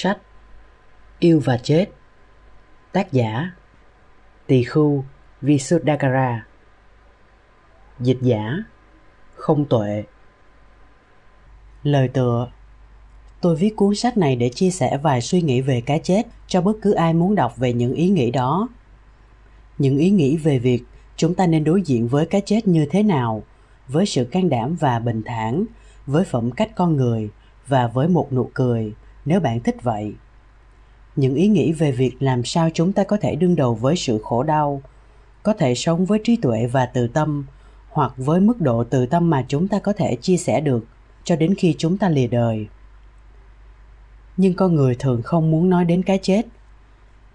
Sách. 0.00 0.18
Yêu 1.18 1.40
và 1.44 1.56
chết. 1.56 1.86
Tác 2.92 3.12
giả 3.12 3.50
Tỳ 4.46 4.64
khu 4.64 5.04
Visuddhakara 5.40 6.46
Dịch 8.00 8.18
giả 8.22 8.56
Không 9.34 9.64
tuệ. 9.64 10.04
Lời 11.82 12.08
tựa 12.08 12.50
Tôi 13.40 13.56
viết 13.56 13.76
cuốn 13.76 13.94
sách 13.94 14.16
này 14.16 14.36
để 14.36 14.48
chia 14.48 14.70
sẻ 14.70 14.98
vài 15.02 15.20
suy 15.20 15.42
nghĩ 15.42 15.60
về 15.60 15.80
cái 15.80 16.00
chết 16.04 16.26
cho 16.46 16.60
bất 16.60 16.76
cứ 16.82 16.92
ai 16.92 17.14
muốn 17.14 17.34
đọc 17.34 17.56
về 17.56 17.72
những 17.72 17.92
ý 17.92 18.08
nghĩ 18.08 18.30
đó. 18.30 18.68
Những 19.78 19.98
ý 19.98 20.10
nghĩ 20.10 20.36
về 20.36 20.58
việc 20.58 20.82
chúng 21.16 21.34
ta 21.34 21.46
nên 21.46 21.64
đối 21.64 21.82
diện 21.82 22.08
với 22.08 22.26
cái 22.26 22.42
chết 22.46 22.68
như 22.68 22.86
thế 22.90 23.02
nào, 23.02 23.42
với 23.88 24.06
sự 24.06 24.24
can 24.24 24.48
đảm 24.48 24.76
và 24.76 24.98
bình 24.98 25.22
thản, 25.26 25.64
với 26.06 26.24
phẩm 26.24 26.50
cách 26.50 26.70
con 26.76 26.96
người 26.96 27.30
và 27.66 27.86
với 27.86 28.08
một 28.08 28.32
nụ 28.32 28.50
cười 28.54 28.94
nếu 29.28 29.40
bạn 29.40 29.60
thích 29.60 29.82
vậy. 29.82 30.14
Những 31.16 31.34
ý 31.34 31.48
nghĩ 31.48 31.72
về 31.72 31.92
việc 31.92 32.22
làm 32.22 32.44
sao 32.44 32.68
chúng 32.74 32.92
ta 32.92 33.04
có 33.04 33.16
thể 33.16 33.34
đương 33.34 33.56
đầu 33.56 33.74
với 33.74 33.96
sự 33.96 34.20
khổ 34.24 34.42
đau, 34.42 34.82
có 35.42 35.52
thể 35.52 35.74
sống 35.74 36.06
với 36.06 36.20
trí 36.24 36.36
tuệ 36.36 36.66
và 36.66 36.86
từ 36.86 37.08
tâm, 37.08 37.46
hoặc 37.88 38.12
với 38.16 38.40
mức 38.40 38.60
độ 38.60 38.84
từ 38.84 39.06
tâm 39.06 39.30
mà 39.30 39.44
chúng 39.48 39.68
ta 39.68 39.78
có 39.78 39.92
thể 39.92 40.16
chia 40.16 40.36
sẻ 40.36 40.60
được 40.60 40.86
cho 41.24 41.36
đến 41.36 41.54
khi 41.54 41.74
chúng 41.78 41.98
ta 41.98 42.08
lìa 42.08 42.26
đời. 42.26 42.66
Nhưng 44.36 44.54
con 44.54 44.74
người 44.74 44.94
thường 44.94 45.22
không 45.22 45.50
muốn 45.50 45.70
nói 45.70 45.84
đến 45.84 46.02
cái 46.02 46.18
chết. 46.22 46.46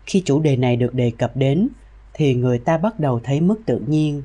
Khi 0.06 0.22
chủ 0.26 0.40
đề 0.40 0.56
này 0.56 0.76
được 0.76 0.94
đề 0.94 1.12
cập 1.18 1.38
đến, 1.38 1.68
thì 2.14 2.36
người 2.36 2.60
ta 2.60 2.78
bắt 2.78 3.00
đầu 3.00 3.20
thấy 3.24 3.42
mất 3.42 3.56
tự 3.66 3.80
nhiên. 3.88 4.24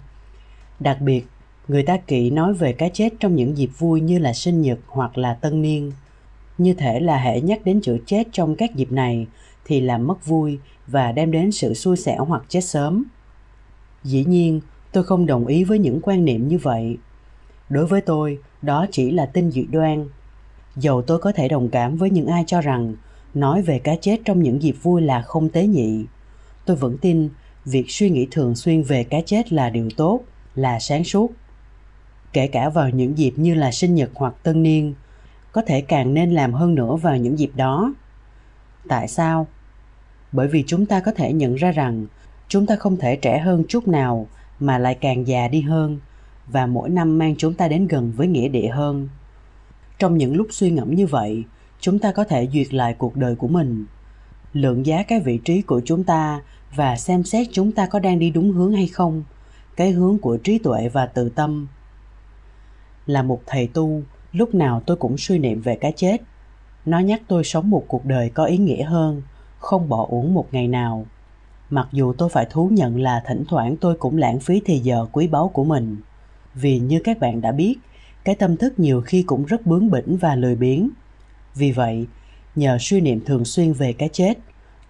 Đặc 0.80 1.00
biệt, 1.00 1.26
người 1.68 1.82
ta 1.82 1.96
kỹ 1.96 2.30
nói 2.30 2.54
về 2.54 2.72
cái 2.72 2.90
chết 2.94 3.12
trong 3.20 3.36
những 3.36 3.56
dịp 3.56 3.70
vui 3.78 4.00
như 4.00 4.18
là 4.18 4.32
sinh 4.32 4.62
nhật 4.62 4.78
hoặc 4.86 5.18
là 5.18 5.34
tân 5.34 5.62
niên 5.62 5.92
như 6.58 6.74
thể 6.74 7.00
là 7.00 7.18
hệ 7.18 7.40
nhắc 7.40 7.60
đến 7.64 7.80
chữ 7.80 7.98
chết 8.06 8.28
trong 8.32 8.54
các 8.54 8.74
dịp 8.74 8.92
này 8.92 9.26
thì 9.64 9.80
làm 9.80 10.06
mất 10.06 10.26
vui 10.26 10.58
và 10.86 11.12
đem 11.12 11.30
đến 11.30 11.52
sự 11.52 11.74
xui 11.74 11.96
xẻo 11.96 12.24
hoặc 12.24 12.42
chết 12.48 12.60
sớm. 12.60 13.04
Dĩ 14.04 14.24
nhiên, 14.24 14.60
tôi 14.92 15.04
không 15.04 15.26
đồng 15.26 15.46
ý 15.46 15.64
với 15.64 15.78
những 15.78 16.00
quan 16.02 16.24
niệm 16.24 16.48
như 16.48 16.58
vậy. 16.58 16.96
Đối 17.68 17.86
với 17.86 18.00
tôi, 18.00 18.38
đó 18.62 18.86
chỉ 18.90 19.10
là 19.10 19.26
tin 19.26 19.50
dị 19.50 19.64
đoan. 19.64 20.08
Dầu 20.76 21.02
tôi 21.02 21.18
có 21.18 21.32
thể 21.32 21.48
đồng 21.48 21.68
cảm 21.68 21.96
với 21.96 22.10
những 22.10 22.26
ai 22.26 22.44
cho 22.46 22.60
rằng 22.60 22.94
nói 23.34 23.62
về 23.62 23.78
cái 23.78 23.98
chết 24.00 24.20
trong 24.24 24.42
những 24.42 24.62
dịp 24.62 24.76
vui 24.82 25.02
là 25.02 25.22
không 25.22 25.48
tế 25.48 25.66
nhị, 25.66 26.04
tôi 26.64 26.76
vẫn 26.76 26.98
tin 26.98 27.28
việc 27.64 27.90
suy 27.90 28.10
nghĩ 28.10 28.28
thường 28.30 28.54
xuyên 28.54 28.82
về 28.82 29.04
cái 29.04 29.22
chết 29.26 29.52
là 29.52 29.70
điều 29.70 29.88
tốt, 29.96 30.20
là 30.54 30.78
sáng 30.78 31.04
suốt. 31.04 31.32
Kể 32.32 32.46
cả 32.46 32.68
vào 32.68 32.90
những 32.90 33.18
dịp 33.18 33.32
như 33.36 33.54
là 33.54 33.72
sinh 33.72 33.94
nhật 33.94 34.10
hoặc 34.14 34.34
tân 34.42 34.62
niên 34.62 34.94
có 35.52 35.62
thể 35.66 35.80
càng 35.80 36.14
nên 36.14 36.30
làm 36.30 36.52
hơn 36.52 36.74
nữa 36.74 36.96
vào 36.96 37.16
những 37.16 37.38
dịp 37.38 37.50
đó. 37.56 37.94
Tại 38.88 39.08
sao? 39.08 39.46
Bởi 40.32 40.48
vì 40.48 40.64
chúng 40.66 40.86
ta 40.86 41.00
có 41.00 41.12
thể 41.12 41.32
nhận 41.32 41.54
ra 41.54 41.72
rằng 41.72 42.06
chúng 42.48 42.66
ta 42.66 42.76
không 42.76 42.96
thể 42.96 43.16
trẻ 43.16 43.38
hơn 43.38 43.64
chút 43.68 43.88
nào 43.88 44.26
mà 44.60 44.78
lại 44.78 44.94
càng 44.94 45.26
già 45.26 45.48
đi 45.48 45.60
hơn 45.60 45.98
và 46.46 46.66
mỗi 46.66 46.90
năm 46.90 47.18
mang 47.18 47.34
chúng 47.38 47.54
ta 47.54 47.68
đến 47.68 47.86
gần 47.86 48.12
với 48.16 48.26
nghĩa 48.26 48.48
địa 48.48 48.68
hơn. 48.68 49.08
Trong 49.98 50.18
những 50.18 50.36
lúc 50.36 50.46
suy 50.50 50.70
ngẫm 50.70 50.94
như 50.94 51.06
vậy, 51.06 51.44
chúng 51.80 51.98
ta 51.98 52.12
có 52.12 52.24
thể 52.24 52.48
duyệt 52.52 52.74
lại 52.74 52.94
cuộc 52.98 53.16
đời 53.16 53.34
của 53.34 53.48
mình, 53.48 53.86
lượng 54.52 54.86
giá 54.86 55.02
cái 55.02 55.20
vị 55.20 55.40
trí 55.44 55.62
của 55.62 55.80
chúng 55.84 56.04
ta 56.04 56.42
và 56.74 56.96
xem 56.96 57.24
xét 57.24 57.46
chúng 57.52 57.72
ta 57.72 57.86
có 57.86 57.98
đang 57.98 58.18
đi 58.18 58.30
đúng 58.30 58.50
hướng 58.50 58.72
hay 58.72 58.86
không, 58.88 59.24
cái 59.76 59.90
hướng 59.90 60.18
của 60.18 60.36
trí 60.36 60.58
tuệ 60.58 60.88
và 60.88 61.06
từ 61.06 61.28
tâm. 61.28 61.66
Là 63.06 63.22
một 63.22 63.42
thầy 63.46 63.66
tu 63.66 64.02
lúc 64.32 64.54
nào 64.54 64.82
tôi 64.86 64.96
cũng 64.96 65.18
suy 65.18 65.38
niệm 65.38 65.60
về 65.60 65.76
cái 65.76 65.92
chết. 65.96 66.16
Nó 66.84 66.98
nhắc 66.98 67.22
tôi 67.28 67.44
sống 67.44 67.70
một 67.70 67.84
cuộc 67.88 68.04
đời 68.04 68.30
có 68.30 68.44
ý 68.44 68.58
nghĩa 68.58 68.84
hơn, 68.84 69.22
không 69.58 69.88
bỏ 69.88 70.06
uổng 70.08 70.34
một 70.34 70.46
ngày 70.52 70.68
nào. 70.68 71.06
Mặc 71.70 71.88
dù 71.92 72.12
tôi 72.12 72.28
phải 72.28 72.46
thú 72.50 72.68
nhận 72.72 73.00
là 73.00 73.22
thỉnh 73.26 73.44
thoảng 73.48 73.76
tôi 73.76 73.96
cũng 73.96 74.18
lãng 74.18 74.40
phí 74.40 74.60
thời 74.66 74.80
giờ 74.80 75.06
quý 75.12 75.26
báu 75.26 75.48
của 75.48 75.64
mình. 75.64 75.96
Vì 76.54 76.78
như 76.78 77.00
các 77.04 77.18
bạn 77.18 77.40
đã 77.40 77.52
biết, 77.52 77.76
cái 78.24 78.34
tâm 78.34 78.56
thức 78.56 78.78
nhiều 78.78 79.02
khi 79.02 79.22
cũng 79.22 79.44
rất 79.44 79.66
bướng 79.66 79.90
bỉnh 79.90 80.16
và 80.16 80.34
lười 80.34 80.56
biếng. 80.56 80.90
Vì 81.54 81.72
vậy, 81.72 82.06
nhờ 82.56 82.78
suy 82.80 83.00
niệm 83.00 83.24
thường 83.24 83.44
xuyên 83.44 83.72
về 83.72 83.92
cái 83.92 84.08
chết, 84.12 84.38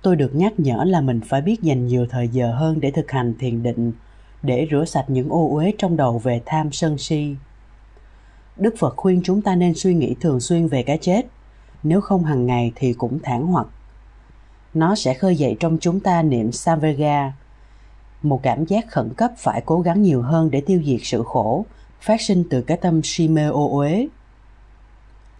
tôi 0.02 0.16
được 0.16 0.34
nhắc 0.34 0.52
nhở 0.60 0.84
là 0.86 1.00
mình 1.00 1.20
phải 1.20 1.40
biết 1.40 1.62
dành 1.62 1.86
nhiều 1.86 2.06
thời 2.10 2.28
giờ 2.28 2.54
hơn 2.54 2.80
để 2.80 2.90
thực 2.90 3.10
hành 3.10 3.34
thiền 3.38 3.62
định, 3.62 3.92
để 4.42 4.68
rửa 4.70 4.84
sạch 4.84 5.04
những 5.08 5.28
ô 5.28 5.48
uế 5.50 5.72
trong 5.78 5.96
đầu 5.96 6.18
về 6.18 6.40
tham 6.46 6.72
sân 6.72 6.98
si 6.98 7.34
đức 8.58 8.74
phật 8.78 8.96
khuyên 8.96 9.20
chúng 9.24 9.42
ta 9.42 9.54
nên 9.54 9.74
suy 9.74 9.94
nghĩ 9.94 10.14
thường 10.20 10.40
xuyên 10.40 10.66
về 10.66 10.82
cái 10.82 10.98
chết 11.00 11.26
nếu 11.82 12.00
không 12.00 12.24
hàng 12.24 12.46
ngày 12.46 12.72
thì 12.74 12.92
cũng 12.92 13.18
thản 13.22 13.46
hoặc 13.46 13.66
nó 14.74 14.94
sẽ 14.94 15.14
khơi 15.14 15.36
dậy 15.36 15.56
trong 15.60 15.78
chúng 15.80 16.00
ta 16.00 16.22
niệm 16.22 16.52
Samvega, 16.52 17.32
một 18.22 18.40
cảm 18.42 18.64
giác 18.64 18.88
khẩn 18.88 19.14
cấp 19.16 19.32
phải 19.36 19.62
cố 19.66 19.80
gắng 19.80 20.02
nhiều 20.02 20.22
hơn 20.22 20.50
để 20.50 20.60
tiêu 20.60 20.82
diệt 20.84 21.00
sự 21.02 21.22
khổ, 21.22 21.66
phát 22.00 22.20
sinh 22.20 22.44
từ 22.50 22.62
cái 22.62 22.76
tâm 22.76 23.00
si 23.04 23.28
mê 23.28 23.46
ô 23.46 23.78
uế. 23.78 24.08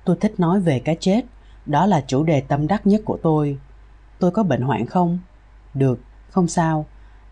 Tôi 0.04 0.16
thích 0.20 0.40
nói 0.40 0.60
về 0.60 0.78
cái 0.78 0.96
chết, 1.00 1.24
đó 1.66 1.86
là 1.86 2.04
chủ 2.06 2.22
đề 2.22 2.40
tâm 2.40 2.66
đắc 2.66 2.86
nhất 2.86 3.00
của 3.04 3.18
tôi. 3.22 3.58
Tôi 4.18 4.30
có 4.30 4.42
bệnh 4.42 4.62
hoạn 4.62 4.86
không? 4.86 5.18
Được, 5.74 6.00
không 6.30 6.48
sao. 6.48 6.86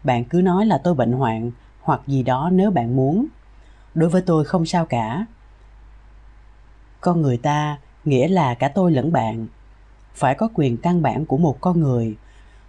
Bạn 0.04 0.24
cứ 0.24 0.40
nói 0.40 0.66
là 0.66 0.78
tôi 0.78 0.94
bệnh 0.94 1.12
hoạn 1.12 1.50
hoặc 1.80 2.00
gì 2.06 2.22
đó 2.22 2.50
nếu 2.52 2.70
bạn 2.70 2.96
muốn. 2.96 3.26
Đối 3.94 4.10
với 4.10 4.22
tôi 4.22 4.44
không 4.44 4.66
sao 4.66 4.86
cả. 4.86 5.26
Con 7.06 7.22
người 7.22 7.36
ta, 7.36 7.78
nghĩa 8.04 8.28
là 8.28 8.54
cả 8.54 8.68
tôi 8.68 8.92
lẫn 8.92 9.12
bạn. 9.12 9.46
Phải 10.14 10.34
có 10.34 10.48
quyền 10.54 10.76
căn 10.76 11.02
bản 11.02 11.26
của 11.26 11.36
một 11.36 11.60
con 11.60 11.80
người, 11.80 12.16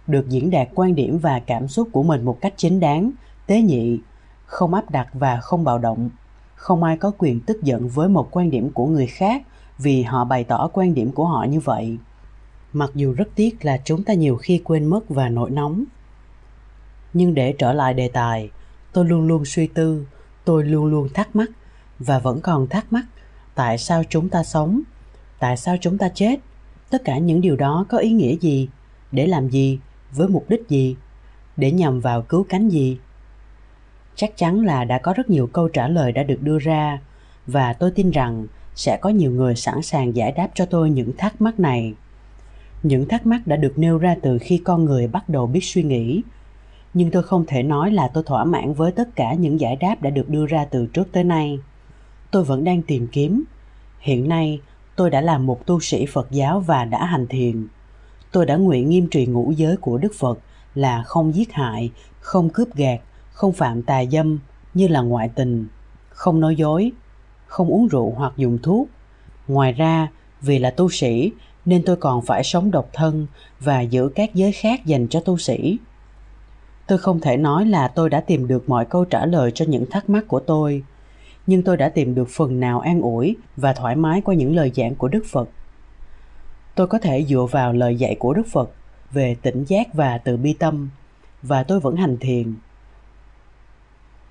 được 0.06 0.28
diễn 0.28 0.50
đạt 0.50 0.68
quan 0.74 0.94
điểm 0.94 1.18
và 1.18 1.40
cảm 1.46 1.68
xúc 1.68 1.88
của 1.92 2.02
mình 2.02 2.24
một 2.24 2.38
cách 2.40 2.54
chính 2.56 2.80
đáng, 2.80 3.10
tế 3.46 3.62
nhị, 3.62 4.00
không 4.46 4.74
áp 4.74 4.90
đặt 4.90 5.08
và 5.12 5.40
không 5.40 5.64
bạo 5.64 5.78
động. 5.78 6.10
Không 6.54 6.82
ai 6.82 6.96
có 6.96 7.12
quyền 7.18 7.40
tức 7.40 7.62
giận 7.62 7.88
với 7.88 8.08
một 8.08 8.28
quan 8.30 8.50
điểm 8.50 8.70
của 8.70 8.86
người 8.86 9.06
khác 9.06 9.42
vì 9.78 10.02
họ 10.02 10.24
bày 10.24 10.44
tỏ 10.44 10.68
quan 10.72 10.94
điểm 10.94 11.12
của 11.12 11.24
họ 11.24 11.44
như 11.44 11.60
vậy. 11.60 11.98
Mặc 12.72 12.90
dù 12.94 13.12
rất 13.12 13.28
tiếc 13.34 13.64
là 13.64 13.78
chúng 13.84 14.04
ta 14.04 14.14
nhiều 14.14 14.36
khi 14.36 14.62
quên 14.64 14.86
mất 14.86 15.08
và 15.08 15.28
nổi 15.28 15.50
nóng. 15.50 15.84
Nhưng 17.12 17.34
để 17.34 17.54
trở 17.58 17.72
lại 17.72 17.94
đề 17.94 18.08
tài, 18.08 18.50
tôi 18.92 19.04
luôn 19.04 19.26
luôn 19.26 19.44
suy 19.44 19.66
tư, 19.66 20.06
tôi 20.44 20.64
luôn 20.64 20.86
luôn 20.86 21.08
thắc 21.14 21.36
mắc 21.36 21.50
và 21.98 22.18
vẫn 22.18 22.40
còn 22.40 22.66
thắc 22.66 22.92
mắc 22.92 23.04
tại 23.58 23.78
sao 23.78 24.02
chúng 24.08 24.28
ta 24.28 24.42
sống? 24.42 24.80
Tại 25.38 25.56
sao 25.56 25.76
chúng 25.80 25.98
ta 25.98 26.08
chết? 26.08 26.40
Tất 26.90 27.04
cả 27.04 27.18
những 27.18 27.40
điều 27.40 27.56
đó 27.56 27.86
có 27.88 27.98
ý 27.98 28.10
nghĩa 28.10 28.36
gì? 28.36 28.68
Để 29.12 29.26
làm 29.26 29.48
gì? 29.48 29.78
Với 30.12 30.28
mục 30.28 30.44
đích 30.48 30.68
gì? 30.68 30.96
Để 31.56 31.70
nhằm 31.72 32.00
vào 32.00 32.22
cứu 32.22 32.46
cánh 32.48 32.68
gì? 32.68 32.98
Chắc 34.16 34.36
chắn 34.36 34.60
là 34.60 34.84
đã 34.84 34.98
có 34.98 35.12
rất 35.12 35.30
nhiều 35.30 35.46
câu 35.46 35.68
trả 35.68 35.88
lời 35.88 36.12
đã 36.12 36.22
được 36.22 36.42
đưa 36.42 36.58
ra, 36.58 37.00
và 37.46 37.72
tôi 37.72 37.90
tin 37.90 38.10
rằng 38.10 38.46
sẽ 38.74 38.98
có 39.00 39.10
nhiều 39.10 39.30
người 39.30 39.56
sẵn 39.56 39.82
sàng 39.82 40.16
giải 40.16 40.32
đáp 40.32 40.48
cho 40.54 40.64
tôi 40.64 40.90
những 40.90 41.12
thắc 41.18 41.40
mắc 41.40 41.60
này. 41.60 41.94
Những 42.82 43.08
thắc 43.08 43.26
mắc 43.26 43.46
đã 43.46 43.56
được 43.56 43.78
nêu 43.78 43.98
ra 43.98 44.16
từ 44.22 44.38
khi 44.38 44.58
con 44.64 44.84
người 44.84 45.08
bắt 45.08 45.28
đầu 45.28 45.46
biết 45.46 45.64
suy 45.64 45.82
nghĩ. 45.82 46.22
Nhưng 46.94 47.10
tôi 47.10 47.22
không 47.22 47.44
thể 47.46 47.62
nói 47.62 47.90
là 47.90 48.08
tôi 48.08 48.24
thỏa 48.26 48.44
mãn 48.44 48.74
với 48.74 48.92
tất 48.92 49.16
cả 49.16 49.34
những 49.34 49.60
giải 49.60 49.76
đáp 49.76 50.02
đã 50.02 50.10
được 50.10 50.28
đưa 50.28 50.46
ra 50.46 50.64
từ 50.64 50.86
trước 50.86 51.12
tới 51.12 51.24
nay 51.24 51.58
tôi 52.30 52.44
vẫn 52.44 52.64
đang 52.64 52.82
tìm 52.82 53.06
kiếm 53.12 53.44
hiện 54.00 54.28
nay 54.28 54.60
tôi 54.96 55.10
đã 55.10 55.20
là 55.20 55.38
một 55.38 55.66
tu 55.66 55.80
sĩ 55.80 56.06
Phật 56.06 56.30
giáo 56.30 56.60
và 56.60 56.84
đã 56.84 57.04
hành 57.04 57.26
thiền. 57.26 57.66
Tôi 58.32 58.46
đã 58.46 58.56
nguyện 58.56 58.90
nghiêm 58.90 59.08
trì 59.10 59.26
ngũ 59.26 59.52
giới 59.52 59.76
của 59.76 59.98
Đức 59.98 60.12
Phật 60.18 60.38
là 60.74 61.02
không 61.02 61.34
giết 61.34 61.52
hại, 61.52 61.90
không 62.20 62.48
cướp 62.48 62.74
gạt, 62.74 63.00
không 63.32 63.52
phạm 63.52 63.82
tà 63.82 64.04
dâm 64.04 64.38
như 64.74 64.88
là 64.88 65.00
ngoại 65.00 65.28
tình, 65.28 65.66
không 66.10 66.40
nói 66.40 66.56
dối, 66.56 66.92
không 67.46 67.68
uống 67.68 67.88
rượu 67.88 68.12
hoặc 68.16 68.32
dùng 68.36 68.58
thuốc. 68.62 68.88
Ngoài 69.48 69.72
ra, 69.72 70.08
vì 70.40 70.58
là 70.58 70.70
tu 70.70 70.88
sĩ 70.88 71.32
nên 71.64 71.82
tôi 71.86 71.96
còn 71.96 72.22
phải 72.22 72.44
sống 72.44 72.70
độc 72.70 72.88
thân 72.92 73.26
và 73.60 73.80
giữ 73.80 74.10
các 74.14 74.34
giới 74.34 74.52
khác 74.52 74.86
dành 74.86 75.08
cho 75.08 75.20
tu 75.20 75.38
sĩ. 75.38 75.78
Tôi 76.86 76.98
không 76.98 77.20
thể 77.20 77.36
nói 77.36 77.66
là 77.66 77.88
tôi 77.88 78.10
đã 78.10 78.20
tìm 78.20 78.48
được 78.48 78.68
mọi 78.68 78.84
câu 78.84 79.04
trả 79.04 79.26
lời 79.26 79.50
cho 79.54 79.64
những 79.68 79.86
thắc 79.90 80.10
mắc 80.10 80.24
của 80.28 80.40
tôi, 80.40 80.82
nhưng 81.48 81.62
tôi 81.62 81.76
đã 81.76 81.88
tìm 81.88 82.14
được 82.14 82.28
phần 82.28 82.60
nào 82.60 82.80
an 82.80 83.00
ủi 83.00 83.36
và 83.56 83.72
thoải 83.72 83.96
mái 83.96 84.20
qua 84.20 84.34
những 84.34 84.56
lời 84.56 84.72
giảng 84.74 84.94
của 84.94 85.08
Đức 85.08 85.22
Phật. 85.30 85.48
Tôi 86.74 86.86
có 86.86 86.98
thể 86.98 87.24
dựa 87.24 87.46
vào 87.50 87.72
lời 87.72 87.96
dạy 87.96 88.16
của 88.18 88.34
Đức 88.34 88.46
Phật 88.52 88.70
về 89.10 89.36
tỉnh 89.42 89.64
giác 89.64 89.94
và 89.94 90.18
từ 90.18 90.36
bi 90.36 90.52
tâm, 90.52 90.88
và 91.42 91.62
tôi 91.62 91.80
vẫn 91.80 91.96
hành 91.96 92.16
thiền. 92.20 92.54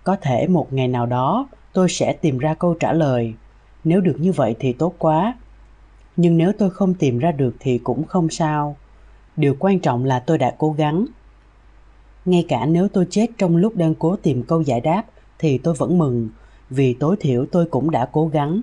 Có 0.04 0.16
thể 0.22 0.48
một 0.48 0.74
ngày 0.74 0.88
nào 0.88 1.06
đó, 1.06 1.48
tôi 1.74 1.90
sẽ 1.90 2.14
tìm 2.14 2.38
ra 2.38 2.54
câu 2.54 2.74
trả 2.74 2.94
lời. 2.94 3.34
Nếu 3.84 4.02
được 4.02 4.16
như 4.20 4.32
vậy 4.32 4.56
thì 4.60 4.74
tốt 4.74 4.94
quá. 4.98 5.38
Nhưng 6.18 6.38
nếu 6.38 6.52
tôi 6.58 6.70
không 6.70 6.94
tìm 6.94 7.20
ra 7.20 7.32
được 7.32 7.56
thì 7.60 7.78
cũng 7.78 8.04
không 8.04 8.30
sao. 8.30 8.76
Điều 9.38 9.56
quan 9.60 9.80
trọng 9.80 10.06
là 10.06 10.20
tôi 10.20 10.38
đã 10.38 10.56
cố 10.58 10.72
gắng. 10.72 11.06
Ngay 12.26 12.46
cả 12.48 12.66
nếu 12.66 12.88
tôi 12.88 13.08
chết 13.10 13.28
trong 13.38 13.58
lúc 13.58 13.76
đang 13.76 13.96
cố 13.96 14.16
tìm 14.16 14.44
câu 14.44 14.62
giải 14.62 14.82
đáp 14.82 15.04
thì 15.40 15.58
tôi 15.58 15.74
vẫn 15.74 15.98
mừng 15.98 16.30
vì 16.70 16.94
tối 16.94 17.16
thiểu 17.20 17.46
tôi 17.52 17.66
cũng 17.66 17.92
đã 17.92 18.06
cố 18.12 18.28
gắng. 18.28 18.62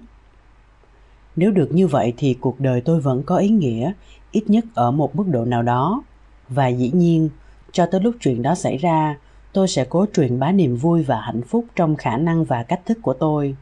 Nếu 1.36 1.50
được 1.50 1.68
như 1.72 1.86
vậy 1.86 2.12
thì 2.16 2.34
cuộc 2.34 2.60
đời 2.60 2.80
tôi 2.80 3.00
vẫn 3.00 3.22
có 3.22 3.36
ý 3.36 3.48
nghĩa, 3.48 3.92
ít 4.32 4.50
nhất 4.50 4.64
ở 4.74 4.90
một 4.90 5.16
mức 5.16 5.24
độ 5.26 5.44
nào 5.44 5.62
đó. 5.62 6.02
Và 6.48 6.68
dĩ 6.68 6.90
nhiên, 6.94 7.28
cho 7.72 7.86
tới 7.86 8.00
lúc 8.00 8.14
chuyện 8.20 8.42
đó 8.42 8.54
xảy 8.54 8.76
ra, 8.76 9.18
tôi 9.52 9.68
sẽ 9.68 9.84
cố 9.88 10.06
truyền 10.14 10.38
bá 10.38 10.52
niềm 10.52 10.76
vui 10.76 11.02
và 11.02 11.20
hạnh 11.20 11.42
phúc 11.42 11.64
trong 11.76 11.96
khả 11.96 12.16
năng 12.16 12.44
và 12.44 12.62
cách 12.62 12.80
thức 12.86 12.98
của 13.02 13.14
tôi. 13.14 13.56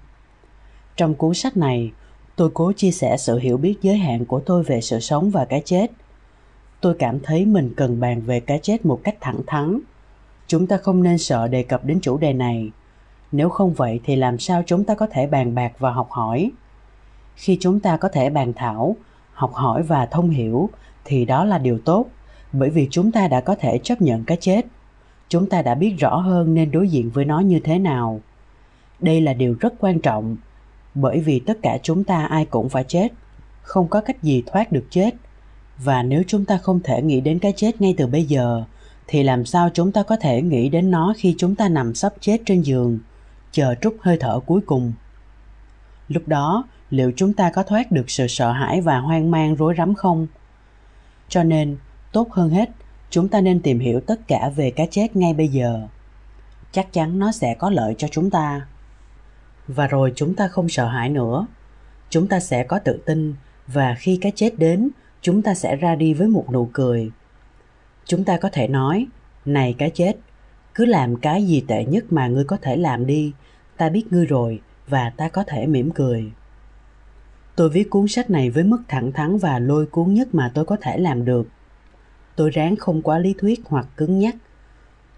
Trong 0.97 1.15
cuốn 1.15 1.35
sách 1.35 1.57
này, 1.57 1.93
tôi 2.37 2.51
cố 2.55 2.73
chia 2.73 2.91
sẻ 2.91 3.17
sự 3.17 3.39
hiểu 3.39 3.57
biết 3.57 3.75
giới 3.83 3.97
hạn 3.97 4.25
của 4.25 4.41
tôi 4.41 4.63
về 4.63 4.81
sự 4.81 5.01
sống 5.01 5.31
và 5.31 5.45
cái 5.45 5.63
chết. 5.65 5.91
Tôi 6.81 6.95
cảm 6.99 7.21
thấy 7.21 7.47
mình 7.47 7.75
cần 7.77 8.01
bàn 8.01 8.21
về 8.21 8.41
cái 8.41 8.59
chết 8.63 8.87
một 8.87 9.01
cách 9.05 9.17
thẳng 9.21 9.41
thắn. 9.47 9.81
Chúng 10.47 10.67
ta 10.67 10.77
không 10.77 11.03
nên 11.03 11.19
sợ 11.19 11.49
đề 11.49 11.63
cập 11.63 11.85
đến 11.85 11.99
chủ 12.03 12.19
đề 12.19 12.33
này 12.33 12.71
nếu 13.33 13.49
không 13.49 13.75
vậy 13.75 14.01
thì 14.05 14.17
làm 14.17 14.39
sao 14.39 14.63
chúng 14.67 14.85
ta 14.85 14.95
có 14.95 15.07
thể 15.07 15.27
bàn 15.27 15.55
bạc 15.55 15.73
và 15.79 15.91
học 15.91 16.11
hỏi? 16.11 16.51
Khi 17.35 17.59
chúng 17.61 17.81
ta 17.81 17.97
có 17.97 18.09
thể 18.09 18.31
bàn 18.31 18.53
thảo, 18.57 18.97
học 19.33 19.53
hỏi 19.55 19.83
và 19.83 20.07
thông 20.07 20.31
hiểu, 20.31 20.71
thì 21.05 21.25
đó 21.25 21.45
là 21.45 21.59
điều 21.59 21.79
tốt, 21.79 22.07
bởi 22.53 22.71
vì 22.71 22.89
chúng 22.91 23.13
ta 23.13 23.29
đã 23.29 23.41
có 23.41 23.55
thể 23.55 23.79
chấp 23.79 24.03
nhận 24.03 24.25
cái 24.25 24.37
chết. 24.41 24.67
Chúng 25.29 25.49
ta 25.49 25.63
đã 25.63 25.75
biết 25.75 25.95
rõ 25.99 26.17
hơn 26.17 26.55
nên 26.55 26.71
đối 26.71 26.89
diện 26.89 27.11
với 27.11 27.25
nó 27.25 27.41
như 27.41 27.61
thế 27.61 27.79
nào. 27.79 28.21
Đây 29.01 29.21
là 29.21 29.33
điều 29.33 29.57
rất 29.61 29.75
quan 29.81 30.01
trọng, 30.01 30.37
bởi 30.95 31.21
vì 31.21 31.41
tất 31.41 31.59
cả 31.63 31.79
chúng 31.83 32.05
ta 32.05 32.27
ai 32.27 32.45
cũng 32.45 32.69
phải 32.69 32.85
chết, 32.85 33.09
không 33.63 33.89
có 33.89 34.01
cách 34.01 34.23
gì 34.23 34.43
thoát 34.47 34.73
được 34.73 34.85
chết. 34.91 35.11
Và 35.79 36.03
nếu 36.03 36.23
chúng 36.27 36.45
ta 36.45 36.59
không 36.59 36.81
thể 36.85 37.03
nghĩ 37.03 37.21
đến 37.21 37.39
cái 37.39 37.53
chết 37.57 37.81
ngay 37.81 37.95
từ 37.97 38.07
bây 38.07 38.25
giờ, 38.25 38.65
thì 39.07 39.23
làm 39.23 39.45
sao 39.45 39.71
chúng 39.75 39.93
ta 39.93 40.03
có 40.03 40.17
thể 40.17 40.43
nghĩ 40.43 40.69
đến 40.69 40.91
nó 40.91 41.15
khi 41.17 41.35
chúng 41.39 41.55
ta 41.55 41.69
nằm 41.69 41.95
sắp 41.95 42.13
chết 42.21 42.41
trên 42.47 42.61
giường? 42.61 42.99
Chờ 43.53 43.75
trút 43.75 43.97
hơi 44.01 44.17
thở 44.21 44.41
cuối 44.47 44.61
cùng. 44.67 44.93
Lúc 46.09 46.29
đó, 46.29 46.65
liệu 46.91 47.13
chúng 47.17 47.33
ta 47.33 47.51
có 47.51 47.63
thoát 47.63 47.93
được 47.93 48.11
sự 48.11 48.27
sợ 48.27 48.53
hãi 48.53 48.81
và 48.81 48.99
hoang 48.99 49.31
mang 49.31 49.55
rối 49.55 49.75
rắm 49.79 49.95
không? 49.95 50.27
Cho 51.29 51.43
nên, 51.43 51.77
tốt 52.13 52.33
hơn 52.33 52.51
hết, 52.51 52.71
chúng 53.11 53.29
ta 53.29 53.41
nên 53.41 53.61
tìm 53.61 53.79
hiểu 53.79 54.01
tất 54.01 54.29
cả 54.29 54.51
về 54.57 54.71
cái 54.71 54.89
chết 54.91 55.17
ngay 55.17 55.35
bây 55.35 55.49
giờ. 55.49 55.81
Chắc 56.73 56.93
chắn 56.93 57.19
nó 57.19 57.33
sẽ 57.33 57.55
có 57.55 57.71
lợi 57.71 57.95
cho 57.99 58.09
chúng 58.09 58.31
ta. 58.31 58.67
Và 59.69 59.87
rồi 59.87 60.13
chúng 60.17 60.35
ta 60.35 60.49
không 60.49 60.69
sợ 60.69 60.89
hãi 60.89 61.09
nữa. 61.09 61.47
Chúng 62.11 62.29
ta 62.29 62.41
sẽ 62.41 62.65
có 62.65 62.79
tự 62.79 63.03
tin, 63.07 63.35
và 63.67 63.97
khi 63.99 64.19
cái 64.21 64.33
chết 64.35 64.59
đến, 64.59 64.91
chúng 65.21 65.43
ta 65.43 65.55
sẽ 65.55 65.77
ra 65.77 65.95
đi 65.95 66.15
với 66.15 66.29
một 66.29 66.47
nụ 66.53 66.69
cười. 66.73 67.11
Chúng 68.05 68.25
ta 68.25 68.37
có 68.37 68.49
thể 68.53 68.69
nói, 68.69 69.07
này 69.45 69.75
cái 69.79 69.91
chết 69.91 70.17
cứ 70.75 70.85
làm 70.85 71.17
cái 71.17 71.45
gì 71.45 71.65
tệ 71.69 71.85
nhất 71.85 72.05
mà 72.11 72.27
ngươi 72.27 72.45
có 72.45 72.57
thể 72.63 72.77
làm 72.77 73.07
đi, 73.07 73.33
ta 73.77 73.89
biết 73.89 74.05
ngươi 74.11 74.27
rồi 74.27 74.61
và 74.89 75.11
ta 75.17 75.29
có 75.29 75.45
thể 75.47 75.67
mỉm 75.67 75.91
cười. 75.91 76.33
Tôi 77.57 77.69
viết 77.69 77.91
cuốn 77.91 78.09
sách 78.09 78.31
này 78.31 78.51
với 78.51 78.65
mức 78.65 78.83
thẳng 78.89 79.13
thắn 79.13 79.39
và 79.39 79.59
lôi 79.59 79.87
cuốn 79.87 80.15
nhất 80.15 80.29
mà 80.33 80.51
tôi 80.55 80.65
có 80.65 80.77
thể 80.81 80.99
làm 80.99 81.25
được. 81.25 81.49
Tôi 82.37 82.51
ráng 82.51 82.77
không 82.77 83.03
quá 83.03 83.19
lý 83.19 83.35
thuyết 83.39 83.61
hoặc 83.65 83.87
cứng 83.97 84.19
nhắc. 84.19 84.37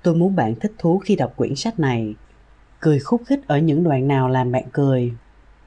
Tôi 0.02 0.14
muốn 0.14 0.36
bạn 0.36 0.54
thích 0.54 0.72
thú 0.78 0.98
khi 0.98 1.16
đọc 1.16 1.32
quyển 1.36 1.54
sách 1.54 1.80
này. 1.80 2.14
Cười 2.80 2.98
khúc 2.98 3.22
khích 3.26 3.40
ở 3.46 3.58
những 3.58 3.84
đoạn 3.84 4.08
nào 4.08 4.28
làm 4.28 4.52
bạn 4.52 4.64
cười 4.72 5.12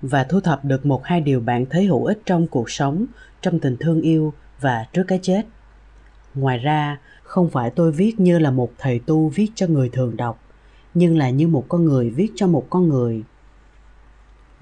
và 0.02 0.24
thu 0.24 0.40
thập 0.40 0.66
được 0.66 0.86
một 0.86 1.04
hai 1.04 1.22
điều 1.22 1.40
bạn 1.40 1.66
thấy 1.70 1.86
hữu 1.86 2.06
ích 2.06 2.20
trong 2.26 2.48
cuộc 2.48 2.70
sống, 2.70 3.06
trong 3.42 3.60
tình 3.60 3.78
thương 3.80 4.02
yêu 4.02 4.34
và 4.62 4.86
trước 4.94 5.04
cái 5.08 5.20
chết 5.22 5.42
ngoài 6.40 6.58
ra, 6.58 6.98
không 7.24 7.50
phải 7.50 7.70
tôi 7.70 7.92
viết 7.92 8.20
như 8.20 8.40
là 8.40 8.52
một 8.52 8.72
thầy 8.78 9.00
tu 9.00 9.30
viết 9.30 9.48
cho 9.56 9.68
người 9.68 9.90
thường 9.90 10.18
đọc, 10.18 10.40
nhưng 10.94 11.18
là 11.18 11.30
như 11.30 11.48
một 11.48 11.66
con 11.70 11.86
người 11.86 12.10
viết 12.10 12.32
cho 12.36 12.48
một 12.48 12.68
con 12.70 12.90
người. 12.90 13.24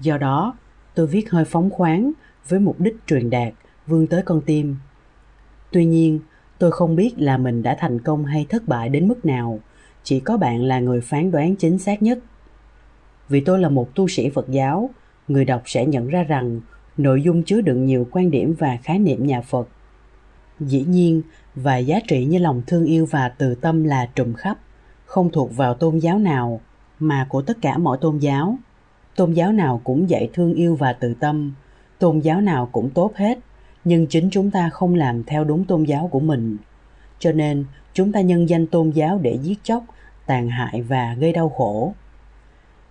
Do 0.00 0.18
đó, 0.18 0.54
tôi 0.94 1.06
viết 1.06 1.30
hơi 1.30 1.44
phóng 1.44 1.70
khoáng 1.70 2.12
với 2.48 2.60
mục 2.60 2.80
đích 2.80 2.96
truyền 3.06 3.30
đạt, 3.30 3.52
vươn 3.86 4.06
tới 4.06 4.22
con 4.22 4.40
tim. 4.40 4.76
Tuy 5.72 5.84
nhiên, 5.84 6.20
tôi 6.58 6.72
không 6.72 6.96
biết 6.96 7.12
là 7.18 7.38
mình 7.38 7.62
đã 7.62 7.76
thành 7.78 7.98
công 7.98 8.24
hay 8.24 8.46
thất 8.48 8.68
bại 8.68 8.88
đến 8.88 9.08
mức 9.08 9.24
nào, 9.24 9.60
chỉ 10.02 10.20
có 10.20 10.36
bạn 10.36 10.62
là 10.62 10.80
người 10.80 11.00
phán 11.00 11.30
đoán 11.30 11.56
chính 11.56 11.78
xác 11.78 12.02
nhất. 12.02 12.18
Vì 13.28 13.40
tôi 13.40 13.58
là 13.58 13.68
một 13.68 13.94
tu 13.94 14.08
sĩ 14.08 14.30
phật 14.30 14.48
giáo, 14.48 14.90
người 15.28 15.44
đọc 15.44 15.62
sẽ 15.64 15.86
nhận 15.86 16.08
ra 16.08 16.22
rằng 16.22 16.60
nội 16.96 17.22
dung 17.22 17.42
chứa 17.42 17.60
đựng 17.60 17.86
nhiều 17.86 18.06
quan 18.10 18.30
điểm 18.30 18.54
và 18.58 18.78
khái 18.82 18.98
niệm 18.98 19.26
nhà 19.26 19.40
phật. 19.40 19.68
Dĩ 20.60 20.84
nhiên 20.88 21.22
và 21.56 21.76
giá 21.76 22.00
trị 22.08 22.24
như 22.24 22.38
lòng 22.38 22.62
thương 22.66 22.84
yêu 22.84 23.06
và 23.06 23.28
từ 23.28 23.54
tâm 23.54 23.84
là 23.84 24.08
trùm 24.14 24.34
khắp, 24.34 24.58
không 25.04 25.30
thuộc 25.30 25.56
vào 25.56 25.74
tôn 25.74 25.98
giáo 25.98 26.18
nào, 26.18 26.60
mà 26.98 27.26
của 27.28 27.42
tất 27.42 27.56
cả 27.60 27.78
mọi 27.78 27.98
tôn 28.00 28.18
giáo. 28.18 28.58
Tôn 29.16 29.32
giáo 29.32 29.52
nào 29.52 29.80
cũng 29.84 30.10
dạy 30.10 30.30
thương 30.32 30.54
yêu 30.54 30.76
và 30.76 30.92
từ 30.92 31.14
tâm, 31.14 31.54
tôn 31.98 32.20
giáo 32.20 32.40
nào 32.40 32.68
cũng 32.72 32.90
tốt 32.90 33.12
hết, 33.14 33.38
nhưng 33.84 34.06
chính 34.06 34.28
chúng 34.30 34.50
ta 34.50 34.70
không 34.70 34.94
làm 34.94 35.24
theo 35.24 35.44
đúng 35.44 35.64
tôn 35.64 35.84
giáo 35.84 36.08
của 36.08 36.20
mình. 36.20 36.56
Cho 37.18 37.32
nên, 37.32 37.64
chúng 37.92 38.12
ta 38.12 38.20
nhân 38.20 38.48
danh 38.48 38.66
tôn 38.66 38.90
giáo 38.90 39.18
để 39.18 39.38
giết 39.42 39.58
chóc, 39.62 39.84
tàn 40.26 40.48
hại 40.48 40.82
và 40.82 41.14
gây 41.18 41.32
đau 41.32 41.48
khổ. 41.48 41.94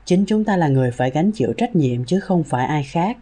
Chính 0.06 0.25
chúng 0.25 0.44
ta 0.44 0.57
là 0.57 0.67
người 0.67 0.91
phải 0.91 1.12
gánh 1.12 1.31
chịu 1.31 1.53
trách 1.57 1.75
nhiệm 1.75 2.06
chứ 2.06 2.19
không 2.19 2.44
phải 2.44 2.65
ai 2.65 2.83
khác. 2.83 3.17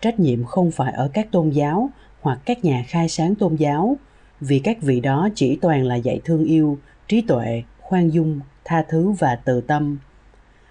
Trách 0.00 0.20
nhiệm 0.20 0.44
không 0.44 0.70
phải 0.70 0.92
ở 0.92 1.10
các 1.12 1.30
tôn 1.32 1.50
giáo 1.50 1.90
hoặc 2.20 2.38
các 2.44 2.64
nhà 2.64 2.84
khai 2.88 3.08
sáng 3.08 3.34
tôn 3.34 3.56
giáo 3.56 3.96
vì 4.46 4.58
các 4.58 4.82
vị 4.82 5.00
đó 5.00 5.28
chỉ 5.34 5.58
toàn 5.62 5.84
là 5.84 5.94
dạy 5.94 6.20
thương 6.24 6.44
yêu, 6.44 6.78
trí 7.08 7.20
tuệ, 7.20 7.62
khoan 7.80 8.10
dung, 8.10 8.40
tha 8.64 8.84
thứ 8.88 9.10
và 9.10 9.36
từ 9.44 9.60
tâm. 9.60 9.98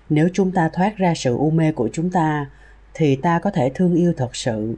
Nếu 0.09 0.29
chúng 0.33 0.51
ta 0.51 0.69
thoát 0.73 0.97
ra 0.97 1.13
sự 1.15 1.37
u 1.37 1.49
mê 1.51 1.71
của 1.71 1.89
chúng 1.93 2.09
ta, 2.09 2.49
thì 2.93 3.15
ta 3.15 3.39
có 3.39 3.51
thể 3.51 3.71
thương 3.75 3.95
yêu 3.95 4.13
thật 4.17 4.35
sự. 4.35 4.75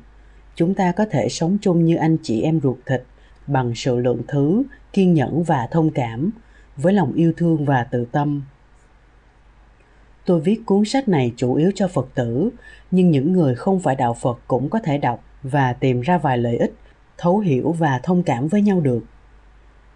Chúng 0.55 0.73
ta 0.73 0.91
có 0.91 1.05
thể 1.11 1.29
sống 1.29 1.57
chung 1.61 1.85
như 1.85 1.95
anh 1.95 2.17
chị 2.23 2.41
em 2.41 2.59
ruột 2.63 2.77
thịt, 2.85 3.03
bằng 3.47 3.75
sự 3.75 3.99
lượng 3.99 4.21
thứ, 4.27 4.63
kiên 4.93 5.13
nhẫn 5.13 5.43
và 5.43 5.67
thông 5.71 5.91
cảm, 5.91 6.29
với 6.77 6.93
lòng 6.93 7.13
yêu 7.13 7.33
thương 7.37 7.65
và 7.65 7.83
từ 7.83 8.05
tâm. 8.11 8.43
Tôi 10.25 10.41
viết 10.41 10.61
cuốn 10.65 10.85
sách 10.85 11.07
này 11.07 11.33
chủ 11.37 11.53
yếu 11.53 11.71
cho 11.75 11.87
phật 11.87 12.07
tử, 12.15 12.49
nhưng 12.91 13.11
những 13.11 13.33
người 13.33 13.55
không 13.55 13.79
phải 13.79 13.95
đạo 13.95 14.13
phật 14.13 14.39
cũng 14.47 14.69
có 14.69 14.79
thể 14.79 14.97
đọc 14.97 15.23
và 15.43 15.73
tìm 15.73 16.01
ra 16.01 16.17
vài 16.17 16.37
lợi 16.37 16.57
ích 16.57 16.73
thấu 17.17 17.39
hiểu 17.39 17.71
và 17.71 17.99
thông 18.03 18.23
cảm 18.23 18.47
với 18.47 18.61
nhau 18.61 18.81
được. 18.81 19.03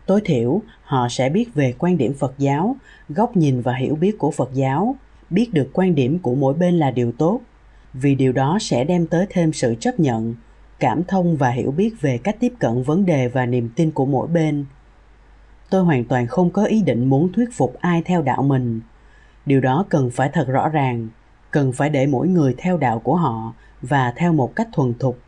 Tối 0.05 0.21
thiểu, 0.25 0.61
họ 0.83 1.07
sẽ 1.09 1.29
biết 1.29 1.53
về 1.53 1.73
quan 1.77 1.97
điểm 1.97 2.13
phật 2.13 2.33
giáo, 2.38 2.75
góc 3.09 3.38
nhìn 3.38 3.61
và 3.61 3.75
hiểu 3.75 3.95
biết 3.95 4.17
của 4.17 4.31
phật 4.31 4.49
giáo, 4.53 4.95
biết 5.29 5.53
được 5.53 5.69
quan 5.73 5.95
điểm 5.95 6.19
của 6.19 6.35
mỗi 6.35 6.53
bên 6.53 6.79
là 6.79 6.91
điều 6.91 7.11
tốt, 7.11 7.41
vì 7.93 8.15
điều 8.15 8.31
đó 8.31 8.57
sẽ 8.61 8.83
đem 8.83 9.07
tới 9.07 9.25
thêm 9.29 9.53
sự 9.53 9.75
chấp 9.79 9.99
nhận, 9.99 10.35
cảm 10.79 11.03
thông 11.03 11.38
và 11.38 11.49
hiểu 11.49 11.71
biết 11.71 12.01
về 12.01 12.17
cách 12.17 12.35
tiếp 12.39 12.53
cận 12.59 12.83
vấn 12.83 13.05
đề 13.05 13.27
và 13.27 13.45
niềm 13.45 13.69
tin 13.75 13.91
của 13.91 14.05
mỗi 14.05 14.27
bên. 14.27 14.65
Tôi 15.69 15.83
hoàn 15.83 16.05
toàn 16.05 16.27
không 16.27 16.49
có 16.49 16.63
ý 16.63 16.81
định 16.81 17.05
muốn 17.05 17.31
thuyết 17.31 17.49
phục 17.53 17.75
ai 17.79 18.01
theo 18.05 18.21
đạo 18.21 18.43
mình. 18.43 18.81
Điều 19.45 19.61
đó 19.61 19.85
cần 19.89 20.09
phải 20.09 20.29
thật 20.33 20.47
rõ 20.47 20.69
ràng, 20.69 21.07
cần 21.51 21.71
phải 21.71 21.89
để 21.89 22.07
mỗi 22.07 22.27
người 22.27 22.55
theo 22.57 22.77
đạo 22.77 22.99
của 22.99 23.15
họ 23.15 23.53
và 23.81 24.13
theo 24.17 24.33
một 24.33 24.55
cách 24.55 24.67
thuần 24.73 24.93
thục 24.99 25.19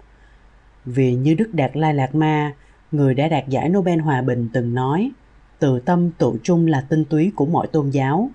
vì 0.86 1.16
như 1.16 1.34
đức 1.34 1.50
đạt 1.54 1.72
lai 1.78 1.94
lạt 1.94 2.16
ma, 2.16 2.54
người 2.92 3.14
đã 3.14 3.28
đạt 3.28 3.48
giải 3.48 3.70
nobel 3.70 4.00
hòa 4.00 4.22
bình 4.22 4.50
từng 4.54 4.74
nói, 4.74 5.12
từ 5.60 5.80
tâm 5.80 6.12
tụ 6.12 6.38
trung 6.44 6.68
là 6.68 6.82
tinh 6.90 7.06
túy 7.06 7.32
của 7.36 7.46
mọi 7.46 7.68
tôn 7.68 7.90
giáo. 7.90 8.30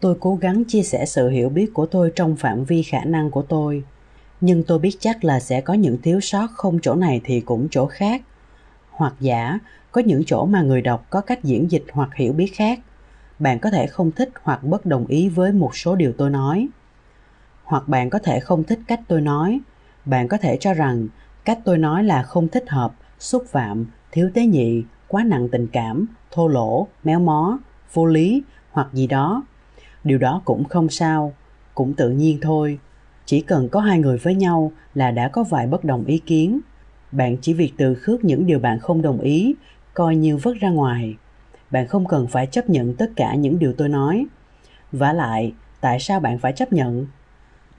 Tôi 0.00 0.16
cố 0.20 0.36
gắng 0.36 0.64
chia 0.64 0.82
sẻ 0.82 1.06
sự 1.06 1.28
hiểu 1.28 1.48
biết 1.48 1.74
của 1.74 1.86
tôi 1.86 2.12
trong 2.16 2.36
phạm 2.36 2.64
vi 2.64 2.82
khả 2.82 3.04
năng 3.04 3.30
của 3.30 3.42
tôi, 3.42 3.84
nhưng 4.40 4.62
tôi 4.62 4.78
biết 4.78 4.96
chắc 5.00 5.24
là 5.24 5.40
sẽ 5.40 5.60
có 5.60 5.74
những 5.74 5.98
thiếu 6.02 6.20
sót 6.20 6.46
không 6.54 6.78
chỗ 6.82 6.94
này 6.94 7.20
thì 7.24 7.40
cũng 7.40 7.68
chỗ 7.70 7.86
khác. 7.86 8.22
Hoặc 8.90 9.14
giả, 9.20 9.58
có 9.92 10.00
những 10.00 10.22
chỗ 10.26 10.46
mà 10.46 10.62
người 10.62 10.82
đọc 10.82 11.06
có 11.10 11.20
cách 11.20 11.44
diễn 11.44 11.70
dịch 11.70 11.84
hoặc 11.92 12.14
hiểu 12.14 12.32
biết 12.32 12.52
khác. 12.54 12.80
Bạn 13.38 13.58
có 13.58 13.70
thể 13.70 13.86
không 13.86 14.12
thích 14.12 14.30
hoặc 14.42 14.64
bất 14.64 14.86
đồng 14.86 15.06
ý 15.06 15.28
với 15.28 15.52
một 15.52 15.76
số 15.76 15.96
điều 15.96 16.12
tôi 16.12 16.30
nói. 16.30 16.68
Hoặc 17.64 17.88
bạn 17.88 18.10
có 18.10 18.18
thể 18.18 18.40
không 18.40 18.64
thích 18.64 18.78
cách 18.86 19.00
tôi 19.08 19.20
nói 19.20 19.60
bạn 20.04 20.28
có 20.28 20.36
thể 20.36 20.56
cho 20.60 20.74
rằng 20.74 21.08
cách 21.44 21.58
tôi 21.64 21.78
nói 21.78 22.04
là 22.04 22.22
không 22.22 22.48
thích 22.48 22.70
hợp, 22.70 22.94
xúc 23.18 23.44
phạm, 23.48 23.86
thiếu 24.10 24.30
tế 24.34 24.46
nhị, 24.46 24.82
quá 25.08 25.24
nặng 25.24 25.48
tình 25.52 25.66
cảm, 25.66 26.06
thô 26.30 26.48
lỗ, 26.48 26.86
méo 27.04 27.20
mó, 27.20 27.58
vô 27.92 28.06
lý 28.06 28.42
hoặc 28.70 28.88
gì 28.92 29.06
đó. 29.06 29.42
Điều 30.04 30.18
đó 30.18 30.42
cũng 30.44 30.64
không 30.64 30.88
sao, 30.88 31.32
cũng 31.74 31.94
tự 31.94 32.10
nhiên 32.10 32.38
thôi. 32.42 32.78
Chỉ 33.26 33.40
cần 33.40 33.68
có 33.68 33.80
hai 33.80 33.98
người 33.98 34.18
với 34.18 34.34
nhau 34.34 34.72
là 34.94 35.10
đã 35.10 35.28
có 35.28 35.44
vài 35.44 35.66
bất 35.66 35.84
đồng 35.84 36.04
ý 36.04 36.18
kiến. 36.18 36.60
Bạn 37.12 37.36
chỉ 37.40 37.52
việc 37.52 37.72
từ 37.76 37.94
khước 37.94 38.24
những 38.24 38.46
điều 38.46 38.58
bạn 38.58 38.78
không 38.78 39.02
đồng 39.02 39.20
ý, 39.20 39.54
coi 39.94 40.16
như 40.16 40.36
vứt 40.36 40.56
ra 40.60 40.70
ngoài. 40.70 41.16
Bạn 41.70 41.86
không 41.86 42.06
cần 42.06 42.26
phải 42.26 42.46
chấp 42.46 42.70
nhận 42.70 42.94
tất 42.94 43.10
cả 43.16 43.34
những 43.34 43.58
điều 43.58 43.72
tôi 43.72 43.88
nói. 43.88 44.26
Vả 44.92 45.12
lại, 45.12 45.52
tại 45.80 46.00
sao 46.00 46.20
bạn 46.20 46.38
phải 46.38 46.52
chấp 46.52 46.72
nhận? 46.72 47.06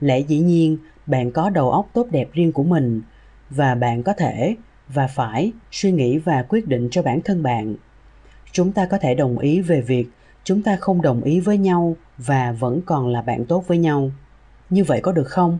Lẽ 0.00 0.18
dĩ 0.18 0.38
nhiên 0.38 0.78
bạn 1.06 1.30
có 1.30 1.50
đầu 1.50 1.70
óc 1.70 1.88
tốt 1.92 2.06
đẹp 2.10 2.28
riêng 2.32 2.52
của 2.52 2.64
mình 2.64 3.02
và 3.50 3.74
bạn 3.74 4.02
có 4.02 4.12
thể 4.12 4.56
và 4.88 5.06
phải 5.06 5.52
suy 5.70 5.92
nghĩ 5.92 6.18
và 6.18 6.42
quyết 6.48 6.68
định 6.68 6.88
cho 6.90 7.02
bản 7.02 7.20
thân 7.20 7.42
bạn. 7.42 7.74
Chúng 8.52 8.72
ta 8.72 8.86
có 8.86 8.98
thể 8.98 9.14
đồng 9.14 9.38
ý 9.38 9.60
về 9.60 9.80
việc 9.80 10.06
chúng 10.44 10.62
ta 10.62 10.76
không 10.76 11.02
đồng 11.02 11.22
ý 11.22 11.40
với 11.40 11.58
nhau 11.58 11.96
và 12.18 12.52
vẫn 12.52 12.80
còn 12.86 13.08
là 13.08 13.22
bạn 13.22 13.44
tốt 13.44 13.64
với 13.66 13.78
nhau. 13.78 14.10
Như 14.70 14.84
vậy 14.84 15.00
có 15.00 15.12
được 15.12 15.28
không? 15.28 15.58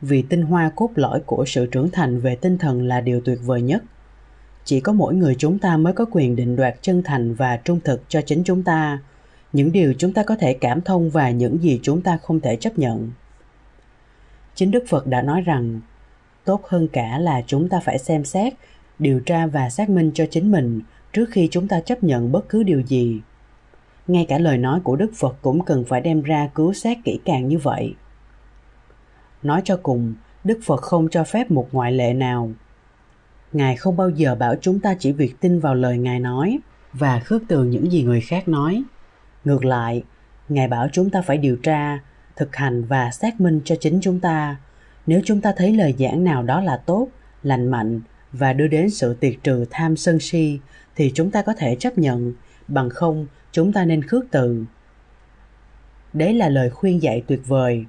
Vì 0.00 0.22
tinh 0.22 0.42
hoa 0.42 0.70
cốt 0.76 0.90
lõi 0.94 1.20
của 1.26 1.44
sự 1.46 1.66
trưởng 1.66 1.90
thành 1.90 2.20
về 2.20 2.36
tinh 2.36 2.58
thần 2.58 2.82
là 2.82 3.00
điều 3.00 3.20
tuyệt 3.20 3.38
vời 3.44 3.62
nhất. 3.62 3.82
Chỉ 4.64 4.80
có 4.80 4.92
mỗi 4.92 5.14
người 5.14 5.34
chúng 5.38 5.58
ta 5.58 5.76
mới 5.76 5.92
có 5.92 6.04
quyền 6.10 6.36
định 6.36 6.56
đoạt 6.56 6.74
chân 6.82 7.02
thành 7.02 7.34
và 7.34 7.56
trung 7.56 7.80
thực 7.84 8.02
cho 8.08 8.20
chính 8.26 8.44
chúng 8.44 8.62
ta. 8.62 8.98
Những 9.52 9.72
điều 9.72 9.94
chúng 9.98 10.12
ta 10.12 10.22
có 10.22 10.36
thể 10.36 10.54
cảm 10.54 10.80
thông 10.80 11.10
và 11.10 11.30
những 11.30 11.62
gì 11.62 11.80
chúng 11.82 12.02
ta 12.02 12.18
không 12.22 12.40
thể 12.40 12.56
chấp 12.56 12.78
nhận 12.78 13.10
chính 14.54 14.70
đức 14.70 14.84
phật 14.88 15.06
đã 15.06 15.22
nói 15.22 15.40
rằng, 15.40 15.80
tốt 16.44 16.66
hơn 16.68 16.88
cả 16.92 17.18
là 17.18 17.42
chúng 17.46 17.68
ta 17.68 17.80
phải 17.80 17.98
xem 17.98 18.24
xét, 18.24 18.52
điều 18.98 19.20
tra 19.20 19.46
và 19.46 19.70
xác 19.70 19.90
minh 19.90 20.10
cho 20.14 20.26
chính 20.30 20.52
mình 20.52 20.80
trước 21.12 21.26
khi 21.30 21.48
chúng 21.50 21.68
ta 21.68 21.80
chấp 21.80 22.04
nhận 22.04 22.32
bất 22.32 22.48
cứ 22.48 22.62
điều 22.62 22.80
gì. 22.80 23.20
Ngay 24.06 24.26
cả 24.28 24.38
lời 24.38 24.58
nói 24.58 24.80
của 24.84 24.96
đức 24.96 25.10
phật 25.16 25.36
cũng 25.42 25.64
cần 25.64 25.84
phải 25.84 26.00
đem 26.00 26.22
ra 26.22 26.48
cứu 26.54 26.72
xét 26.72 26.98
kỹ 27.04 27.20
càng 27.24 27.48
như 27.48 27.58
vậy. 27.58 27.94
Nói 29.42 29.62
cho 29.64 29.78
cùng, 29.82 30.14
đức 30.44 30.58
phật 30.64 30.80
không 30.80 31.08
cho 31.08 31.24
phép 31.24 31.50
một 31.50 31.68
ngoại 31.72 31.92
lệ 31.92 32.14
nào. 32.14 32.50
Ngài 33.52 33.76
không 33.76 33.96
bao 33.96 34.10
giờ 34.10 34.34
bảo 34.34 34.54
chúng 34.60 34.80
ta 34.80 34.94
chỉ 34.98 35.12
việc 35.12 35.40
tin 35.40 35.60
vào 35.60 35.74
lời 35.74 35.98
ngài 35.98 36.20
nói 36.20 36.58
và 36.92 37.20
khước 37.20 37.42
từ 37.48 37.64
những 37.64 37.92
gì 37.92 38.02
người 38.02 38.20
khác 38.20 38.48
nói. 38.48 38.82
Ngược 39.44 39.64
lại, 39.64 40.02
ngài 40.48 40.68
bảo 40.68 40.88
chúng 40.92 41.10
ta 41.10 41.22
phải 41.22 41.38
điều 41.38 41.56
tra 41.56 41.98
thực 42.36 42.56
hành 42.56 42.84
và 42.84 43.10
xác 43.10 43.40
minh 43.40 43.60
cho 43.64 43.74
chính 43.80 43.98
chúng 44.02 44.20
ta. 44.20 44.56
Nếu 45.06 45.20
chúng 45.24 45.40
ta 45.40 45.52
thấy 45.56 45.72
lời 45.76 45.94
giảng 45.98 46.24
nào 46.24 46.42
đó 46.42 46.60
là 46.60 46.76
tốt, 46.76 47.08
lành 47.42 47.68
mạnh 47.68 48.00
và 48.32 48.52
đưa 48.52 48.66
đến 48.66 48.90
sự 48.90 49.14
tiệt 49.14 49.34
trừ 49.42 49.64
tham 49.70 49.96
sân 49.96 50.18
si, 50.20 50.58
thì 50.96 51.12
chúng 51.14 51.30
ta 51.30 51.42
có 51.42 51.54
thể 51.54 51.76
chấp 51.78 51.98
nhận. 51.98 52.32
Bằng 52.68 52.90
không, 52.90 53.26
chúng 53.52 53.72
ta 53.72 53.84
nên 53.84 54.02
khước 54.02 54.24
từ. 54.30 54.64
Đấy 56.12 56.34
là 56.34 56.48
lời 56.48 56.70
khuyên 56.70 57.02
dạy 57.02 57.22
tuyệt 57.26 57.40
vời. 57.46 57.84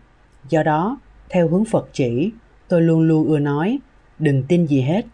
Do 0.49 0.63
đó, 0.63 0.99
theo 1.29 1.47
hướng 1.47 1.65
phật 1.65 1.89
chỉ, 1.93 2.31
tôi 2.67 2.81
luôn 2.81 3.01
luôn 3.01 3.27
ưa 3.27 3.39
nói, 3.39 3.79
đừng 4.19 4.43
tin 4.43 4.65
gì 4.65 4.81
hết, 4.81 5.05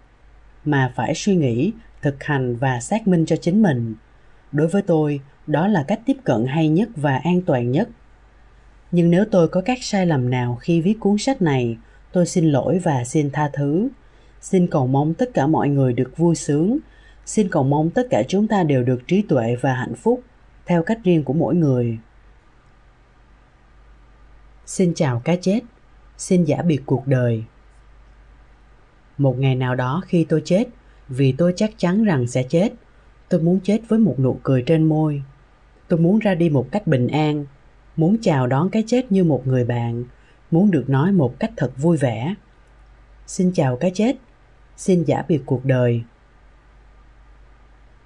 mà 0.66 0.94
phải 0.96 1.16
suy 1.16 1.36
nghĩ, 1.36 1.72
thực 2.02 2.24
hành 2.24 2.56
và 2.56 2.80
xác 2.80 3.08
minh 3.08 3.26
cho 3.26 3.36
chính 3.36 3.62
mình. 3.62 3.96
Đối 4.52 4.68
với 4.68 4.82
tôi, 4.82 5.22
đó 5.48 5.68
là 5.68 5.84
cách 5.88 6.00
tiếp 6.06 6.18
cận 6.24 6.46
hay 6.48 6.70
nhất 6.70 6.90
và 6.96 7.18
an 7.18 7.42
toàn 7.42 7.72
nhất 7.72 7.90
nhưng 8.92 9.10
nếu 9.10 9.26
tôi 9.32 9.48
có 9.48 9.62
các 9.62 9.84
sai 9.84 10.06
lầm 10.06 10.30
nào 10.30 10.56
khi 10.62 10.82
viết 10.82 10.98
cuốn 11.00 11.18
sách 11.18 11.42
này, 11.42 11.78
tôi 12.12 12.26
xin 12.26 12.46
lỗi 12.46 12.80
và 12.84 13.04
xin 13.04 13.30
tha 13.32 13.50
thứ. 13.54 13.90
Xin 14.42 14.68
cầu 14.68 14.88
mong 14.88 15.14
tất 15.14 15.30
cả 15.34 15.48
mọi 15.48 15.70
người 15.70 15.94
được 15.94 16.18
vui 16.18 16.36
sướng. 16.36 16.78
Xin 17.26 17.50
cầu 17.50 17.64
mong 17.64 17.90
tất 17.90 18.08
cả 18.10 18.24
chúng 18.28 18.48
ta 18.48 18.64
đều 18.64 18.84
được 18.84 19.08
trí 19.08 19.22
tuệ 19.22 19.56
và 19.62 19.74
hạnh 19.74 19.96
phúc, 19.96 20.24
theo 20.66 20.84
cách 20.84 21.00
riêng 21.04 21.24
của 21.24 21.34
mỗi 21.34 21.56
người. 21.56 22.00
Xin 24.66 24.94
chào 24.94 25.22
cái 25.26 25.38
chết. 25.42 25.60
Xin 26.18 26.44
giả 26.44 26.62
biệt 26.62 26.82
cuộc 26.86 27.08
đời. 27.08 27.44
Một 29.18 29.40
ngày 29.40 29.56
nào 29.56 29.76
đó 29.76 30.02
khi 30.06 30.26
tôi 30.30 30.42
chết, 30.46 30.64
vì 31.10 31.32
tôi 31.32 31.54
chắc 31.56 31.72
chắn 31.78 32.04
rằng 32.04 32.28
sẽ 32.28 32.44
chết, 32.44 32.70
tôi 33.30 33.42
muốn 33.42 33.60
chết 33.64 33.80
với 33.88 34.00
một 34.00 34.16
nụ 34.20 34.40
cười 34.44 34.64
trên 34.66 34.84
môi. 34.84 35.24
Tôi 35.88 36.00
muốn 36.00 36.20
ra 36.20 36.36
đi 36.36 36.50
một 36.50 36.68
cách 36.72 36.88
bình 36.88 37.08
an 37.08 37.46
muốn 38.00 38.18
chào 38.22 38.48
đón 38.48 38.70
cái 38.70 38.84
chết 38.88 39.12
như 39.12 39.24
một 39.24 39.48
người 39.48 39.64
bạn, 39.64 40.04
muốn 40.52 40.72
được 40.72 40.90
nói 40.90 41.12
một 41.12 41.40
cách 41.40 41.52
thật 41.58 41.72
vui 41.78 41.98
vẻ. 41.98 42.36
Xin 43.28 43.52
chào 43.54 43.76
cái 43.76 43.92
chết, 43.94 44.16
xin 44.78 45.04
giả 45.04 45.24
biệt 45.28 45.42
cuộc 45.46 45.66
đời. 45.66 46.04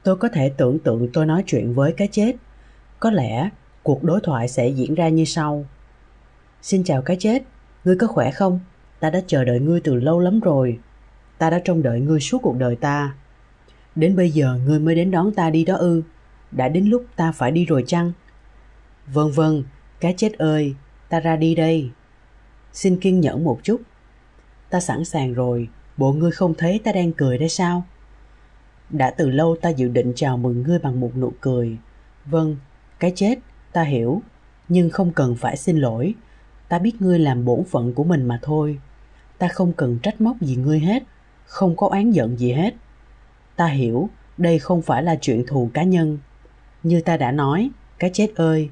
Tôi 0.03 0.15
có 0.15 0.27
thể 0.27 0.51
tưởng 0.57 0.79
tượng 0.79 1.09
tôi 1.13 1.25
nói 1.25 1.43
chuyện 1.45 1.73
với 1.73 1.93
cái 1.93 2.07
chết, 2.11 2.35
có 2.99 3.11
lẽ 3.11 3.49
cuộc 3.83 4.03
đối 4.03 4.19
thoại 4.23 4.47
sẽ 4.47 4.67
diễn 4.67 4.95
ra 4.95 5.09
như 5.09 5.25
sau. 5.25 5.65
Xin 6.61 6.83
chào 6.83 7.01
cái 7.01 7.17
chết, 7.19 7.43
ngươi 7.85 7.95
có 7.95 8.07
khỏe 8.07 8.31
không? 8.31 8.59
Ta 8.99 9.09
đã 9.09 9.21
chờ 9.27 9.43
đợi 9.43 9.59
ngươi 9.59 9.81
từ 9.81 9.95
lâu 9.95 10.19
lắm 10.19 10.39
rồi. 10.39 10.79
Ta 11.37 11.49
đã 11.49 11.61
trông 11.65 11.83
đợi 11.83 11.99
ngươi 11.99 12.19
suốt 12.19 12.39
cuộc 12.41 12.57
đời 12.57 12.75
ta. 12.75 13.15
Đến 13.95 14.15
bây 14.15 14.29
giờ 14.29 14.59
ngươi 14.65 14.79
mới 14.79 14.95
đến 14.95 15.11
đón 15.11 15.31
ta 15.31 15.49
đi 15.49 15.65
đó 15.65 15.75
ư. 15.75 16.01
Đã 16.51 16.67
đến 16.67 16.85
lúc 16.85 17.05
ta 17.15 17.31
phải 17.31 17.51
đi 17.51 17.65
rồi 17.65 17.83
chăng? 17.87 18.11
Vâng 19.07 19.31
vâng 19.31 19.63
cái 20.03 20.13
chết 20.17 20.33
ơi, 20.37 20.75
ta 21.09 21.19
ra 21.19 21.35
đi 21.35 21.55
đây. 21.55 21.89
Xin 22.73 22.99
kiên 22.99 23.19
nhẫn 23.19 23.43
một 23.43 23.59
chút. 23.63 23.81
Ta 24.69 24.79
sẵn 24.79 25.05
sàng 25.05 25.33
rồi, 25.33 25.69
bộ 25.97 26.13
ngươi 26.13 26.31
không 26.31 26.53
thấy 26.53 26.79
ta 26.83 26.91
đang 26.91 27.13
cười 27.13 27.37
đấy 27.37 27.49
sao? 27.49 27.83
Đã 28.89 29.11
từ 29.11 29.29
lâu 29.29 29.57
ta 29.61 29.69
dự 29.69 29.87
định 29.87 30.13
chào 30.15 30.37
mừng 30.37 30.63
ngươi 30.63 30.79
bằng 30.79 30.99
một 30.99 31.11
nụ 31.17 31.33
cười. 31.41 31.77
Vâng 32.25 32.57
cái 32.99 33.13
chết, 33.15 33.39
ta 33.71 33.83
hiểu. 33.83 34.21
Nhưng 34.69 34.89
không 34.89 35.11
cần 35.11 35.35
phải 35.35 35.57
xin 35.57 35.77
lỗi. 35.77 36.13
Ta 36.69 36.79
biết 36.79 37.01
ngươi 37.01 37.19
làm 37.19 37.45
bổn 37.45 37.63
phận 37.63 37.93
của 37.93 38.03
mình 38.03 38.25
mà 38.25 38.39
thôi. 38.41 38.79
Ta 39.37 39.47
không 39.47 39.73
cần 39.73 39.99
trách 40.03 40.21
móc 40.21 40.41
gì 40.41 40.55
ngươi 40.55 40.79
hết. 40.79 41.03
Không 41.45 41.75
có 41.75 41.87
oán 41.87 42.11
giận 42.11 42.39
gì 42.39 42.51
hết. 42.51 42.73
Ta 43.55 43.65
hiểu, 43.65 44.09
đây 44.37 44.59
không 44.59 44.81
phải 44.81 45.03
là 45.03 45.15
chuyện 45.15 45.43
thù 45.47 45.69
cá 45.73 45.83
nhân. 45.83 46.17
Như 46.83 47.01
ta 47.01 47.17
đã 47.17 47.31
nói, 47.31 47.69
cái 47.99 48.09
chết 48.13 48.35
ơi 48.35 48.69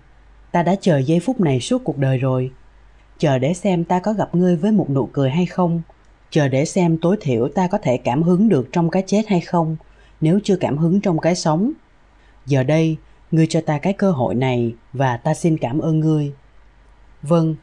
ta 0.52 0.64
đã 0.64 0.76
chờ 0.82 0.98
giây 0.98 1.20
phút 1.20 1.40
này 1.40 1.60
suốt 1.60 1.82
cuộc 1.84 1.98
đời 1.98 2.18
rồi. 2.18 2.52
Chờ 3.18 3.38
để 3.40 3.54
xem 3.54 3.84
ta 3.84 4.00
có 4.00 4.14
gặp 4.14 4.36
ngươi 4.36 4.56
với 4.56 4.72
một 4.72 4.90
nụ 4.90 5.06
cười 5.06 5.30
hay 5.30 5.46
không. 5.46 5.82
Chờ 6.30 6.48
để 6.48 6.66
xem 6.66 6.98
tối 6.98 7.18
thiểu 7.22 7.48
ta 7.48 7.68
có 7.68 7.78
thể 7.78 7.98
cảm 7.98 8.24
hứng 8.24 8.50
được 8.50 8.70
trong 8.72 8.90
cái 8.90 9.04
chết 9.08 9.28
hay 9.28 9.42
không, 9.42 9.76
nếu 10.22 10.40
chưa 10.44 10.56
cảm 10.56 10.78
hứng 10.78 11.02
trong 11.02 11.20
cái 11.20 11.36
sống. 11.36 11.72
Giờ 12.46 12.64
đây, 12.64 12.98
ngươi 13.32 13.48
cho 13.48 13.62
ta 13.62 13.78
cái 13.78 13.94
cơ 13.94 14.12
hội 14.12 14.36
này 14.36 14.76
và 14.94 15.18
ta 15.18 15.34
xin 15.34 15.58
cảm 15.58 15.80
ơn 15.80 16.00
ngươi. 16.00 16.32
Vâng 17.22 17.56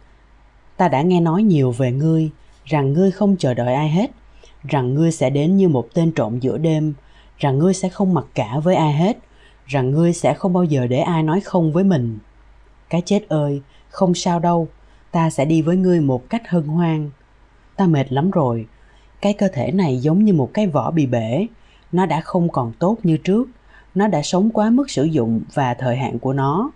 ta 0.79 0.89
đã 0.89 1.03
nghe 1.03 1.21
nói 1.21 1.43
nhiều 1.43 1.71
về 1.71 1.93
ngươi, 1.93 2.31
rằng 2.65 2.93
ngươi 2.93 3.11
không 3.11 3.37
chờ 3.37 3.55
đợi 3.55 3.75
ai 3.75 3.89
hết, 3.89 4.11
rằng 4.69 4.95
ngươi 4.95 5.13
sẽ 5.13 5.31
đến 5.31 5.57
như 5.57 5.69
một 5.69 5.89
tên 5.95 6.13
trộm 6.13 6.41
giữa 6.41 6.59
đêm, 6.59 6.95
rằng 7.39 7.59
ngươi 7.59 7.75
sẽ 7.75 7.89
không 7.89 8.15
mặc 8.15 8.25
cả 8.35 8.59
với 8.65 8.75
ai 8.75 8.93
hết, 8.93 9.19
rằng 9.67 9.91
ngươi 9.91 10.13
sẽ 10.13 10.35
không 10.35 10.53
bao 10.53 10.65
giờ 10.65 10.87
để 10.87 10.99
ai 10.99 11.23
nói 11.23 11.41
không 11.41 11.73
với 11.73 11.85
mình 11.85 12.19
cái 12.91 13.03
chết 13.07 13.29
ơi, 13.29 13.63
không 13.89 14.15
sao 14.15 14.41
đâu, 14.41 14.69
ta 15.11 15.31
sẽ 15.31 15.45
đi 15.45 15.63
với 15.63 15.77
ngươi 15.77 16.01
một 16.01 16.31
cách 16.31 16.49
hân 16.49 16.63
hoan. 16.63 17.11
Ta 17.77 17.87
mệt 17.87 18.13
lắm 18.13 18.31
rồi, 18.31 18.67
cái 19.21 19.33
cơ 19.33 19.49
thể 19.53 19.73
này 19.73 19.97
giống 19.97 20.25
như 20.25 20.33
một 20.33 20.51
cái 20.55 20.67
vỏ 20.67 20.91
bị 20.91 21.07
bể. 21.07 21.47
Nó 21.93 22.07
đã 22.07 22.21
không 22.21 22.49
còn 22.49 22.73
tốt 22.79 22.97
như 23.03 23.17
trước, 23.17 23.49
nó 23.95 24.09
đã 24.09 24.23
sống 24.23 24.51
quá 24.51 24.71
mức 24.71 24.91
sử 24.91 25.05
dụng 25.05 25.41
và 25.55 25.75
thời 25.75 25.97
hạn 25.97 26.19
của 26.19 26.33
nó. 26.33 26.71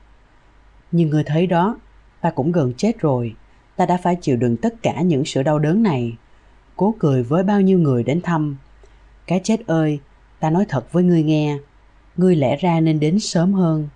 Nhưng 0.93 1.11
ngươi 1.11 1.25
thấy 1.25 1.47
đó, 1.47 1.79
ta 2.21 2.31
cũng 2.31 2.53
gần 2.53 2.73
chết 2.77 2.99
rồi, 2.99 3.35
ta 3.77 3.87
đã 3.87 3.97
phải 3.97 4.17
chịu 4.21 4.37
đựng 4.37 4.57
tất 4.57 4.83
cả 4.83 5.01
những 5.01 5.25
sự 5.25 5.43
đau 5.43 5.59
đớn 5.59 5.83
này. 5.83 6.17
Cố 6.77 6.95
cười 6.99 7.23
với 7.23 7.43
bao 7.43 7.61
nhiêu 7.61 7.79
người 7.79 8.03
đến 8.03 8.21
thăm. 8.21 8.57
Cái 9.27 9.41
chết 9.45 9.67
ơi, 9.67 10.01
ta 10.41 10.51
nói 10.51 10.65
thật 10.69 10.93
với 10.93 11.05
ngươi 11.05 11.23
nghe, 11.23 11.59
ngươi 12.17 12.37
lẽ 12.37 12.57
ra 12.57 12.81
nên 12.81 13.01
đến 13.01 13.19
sớm 13.21 13.53
hơn. 13.53 13.89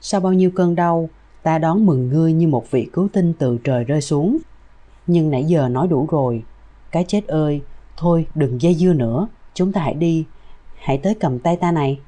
Sau 0.00 0.20
bao 0.20 0.32
nhiêu 0.32 0.50
cơn 0.50 0.74
đau 0.74 1.08
ta 1.44 1.58
đón 1.58 1.86
mừng 1.86 2.08
ngươi 2.08 2.32
như 2.32 2.48
một 2.48 2.70
vị 2.70 2.88
cứu 2.92 3.08
tinh 3.12 3.32
từ 3.38 3.58
trời 3.64 3.84
rơi 3.84 4.00
xuống. 4.00 4.38
Nhưng 5.06 5.30
nãy 5.30 5.44
giờ 5.44 5.68
nói 5.68 5.88
đủ 5.88 6.06
rồi. 6.10 6.44
Cái 6.90 7.04
chết 7.08 7.26
ơi, 7.26 7.62
thôi 7.96 8.26
đừng 8.34 8.62
dây 8.62 8.74
dưa 8.74 8.92
nữa. 8.92 9.28
Chúng 9.54 9.72
ta 9.72 9.80
hãy 9.80 9.94
đi. 9.94 10.24
Hãy 10.78 10.98
tới 10.98 11.14
cầm 11.20 11.38
tay 11.38 11.56
ta 11.56 11.72
này. 11.72 12.00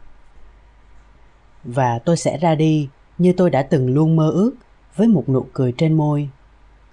Và 1.65 1.99
tôi 1.99 2.17
sẽ 2.17 2.39
ra 2.39 2.55
đi, 2.55 2.89
như 3.19 3.33
tôi 3.37 3.51
đã 3.51 3.63
từng 3.63 3.95
luôn 3.95 4.17
mơ 4.17 4.31
ước, 4.31 4.53
với 4.97 5.09
một 5.09 5.29
nụ 5.29 5.47
cười 5.53 5.73
trên 5.73 5.95
môi. 5.95 6.29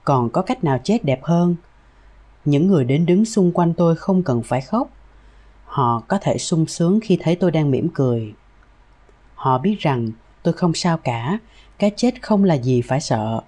Còn 0.04 0.30
có 0.30 0.42
cách 0.42 0.64
nào 0.64 0.80
chết 0.84 1.06
đẹp 1.06 1.24
hơn? 1.24 1.56
Những 2.46 2.68
người 2.68 2.86
đến 2.86 3.06
đứng 3.06 3.26
xung 3.26 3.52
quanh 3.52 3.74
tôi 3.74 3.96
không 3.96 4.24
cần 4.24 4.44
phải 4.44 4.62
khóc. 4.62 4.90
Họ 5.66 6.04
có 6.08 6.18
thể 6.22 6.38
sung 6.38 6.66
sướng 6.66 7.00
khi 7.04 7.18
thấy 7.22 7.36
tôi 7.36 7.52
đang 7.52 7.72
mỉm 7.72 7.90
cười. 7.94 8.34
Họ 9.36 9.58
biết 9.58 9.80
rằng 9.80 10.12
tôi 10.44 10.54
không 10.54 10.74
sao 10.74 10.98
cả 10.98 11.40
cái 11.84 11.92
chết 11.96 12.22
không 12.22 12.44
là 12.44 12.54
gì 12.54 12.82
phải 12.82 13.02
sợ. 13.02 13.42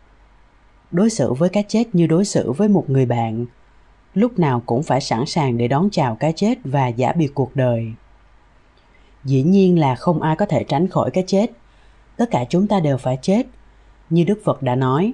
Đối 0.92 1.10
xử 1.10 1.34
với 1.34 1.50
cái 1.50 1.64
chết 1.68 1.96
như 1.96 2.08
đối 2.08 2.26
xử 2.26 2.52
với 2.52 2.68
một 2.68 2.90
người 2.90 3.06
bạn, 3.06 3.46
lúc 4.14 4.40
nào 4.40 4.64
cũng 4.66 4.84
phải 4.84 5.02
sẵn 5.02 5.26
sàng 5.26 5.58
để 5.58 5.68
đón 5.68 5.90
chào 5.92 6.16
cái 6.16 6.34
chết 6.36 6.58
và 6.64 6.88
giả 6.88 7.14
biệt 7.14 7.32
cuộc 7.34 7.56
đời. 7.56 7.94
Dĩ 9.24 9.44
nhiên 9.44 9.80
là 9.80 9.96
không 9.96 10.22
ai 10.22 10.36
có 10.36 10.46
thể 10.46 10.64
tránh 10.64 10.88
khỏi 10.88 11.12
cái 11.12 11.24
chết. 11.28 11.52
Tất 12.18 12.32
cả 12.32 12.46
chúng 12.50 12.68
ta 12.68 12.80
đều 12.80 12.98
phải 12.98 13.18
chết. 13.22 13.48
Như 14.10 14.24
đức 14.24 14.40
phật 14.44 14.62
đã 14.62 14.76
nói, 14.76 15.14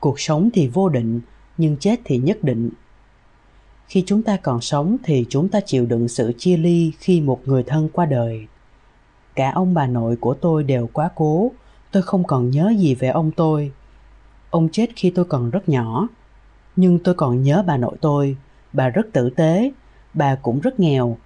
cuộc 0.00 0.20
sống 0.20 0.50
thì 0.54 0.68
vô 0.68 0.88
định, 0.88 1.20
nhưng 1.58 1.76
chết 1.76 2.00
thì 2.04 2.18
nhất 2.18 2.38
định. 2.42 2.70
Khi 3.86 4.02
chúng 4.06 4.22
ta 4.22 4.36
còn 4.36 4.60
sống 4.60 4.96
thì 5.04 5.26
chúng 5.28 5.48
ta 5.48 5.60
chịu 5.60 5.86
đựng 5.86 6.08
sự 6.08 6.32
chia 6.38 6.56
ly 6.56 6.92
khi 6.98 7.20
một 7.20 7.40
người 7.44 7.62
thân 7.62 7.88
qua 7.92 8.06
đời. 8.06 8.46
Cả 9.34 9.50
ông 9.54 9.74
bà 9.74 9.86
nội 9.86 10.16
của 10.16 10.34
tôi 10.34 10.64
đều 10.64 10.88
quá 10.92 11.10
cố 11.14 11.52
tôi 11.90 12.02
không 12.02 12.24
còn 12.24 12.50
nhớ 12.50 12.72
gì 12.78 12.94
về 12.94 13.08
ông 13.08 13.30
tôi. 13.30 13.72
Ông 14.50 14.68
chết 14.72 14.90
khi 14.96 15.10
tôi 15.10 15.24
còn 15.24 15.50
rất 15.50 15.68
nhỏ. 15.68 16.08
Nhưng 16.76 16.98
tôi 16.98 17.14
còn 17.14 17.42
nhớ 17.42 17.64
bà 17.66 17.76
nội 17.76 17.96
tôi. 18.00 18.36
Bà 18.72 18.88
rất 18.88 19.06
tử 19.12 19.30
tế. 19.30 19.72
Bà 20.14 20.34
cũng 20.34 20.60
rất 20.60 20.80
nghèo. 20.80 21.16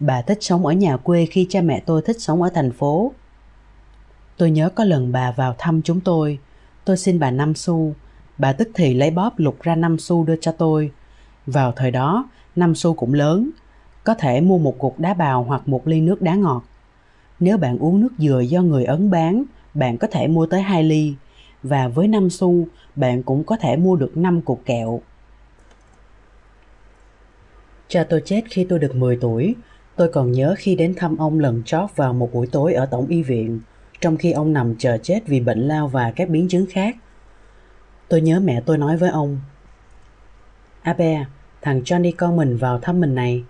Bà 0.00 0.22
thích 0.22 0.38
sống 0.40 0.66
ở 0.66 0.72
nhà 0.72 0.96
quê 0.96 1.26
khi 1.26 1.46
cha 1.50 1.60
mẹ 1.60 1.82
tôi 1.86 2.02
thích 2.02 2.20
sống 2.20 2.42
ở 2.42 2.50
thành 2.54 2.72
phố. 2.72 3.12
Tôi 4.36 4.50
nhớ 4.50 4.68
có 4.68 4.84
lần 4.84 5.12
bà 5.12 5.30
vào 5.32 5.54
thăm 5.58 5.82
chúng 5.82 6.00
tôi. 6.00 6.38
Tôi 6.84 6.96
xin 6.96 7.18
bà 7.18 7.30
năm 7.30 7.54
xu. 7.54 7.94
Bà 8.38 8.52
tức 8.52 8.68
thì 8.74 8.94
lấy 8.94 9.10
bóp 9.10 9.38
lục 9.38 9.62
ra 9.62 9.74
năm 9.74 9.98
xu 9.98 10.24
đưa 10.24 10.36
cho 10.40 10.52
tôi. 10.52 10.90
Vào 11.46 11.72
thời 11.72 11.90
đó, 11.90 12.28
năm 12.56 12.74
xu 12.74 12.94
cũng 12.94 13.14
lớn, 13.14 13.50
có 14.04 14.14
thể 14.14 14.40
mua 14.40 14.58
một 14.58 14.78
cục 14.78 15.00
đá 15.00 15.14
bào 15.14 15.42
hoặc 15.42 15.68
một 15.68 15.88
ly 15.88 16.00
nước 16.00 16.22
đá 16.22 16.34
ngọt. 16.34 16.64
Nếu 17.40 17.58
bạn 17.58 17.78
uống 17.78 18.00
nước 18.00 18.12
dừa 18.18 18.40
do 18.40 18.62
người 18.62 18.84
Ấn 18.84 19.10
bán, 19.10 19.44
bạn 19.74 19.98
có 19.98 20.08
thể 20.10 20.28
mua 20.28 20.46
tới 20.46 20.62
2 20.62 20.82
ly, 20.82 21.14
và 21.62 21.88
với 21.88 22.08
5 22.08 22.30
xu, 22.30 22.66
bạn 22.96 23.22
cũng 23.22 23.44
có 23.44 23.56
thể 23.56 23.76
mua 23.76 23.96
được 23.96 24.16
5 24.16 24.40
cục 24.42 24.62
kẹo. 24.64 25.00
Cha 27.88 28.04
tôi 28.04 28.22
chết 28.24 28.42
khi 28.50 28.66
tôi 28.68 28.78
được 28.78 28.96
10 28.96 29.18
tuổi. 29.20 29.54
Tôi 29.96 30.08
còn 30.08 30.32
nhớ 30.32 30.54
khi 30.58 30.74
đến 30.74 30.94
thăm 30.96 31.16
ông 31.16 31.38
lần 31.38 31.62
chót 31.64 31.96
vào 31.96 32.12
một 32.12 32.32
buổi 32.32 32.46
tối 32.46 32.74
ở 32.74 32.86
tổng 32.86 33.06
y 33.06 33.22
viện, 33.22 33.60
trong 34.00 34.16
khi 34.16 34.32
ông 34.32 34.52
nằm 34.52 34.74
chờ 34.78 34.98
chết 35.02 35.20
vì 35.26 35.40
bệnh 35.40 35.68
lao 35.68 35.88
và 35.88 36.12
các 36.16 36.28
biến 36.28 36.48
chứng 36.48 36.66
khác. 36.70 36.96
Tôi 38.08 38.20
nhớ 38.20 38.40
mẹ 38.40 38.60
tôi 38.66 38.78
nói 38.78 38.96
với 38.96 39.10
ông, 39.10 39.40
Abe, 40.82 41.24
thằng 41.62 41.80
Johnny 41.80 42.12
con 42.16 42.36
mình 42.36 42.56
vào 42.56 42.78
thăm 42.80 43.00
mình 43.00 43.14
này. 43.14 43.44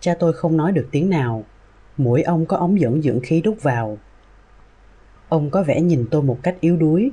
Cha 0.00 0.14
tôi 0.18 0.32
không 0.32 0.56
nói 0.56 0.72
được 0.72 0.88
tiếng 0.90 1.10
nào. 1.10 1.44
Mũi 1.96 2.22
ông 2.22 2.46
có 2.46 2.56
ống 2.56 2.80
dẫn 2.80 3.02
dưỡng 3.02 3.20
khí 3.20 3.40
đút 3.40 3.62
vào. 3.62 3.98
Ông 5.30 5.50
có 5.50 5.62
vẻ 5.62 5.80
nhìn 5.80 6.06
tôi 6.10 6.22
một 6.22 6.38
cách 6.42 6.56
yếu 6.60 6.76
đuối. 6.76 7.10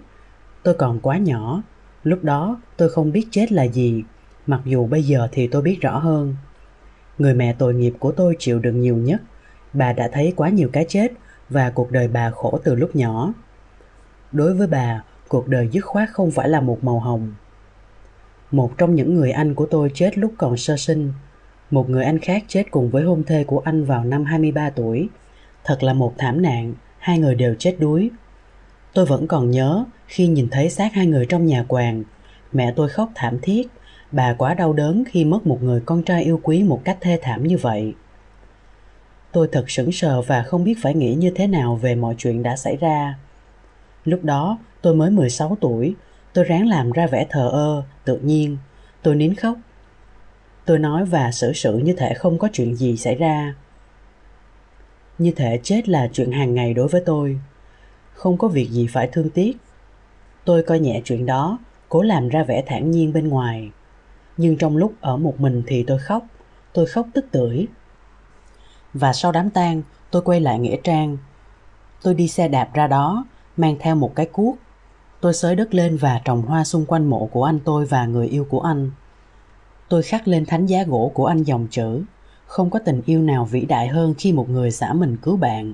Tôi 0.64 0.74
còn 0.74 1.00
quá 1.00 1.18
nhỏ. 1.18 1.64
Lúc 2.04 2.24
đó 2.24 2.62
tôi 2.78 2.90
không 2.90 3.12
biết 3.12 3.28
chết 3.32 3.52
là 3.52 3.64
gì, 3.64 4.04
mặc 4.48 4.62
dù 4.66 4.88
bây 4.88 5.04
giờ 5.04 5.28
thì 5.32 5.48
tôi 5.48 5.62
biết 5.62 5.78
rõ 5.82 6.00
hơn. 6.00 6.36
Người 7.18 7.34
mẹ 7.34 7.56
tội 7.58 7.74
nghiệp 7.74 7.94
của 8.00 8.12
tôi 8.12 8.36
chịu 8.40 8.60
đựng 8.60 8.82
nhiều 8.82 8.96
nhất. 8.96 9.22
Bà 9.74 9.94
đã 9.94 10.10
thấy 10.14 10.34
quá 10.36 10.50
nhiều 10.50 10.70
cái 10.74 10.86
chết 10.90 11.12
và 11.50 11.70
cuộc 11.70 11.92
đời 11.92 12.08
bà 12.08 12.32
khổ 12.32 12.60
từ 12.64 12.76
lúc 12.76 12.96
nhỏ. 12.96 13.34
Đối 14.32 14.54
với 14.54 14.68
bà, 14.68 15.04
cuộc 15.28 15.48
đời 15.48 15.70
dứt 15.72 15.86
khoát 15.86 16.10
không 16.14 16.32
phải 16.32 16.50
là 16.50 16.62
một 16.62 16.84
màu 16.84 17.00
hồng. 17.00 17.34
Một 18.52 18.78
trong 18.78 18.96
những 18.96 19.16
người 19.16 19.32
anh 19.32 19.56
của 19.56 19.66
tôi 19.66 19.92
chết 19.94 20.18
lúc 20.18 20.34
còn 20.38 20.58
sơ 20.58 20.78
sinh. 20.78 21.14
Một 21.72 21.90
người 21.90 22.04
anh 22.04 22.20
khác 22.20 22.44
chết 22.48 22.64
cùng 22.72 22.90
với 22.90 23.04
hôn 23.04 23.24
thê 23.24 23.44
của 23.44 23.62
anh 23.66 23.86
vào 23.86 24.04
năm 24.04 24.26
23 24.26 24.70
tuổi. 24.70 25.10
Thật 25.64 25.84
là 25.84 25.94
một 25.94 26.14
thảm 26.18 26.42
nạn, 26.42 26.74
hai 27.08 27.20
người 27.20 27.36
đều 27.36 27.56
chết 27.60 27.76
đuối. 27.80 28.10
Tôi 28.94 29.06
vẫn 29.06 29.28
còn 29.28 29.52
nhớ 29.52 29.86
khi 30.08 30.28
nhìn 30.28 30.48
thấy 30.52 30.70
xác 30.70 30.94
hai 30.94 31.08
người 31.08 31.26
trong 31.26 31.46
nhà 31.46 31.64
quàng, 31.68 32.04
mẹ 32.52 32.74
tôi 32.76 32.90
khóc 32.90 33.10
thảm 33.16 33.40
thiết, 33.42 33.68
bà 34.12 34.34
quá 34.34 34.54
đau 34.54 34.74
đớn 34.74 35.04
khi 35.08 35.26
mất 35.26 35.48
một 35.48 35.64
người 35.64 35.82
con 35.86 36.04
trai 36.04 36.24
yêu 36.24 36.40
quý 36.44 36.64
một 36.64 36.82
cách 36.84 36.98
thê 37.02 37.20
thảm 37.22 37.48
như 37.48 37.58
vậy. 37.58 37.94
Tôi 39.32 39.50
thật 39.52 39.70
sững 39.70 39.92
sờ 39.92 40.22
và 40.22 40.44
không 40.44 40.64
biết 40.64 40.74
phải 40.82 40.94
nghĩ 40.94 41.14
như 41.14 41.32
thế 41.36 41.48
nào 41.48 41.76
về 41.76 41.96
mọi 41.96 42.16
chuyện 42.18 42.44
đã 42.44 42.56
xảy 42.56 42.78
ra. 42.78 43.16
Lúc 44.06 44.24
đó, 44.24 44.58
tôi 44.82 44.96
mới 44.96 45.12
16 45.12 45.58
tuổi, 45.62 45.96
tôi 46.34 46.46
ráng 46.46 46.68
làm 46.68 46.92
ra 46.92 47.08
vẻ 47.08 47.26
thờ 47.30 47.50
ơ, 47.54 47.84
tự 48.06 48.18
nhiên. 48.18 48.58
Tôi 49.02 49.16
nín 49.16 49.36
khóc. 49.36 49.58
Tôi 50.66 50.80
nói 50.80 51.06
và 51.06 51.32
xử 51.32 51.54
sự 51.54 51.78
như 51.78 51.94
thể 51.94 52.14
không 52.14 52.40
có 52.40 52.48
chuyện 52.54 52.76
gì 52.76 52.98
xảy 52.98 53.16
ra. 53.16 53.54
Như 55.18 55.32
thể 55.32 55.60
chết 55.64 55.90
là 55.90 56.10
chuyện 56.14 56.32
hàng 56.32 56.54
ngày 56.54 56.74
đối 56.74 56.88
với 56.88 57.02
tôi. 57.06 57.40
Không 58.14 58.38
có 58.38 58.48
việc 58.48 58.70
gì 58.70 58.88
phải 58.88 59.10
thương 59.12 59.30
tiếc. 59.30 59.58
Tôi 60.46 60.64
coi 60.64 60.80
nhẹ 60.80 61.02
chuyện 61.06 61.26
đó, 61.26 61.58
cố 61.90 62.02
làm 62.02 62.30
ra 62.30 62.44
vẻ 62.44 62.64
thản 62.68 62.92
nhiên 62.92 63.14
bên 63.14 63.28
ngoài. 63.28 63.72
Nhưng 64.38 64.58
trong 64.58 64.78
lúc 64.78 64.94
ở 65.02 65.18
một 65.18 65.40
mình 65.40 65.64
thì 65.68 65.84
tôi 65.84 66.00
khóc. 66.00 66.26
Tôi 66.74 66.86
khóc 66.86 67.08
tức 67.14 67.26
tưởi. 67.32 67.68
Và 68.94 69.14
sau 69.14 69.32
đám 69.32 69.50
tang, 69.50 69.82
tôi 70.12 70.22
quay 70.22 70.40
lại 70.40 70.60
Nghĩa 70.60 70.78
Trang. 70.84 71.18
Tôi 72.02 72.14
đi 72.14 72.28
xe 72.28 72.48
đạp 72.48 72.70
ra 72.74 72.88
đó, 72.88 73.26
mang 73.58 73.76
theo 73.80 73.96
một 73.96 74.16
cái 74.16 74.26
cuốc. 74.26 74.58
Tôi 75.22 75.34
xới 75.34 75.56
đất 75.56 75.76
lên 75.76 75.98
và 75.98 76.22
trồng 76.26 76.42
hoa 76.42 76.64
xung 76.64 76.86
quanh 76.86 77.06
mộ 77.06 77.26
của 77.26 77.44
anh 77.44 77.60
tôi 77.60 77.86
và 77.86 78.06
người 78.06 78.28
yêu 78.28 78.48
của 78.50 78.60
anh. 78.60 78.92
Tôi 79.90 80.04
khắc 80.04 80.28
lên 80.28 80.46
thánh 80.46 80.66
giá 80.66 80.84
gỗ 80.84 81.12
của 81.14 81.26
anh 81.26 81.44
dòng 81.44 81.68
chữ 81.72 82.04
không 82.48 82.70
có 82.70 82.80
tình 82.80 83.02
yêu 83.06 83.22
nào 83.22 83.46
vĩ 83.46 83.66
đại 83.66 83.88
hơn 83.88 84.14
khi 84.18 84.32
một 84.32 84.50
người 84.50 84.72
xả 84.72 84.94
mình 84.94 85.18
cứu 85.22 85.38
bạn. 85.38 85.74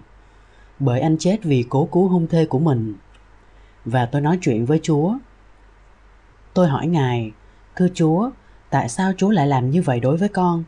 Bởi 0.79 0.99
anh 0.99 1.17
chết 1.19 1.43
vì 1.43 1.65
cố 1.69 1.85
cứu 1.91 2.07
hôn 2.07 2.27
thê 2.27 2.45
của 2.45 2.59
mình. 2.59 2.95
Và 3.85 4.05
tôi 4.05 4.21
nói 4.21 4.37
chuyện 4.41 4.65
với 4.65 4.79
Chúa. 4.83 5.13
Tôi 6.53 6.67
hỏi 6.67 6.87
Ngài, 6.87 7.31
thưa 7.75 7.87
Chúa, 7.93 8.29
tại 8.69 8.89
sao 8.89 9.11
Chúa 9.17 9.29
lại 9.29 9.47
làm 9.47 9.71
như 9.71 9.81
vậy 9.81 9.99
đối 9.99 10.17
với 10.17 10.29
con? 10.29 10.63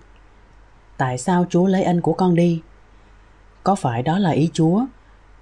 Tại 0.97 1.17
sao 1.17 1.45
Chúa 1.49 1.67
lấy 1.67 1.83
anh 1.83 2.01
của 2.01 2.13
con 2.13 2.35
đi? 2.35 2.61
Có 3.63 3.75
phải 3.75 4.03
đó 4.03 4.19
là 4.19 4.29
ý 4.29 4.49
Chúa, 4.53 4.85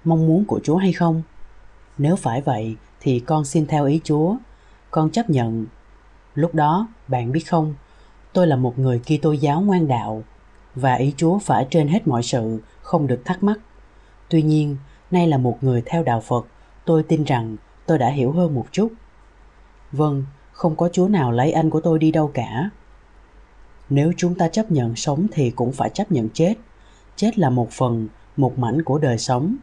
mong 0.04 0.26
muốn 0.26 0.44
của 0.44 0.60
Chúa 0.64 0.76
hay 0.76 0.92
không? 0.92 1.22
Nếu 1.98 2.16
phải 2.16 2.40
vậy 2.40 2.76
thì 3.00 3.20
con 3.20 3.44
xin 3.44 3.66
theo 3.66 3.86
ý 3.86 4.00
Chúa, 4.04 4.36
con 4.90 5.10
chấp 5.10 5.30
nhận. 5.30 5.66
Lúc 6.34 6.54
đó, 6.54 6.88
bạn 7.08 7.32
biết 7.32 7.50
không, 7.50 7.74
tôi 8.32 8.46
là 8.46 8.56
một 8.56 8.78
người 8.78 9.00
Kitô 9.06 9.32
giáo 9.32 9.60
ngoan 9.60 9.88
đạo 9.88 10.22
và 10.74 10.94
ý 10.94 11.14
Chúa 11.16 11.38
phải 11.38 11.66
trên 11.70 11.88
hết 11.88 12.06
mọi 12.08 12.22
sự, 12.22 12.60
không 12.82 13.06
được 13.06 13.22
thắc 13.24 13.42
mắc. 13.42 13.58
Tuy 14.28 14.42
nhiên, 14.42 14.76
nay 15.10 15.26
là 15.26 15.38
một 15.38 15.58
người 15.60 15.82
theo 15.86 16.02
đạo 16.02 16.20
Phật, 16.20 16.46
tôi 16.84 17.02
tin 17.02 17.24
rằng 17.24 17.56
tôi 17.86 17.98
đã 17.98 18.08
hiểu 18.08 18.32
hơn 18.32 18.54
một 18.54 18.66
chút. 18.72 18.92
Vâng, 19.92 20.24
không 20.52 20.76
có 20.76 20.88
Chúa 20.92 21.08
nào 21.08 21.32
lấy 21.32 21.52
anh 21.52 21.70
của 21.70 21.80
tôi 21.80 21.98
đi 21.98 22.10
đâu 22.10 22.30
cả. 22.34 22.70
Nếu 23.90 24.12
chúng 24.16 24.34
ta 24.34 24.48
chấp 24.48 24.70
nhận 24.70 24.96
sống 24.96 25.26
thì 25.32 25.50
cũng 25.50 25.72
phải 25.72 25.90
chấp 25.90 26.12
nhận 26.12 26.28
chết. 26.34 26.54
Chết 27.16 27.38
là 27.38 27.50
một 27.50 27.70
phần, 27.70 28.08
một 28.36 28.58
mảnh 28.58 28.82
của 28.82 28.98
đời 28.98 29.18
sống. 29.18 29.56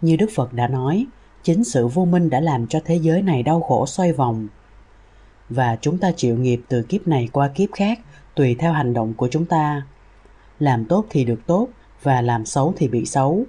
Như 0.00 0.16
Đức 0.16 0.30
Phật 0.34 0.52
đã 0.52 0.68
nói, 0.68 1.06
chính 1.42 1.64
sự 1.64 1.86
vô 1.86 2.04
minh 2.04 2.30
đã 2.30 2.40
làm 2.40 2.66
cho 2.66 2.80
thế 2.84 2.96
giới 2.96 3.22
này 3.22 3.42
đau 3.42 3.60
khổ 3.60 3.86
xoay 3.86 4.12
vòng. 4.12 4.48
Và 5.48 5.76
chúng 5.80 5.98
ta 5.98 6.12
chịu 6.16 6.36
nghiệp 6.36 6.60
từ 6.68 6.82
kiếp 6.82 7.08
này 7.08 7.28
qua 7.32 7.48
kiếp 7.48 7.68
khác 7.72 8.00
tùy 8.34 8.56
theo 8.58 8.72
hành 8.72 8.94
động 8.94 9.14
của 9.14 9.28
chúng 9.30 9.44
ta 9.44 9.82
làm 10.58 10.84
tốt 10.84 11.06
thì 11.10 11.24
được 11.24 11.40
tốt, 11.46 11.68
và 12.02 12.20
làm 12.22 12.46
xấu 12.46 12.72
thì 12.76 12.88
bị 12.88 13.04
xấu. 13.04 13.44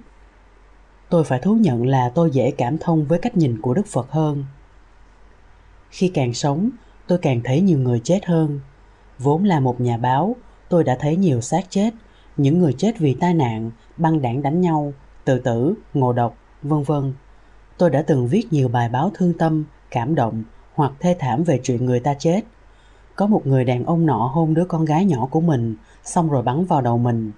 Tôi 1.08 1.24
phải 1.24 1.38
thú 1.38 1.54
nhận 1.54 1.86
là 1.86 2.08
tôi 2.08 2.30
dễ 2.30 2.50
cảm 2.50 2.78
thông 2.78 3.04
với 3.04 3.18
cách 3.18 3.36
nhìn 3.36 3.60
của 3.60 3.74
đức 3.74 3.86
phật 3.86 4.10
hơn. 4.10 4.44
Khi 5.90 6.08
càng 6.08 6.34
sống, 6.34 6.70
tôi 7.06 7.18
càng 7.18 7.40
thấy 7.44 7.60
nhiều 7.60 7.78
người 7.78 8.00
chết 8.04 8.26
hơn. 8.26 8.60
Vốn 9.18 9.44
là 9.44 9.60
một 9.60 9.80
nhà 9.80 9.96
báo, 9.96 10.36
tôi 10.68 10.84
đã 10.84 10.96
thấy 11.00 11.16
nhiều 11.16 11.40
xác 11.40 11.70
chết, 11.70 11.94
những 12.36 12.58
người 12.58 12.72
chết 12.72 12.98
vì 12.98 13.14
tai 13.20 13.34
nạn, 13.34 13.70
băng 13.96 14.22
đảng 14.22 14.42
đánh 14.42 14.60
nhau, 14.60 14.92
tự 15.24 15.38
tử, 15.38 15.74
ngộ 15.94 16.12
độc, 16.12 16.36
vân 16.62 16.82
vân. 16.82 17.12
Tôi 17.78 17.90
đã 17.90 18.02
từng 18.02 18.28
viết 18.28 18.52
nhiều 18.52 18.68
bài 18.68 18.88
báo 18.88 19.10
thương 19.14 19.32
tâm, 19.38 19.64
cảm 19.90 20.14
động 20.14 20.42
hoặc 20.74 20.92
thê 21.00 21.16
thảm 21.18 21.44
về 21.44 21.60
chuyện 21.62 21.86
người 21.86 22.00
ta 22.00 22.14
chết 22.14 22.40
có 23.18 23.26
một 23.26 23.46
người 23.46 23.64
đàn 23.64 23.84
ông 23.84 24.06
nọ 24.06 24.30
hôn 24.34 24.54
đứa 24.54 24.64
con 24.64 24.84
gái 24.84 25.04
nhỏ 25.04 25.26
của 25.30 25.40
mình, 25.40 25.76
xong 26.04 26.30
rồi 26.30 26.42
bắn 26.42 26.64
vào 26.64 26.80
đầu 26.80 26.98
mình. 26.98 27.32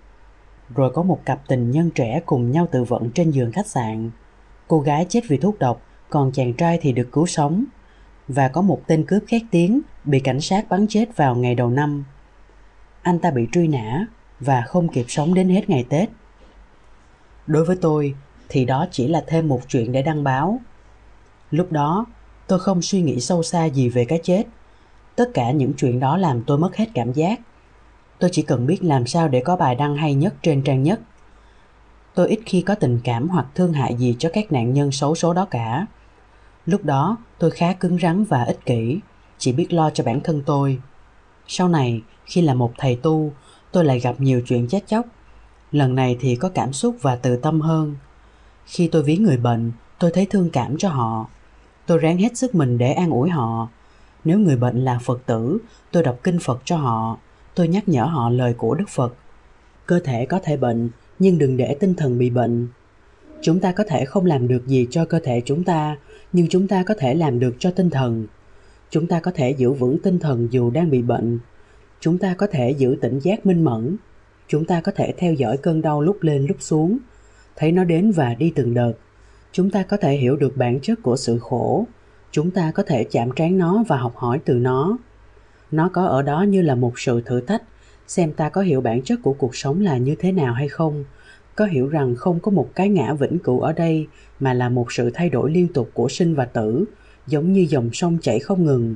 Rồi 0.75 0.91
có 0.95 1.03
một 1.03 1.21
cặp 1.25 1.49
tình 1.49 1.71
nhân 1.71 1.91
trẻ 1.95 2.21
cùng 2.27 2.51
nhau 2.51 2.69
tự 2.71 2.85
vận 2.85 3.11
trên 3.11 3.31
giường 3.31 3.53
khách 3.53 3.67
sạn. 3.67 4.11
Cô 4.69 4.81
gái 4.81 5.07
chết 5.09 5.21
vì 5.29 5.37
thuốc 5.37 5.59
độc, 5.59 5.83
còn 6.11 6.33
chàng 6.33 6.55
trai 6.55 6.79
thì 6.83 6.93
được 6.93 7.09
cứu 7.13 7.27
sống. 7.27 7.65
Và 8.29 8.49
có 8.49 8.63
một 8.63 8.81
tên 8.87 9.05
cướp 9.07 9.23
khét 9.27 9.43
tiếng, 9.51 9.81
bị 10.05 10.21
cảnh 10.21 10.41
sát 10.41 10.69
bắn 10.69 10.87
chết 10.89 11.17
vào 11.17 11.35
ngày 11.35 11.55
đầu 11.55 11.71
năm. 11.71 12.05
Anh 13.03 13.19
ta 13.19 13.31
bị 13.31 13.47
truy 13.53 13.69
nã 13.69 14.07
và 14.41 14.63
không 14.67 14.89
kịp 14.89 15.05
sống 15.09 15.35
đến 15.35 15.49
hết 15.49 15.71
ngày 15.71 15.85
tết. 15.89 16.09
Đối 17.47 17.65
với 17.65 17.77
tôi, 17.77 18.15
thì 18.49 18.65
đó 18.65 18.87
chỉ 18.91 19.09
là 19.09 19.25
thêm 19.27 19.49
một 19.49 19.61
chuyện 19.69 19.93
để 19.93 20.03
đăng 20.03 20.25
báo. 20.25 20.61
Lúc 21.51 21.73
đó, 21.73 22.07
tôi 22.47 22.59
không 22.59 22.83
suy 22.83 23.03
nghĩ 23.03 23.21
sâu 23.21 23.43
xa 23.43 23.65
gì 23.65 23.89
về 23.89 24.05
cái 24.05 24.21
chết 24.23 24.45
tất 25.21 25.31
cả 25.35 25.51
những 25.51 25.73
chuyện 25.73 26.01
đó 26.01 26.17
làm 26.17 26.43
tôi 26.43 26.59
mất 26.59 26.77
hết 26.77 26.87
cảm 26.95 27.13
giác. 27.13 27.41
Tôi 28.19 28.31
chỉ 28.33 28.43
cần 28.43 28.67
biết 28.67 28.85
làm 28.85 29.07
sao 29.07 29.29
để 29.29 29.41
có 29.41 29.57
bài 29.57 29.75
đăng 29.75 29.97
hay 29.97 30.15
nhất 30.15 30.35
trên 30.43 30.63
trang 30.63 30.83
nhất. 30.83 31.01
Tôi 32.15 32.29
ít 32.29 32.41
khi 32.47 32.63
có 32.63 32.75
tình 32.75 33.01
cảm 33.05 33.29
hoặc 33.29 33.47
thương 33.55 33.73
hại 33.73 33.95
gì 33.95 34.17
cho 34.19 34.31
các 34.33 34.53
nạn 34.53 34.73
nhân 34.73 34.93
xấu 34.93 35.15
số 35.15 35.33
đó 35.33 35.47
cả. 35.51 35.87
Lúc 36.67 36.85
đó, 36.85 37.17
tôi 37.39 37.51
khá 37.51 37.73
cứng 37.73 37.99
rắn 37.99 38.25
và 38.25 38.45
ích 38.45 38.67
kỷ, 38.67 39.01
chỉ 39.39 39.53
biết 39.53 39.73
lo 39.73 39.91
cho 39.91 40.05
bản 40.05 40.21
thân 40.21 40.43
tôi. 40.47 40.81
Sau 41.47 41.69
này, 41.69 42.03
khi 42.25 42.41
là 42.41 42.55
một 42.55 42.73
thầy 42.79 42.97
tu, 42.97 43.33
tôi 43.73 43.85
lại 43.85 44.01
gặp 44.01 44.15
nhiều 44.19 44.43
chuyện 44.47 44.69
chết 44.69 44.87
chóc. 44.87 45.07
Lần 45.73 45.95
này 45.95 46.17
thì 46.21 46.37
có 46.37 46.49
cảm 46.49 46.73
xúc 46.73 46.97
và 47.01 47.17
từ 47.17 47.37
tâm 47.37 47.61
hơn. 47.61 47.97
Khi 48.67 48.89
tôi 48.89 49.03
ví 49.03 49.17
người 49.17 49.37
bệnh, 49.37 49.73
tôi 49.99 50.11
thấy 50.15 50.27
thương 50.31 50.51
cảm 50.51 50.79
cho 50.79 50.89
họ. 50.89 51.27
Tôi 51.87 51.99
ráng 51.99 52.19
hết 52.19 52.37
sức 52.37 52.55
mình 52.55 52.79
để 52.79 52.93
an 52.93 53.11
ủi 53.11 53.31
họ 53.31 53.69
nếu 54.25 54.39
người 54.39 54.57
bệnh 54.57 54.85
là 54.85 54.99
phật 55.05 55.27
tử, 55.27 55.59
tôi 55.93 56.03
đọc 56.03 56.19
kinh 56.23 56.39
phật 56.39 56.63
cho 56.65 56.77
họ, 56.77 57.19
tôi 57.55 57.69
nhắc 57.69 57.89
nhở 57.89 58.05
họ 58.05 58.31
lời 58.31 58.55
của 58.55 58.75
đức 58.75 58.89
phật. 58.89 59.15
Cơ 59.87 60.01
thể 60.05 60.27
có 60.27 60.41
thể 60.43 60.57
bệnh, 60.57 60.91
nhưng 61.19 61.39
đừng 61.39 61.57
để 61.57 61.77
tinh 61.81 61.95
thần 61.95 62.19
bị 62.19 62.31
bệnh. 62.31 62.69
Chúng 63.43 63.61
ta 63.61 63.73
có 63.73 63.85
thể 63.89 64.05
không 64.05 64.27
làm 64.27 64.49
được 64.49 64.67
gì 64.67 64.87
cho 64.91 65.05
cơ 65.05 65.21
thể 65.25 65.43
chúng 65.45 65.65
ta, 65.65 65.97
nhưng 66.33 66.49
chúng 66.49 66.69
ta 66.69 66.83
có 66.83 66.95
thể 66.99 67.15
làm 67.15 67.39
được 67.39 67.57
cho 67.59 67.71
tinh 67.71 67.91
thần. 67.91 68.27
Chúng 68.91 69.07
ta 69.07 69.21
có 69.21 69.31
thể 69.35 69.51
giữ 69.51 69.73
vững 69.73 69.99
tinh 70.03 70.19
thần 70.19 70.49
dù 70.51 70.71
đang 70.71 70.91
bị 70.91 71.03
bệnh. 71.03 71.39
Chúng 72.01 72.19
ta 72.19 72.35
có 72.35 72.47
thể 72.47 72.71
giữ 72.71 72.97
tỉnh 73.01 73.19
giác 73.19 73.47
minh 73.47 73.65
mẫn. 73.65 73.97
Chúng 74.49 74.65
ta 74.65 74.81
có 74.81 74.93
thể 74.97 75.15
theo 75.17 75.35
dõi 75.35 75.57
cơn 75.57 75.83
đau 75.83 76.01
lúc 76.01 76.19
lên 76.21 76.47
lúc 76.47 76.57
xuống. 76.61 76.99
Thấy 77.57 77.73
nó 77.73 77.85
đến 77.85 78.13
và 78.13 78.35
đi 78.35 78.53
từng 78.55 78.75
đợt. 78.75 78.93
Chúng 79.53 79.71
ta 79.71 79.83
có 79.83 79.97
thể 79.97 80.17
hiểu 80.17 80.37
được 80.37 80.57
bản 80.57 80.81
chất 80.81 81.03
của 81.03 81.17
sự 81.17 81.39
khổ 81.39 81.87
chúng 82.31 82.51
ta 82.51 82.73
có 82.75 82.83
thể 82.83 83.05
chạm 83.05 83.31
trán 83.37 83.59
nó 83.59 83.85
và 83.89 83.97
học 83.97 84.17
hỏi 84.17 84.41
từ 84.45 84.55
nó. 84.55 84.99
Nó 85.71 85.91
có 85.93 86.05
ở 86.05 86.23
đó 86.23 86.43
như 86.43 86.63
là 86.63 86.75
một 86.75 86.99
sự 86.99 87.21
thử 87.21 87.41
thách, 87.41 87.63
xem 88.07 88.33
ta 88.33 88.49
có 88.49 88.61
hiểu 88.61 88.81
bản 88.81 89.03
chất 89.03 89.19
của 89.23 89.33
cuộc 89.33 89.57
sống 89.57 89.81
là 89.81 89.97
như 89.97 90.15
thế 90.19 90.33
nào 90.33 90.55
hay 90.55 90.69
không. 90.69 91.05
Có 91.55 91.65
hiểu 91.65 91.89
rằng 91.89 92.15
không 92.15 92.41
có 92.41 92.51
một 92.51 92.71
cái 92.75 92.89
ngã 92.89 93.15
vĩnh 93.15 93.39
cửu 93.39 93.61
ở 93.61 93.73
đây 93.73 94.07
mà 94.41 94.55
là 94.55 94.69
một 94.69 94.93
sự 94.93 95.11
thay 95.15 95.31
đổi 95.31 95.51
liên 95.51 95.69
tục 95.69 95.91
của 95.95 96.09
sinh 96.09 96.35
và 96.35 96.45
tử, 96.45 96.85
giống 97.27 97.53
như 97.53 97.67
dòng 97.69 97.91
sông 97.93 98.19
chảy 98.23 98.39
không 98.39 98.65
ngừng. 98.65 98.95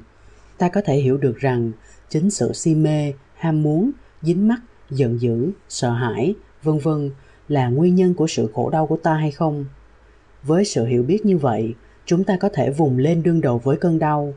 Ta 0.58 0.68
có 0.68 0.80
thể 0.84 0.94
hiểu 0.94 1.16
được 1.16 1.38
rằng 1.38 1.72
chính 2.08 2.30
sự 2.30 2.52
si 2.52 2.74
mê, 2.74 3.12
ham 3.34 3.62
muốn, 3.62 3.90
dính 4.22 4.48
mắc, 4.48 4.60
giận 4.90 5.20
dữ, 5.20 5.50
sợ 5.68 5.90
hãi, 5.90 6.34
vân 6.62 6.78
vân 6.78 7.10
là 7.48 7.68
nguyên 7.68 7.94
nhân 7.94 8.14
của 8.14 8.26
sự 8.26 8.50
khổ 8.54 8.70
đau 8.70 8.86
của 8.86 8.96
ta 8.96 9.14
hay 9.14 9.30
không. 9.30 9.64
Với 10.42 10.64
sự 10.64 10.84
hiểu 10.84 11.02
biết 11.02 11.26
như 11.26 11.38
vậy 11.38 11.74
chúng 12.06 12.24
ta 12.24 12.36
có 12.36 12.48
thể 12.48 12.70
vùng 12.70 12.98
lên 12.98 13.22
đương 13.22 13.40
đầu 13.40 13.58
với 13.58 13.76
cơn 13.76 13.98
đau. 13.98 14.34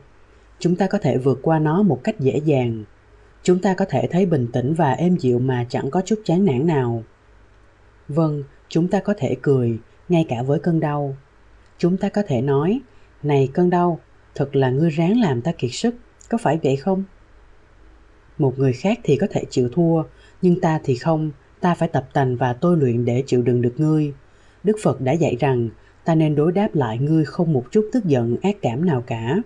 Chúng 0.58 0.76
ta 0.76 0.86
có 0.86 0.98
thể 0.98 1.18
vượt 1.18 1.38
qua 1.42 1.58
nó 1.58 1.82
một 1.82 2.00
cách 2.04 2.20
dễ 2.20 2.40
dàng. 2.44 2.84
Chúng 3.42 3.58
ta 3.58 3.74
có 3.74 3.84
thể 3.88 4.08
thấy 4.10 4.26
bình 4.26 4.46
tĩnh 4.52 4.74
và 4.74 4.92
êm 4.92 5.16
dịu 5.16 5.38
mà 5.38 5.66
chẳng 5.68 5.90
có 5.90 6.02
chút 6.04 6.20
chán 6.24 6.44
nản 6.44 6.66
nào. 6.66 7.02
Vâng 8.08 8.42
chúng 8.68 8.88
ta 8.88 9.00
có 9.00 9.14
thể 9.18 9.36
cười, 9.42 9.78
ngay 10.08 10.26
cả 10.28 10.42
với 10.42 10.58
cơn 10.58 10.80
đau. 10.80 11.16
Chúng 11.78 11.96
ta 11.96 12.08
có 12.08 12.22
thể 12.26 12.40
nói, 12.40 12.80
này 13.22 13.48
cơn 13.52 13.70
đau, 13.70 14.00
thật 14.34 14.56
là 14.56 14.70
ngươi 14.70 14.90
ráng 14.90 15.20
làm 15.20 15.42
ta 15.42 15.52
kiệt 15.52 15.70
sức, 15.72 15.94
có 16.28 16.38
phải 16.38 16.58
vậy 16.62 16.76
không? 16.76 17.04
Một 18.38 18.58
người 18.58 18.72
khác 18.72 18.98
thì 19.02 19.16
có 19.16 19.26
thể 19.30 19.44
chịu 19.50 19.68
thua, 19.72 20.02
nhưng 20.42 20.60
ta 20.60 20.80
thì 20.84 20.96
không. 20.96 21.30
Ta 21.60 21.74
phải 21.74 21.88
tập 21.88 22.08
tành 22.12 22.36
và 22.36 22.52
tôi 22.52 22.76
luyện 22.76 23.04
để 23.04 23.22
chịu 23.26 23.42
đựng 23.42 23.62
được 23.62 23.74
ngươi. 23.76 24.12
Đức 24.64 24.76
phật 24.82 25.00
đã 25.00 25.12
dạy 25.12 25.36
rằng 25.40 25.68
ta 26.08 26.14
nên 26.14 26.34
đối 26.34 26.52
đáp 26.52 26.68
lại 26.74 26.98
ngươi 26.98 27.24
không 27.24 27.52
một 27.52 27.64
chút 27.70 27.88
tức 27.92 28.04
giận, 28.04 28.36
ác 28.42 28.56
cảm 28.62 28.86
nào 28.86 29.02
cả. 29.06 29.36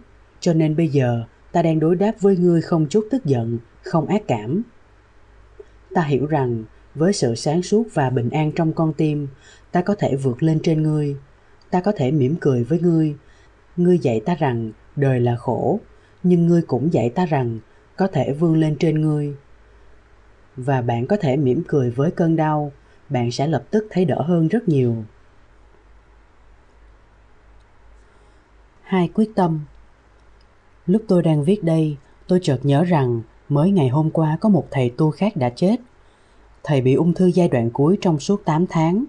Cho 0.41 0.55
nên 0.55 0.77
bây 0.77 0.89
giờ, 0.89 1.25
ta 1.53 1.63
đang 1.63 1.81
đối 1.81 1.97
đáp 1.97 2.13
với 2.21 2.37
ngươi 2.37 2.63
không 2.63 2.87
chút 2.91 3.09
tức 3.11 3.25
giận, 3.25 3.59
không 3.83 4.07
ác 4.07 4.23
cảm. 4.27 4.63
Ta 5.95 6.03
hiểu 6.03 6.27
rằng, 6.27 6.65
với 6.95 7.13
sự 7.13 7.35
sáng 7.35 7.63
suốt 7.63 7.85
và 7.95 8.11
bình 8.11 8.31
an 8.31 8.53
trong 8.53 8.73
con 8.73 8.93
tim, 8.93 9.29
ta 9.73 9.83
có 9.83 9.95
thể 9.95 10.17
vượt 10.17 10.43
lên 10.43 10.61
trên 10.63 10.83
ngươi. 10.83 11.17
Ta 11.71 11.81
có 11.81 11.93
thể 11.97 12.11
mỉm 12.11 12.35
cười 12.41 12.65
với 12.65 12.81
ngươi. 12.81 13.17
Ngươi 13.77 13.99
dạy 13.99 14.21
ta 14.21 14.35
rằng, 14.35 14.73
đời 14.97 15.21
là 15.21 15.37
khổ, 15.37 15.81
nhưng 16.23 16.47
ngươi 16.47 16.63
cũng 16.63 16.93
dạy 16.93 17.11
ta 17.11 17.27
rằng, 17.27 17.59
có 17.97 18.07
thể 18.07 18.33
vươn 18.33 18.57
lên 18.57 18.77
trên 18.79 19.01
ngươi. 19.01 19.35
Và 20.57 20.83
bạn 20.83 21.07
có 21.07 21.17
thể 21.17 21.37
mỉm 21.37 21.63
cười 21.69 21.91
với 21.91 22.11
cơn 22.11 22.37
đau, 22.37 22.73
bạn 23.09 23.31
sẽ 23.31 23.47
lập 23.47 23.65
tức 23.71 23.87
thấy 23.91 24.05
đỡ 24.05 24.23
hơn 24.23 24.49
rất 24.49 24.69
nhiều. 24.69 25.05
Hai 28.93 29.09
quyết 29.15 29.31
tâm. 29.35 29.61
Lúc 30.87 31.03
tôi 31.09 31.23
đang 31.23 31.45
viết 31.45 31.65
đây, 31.65 31.97
tôi 32.27 32.39
chợt 32.43 32.59
nhớ 32.63 32.85
rằng 32.85 33.23
mới 33.49 33.71
ngày 33.71 33.89
hôm 33.89 34.11
qua 34.11 34.37
có 34.41 34.49
một 34.49 34.67
thầy 34.71 34.91
tu 34.91 35.11
khác 35.11 35.37
đã 35.37 35.51
chết. 35.51 35.77
Thầy 36.63 36.81
bị 36.81 36.95
ung 36.95 37.15
thư 37.15 37.27
giai 37.27 37.49
đoạn 37.49 37.71
cuối 37.71 37.99
trong 38.01 38.21
suốt 38.21 38.45
8 38.45 38.67
tháng. 38.67 39.05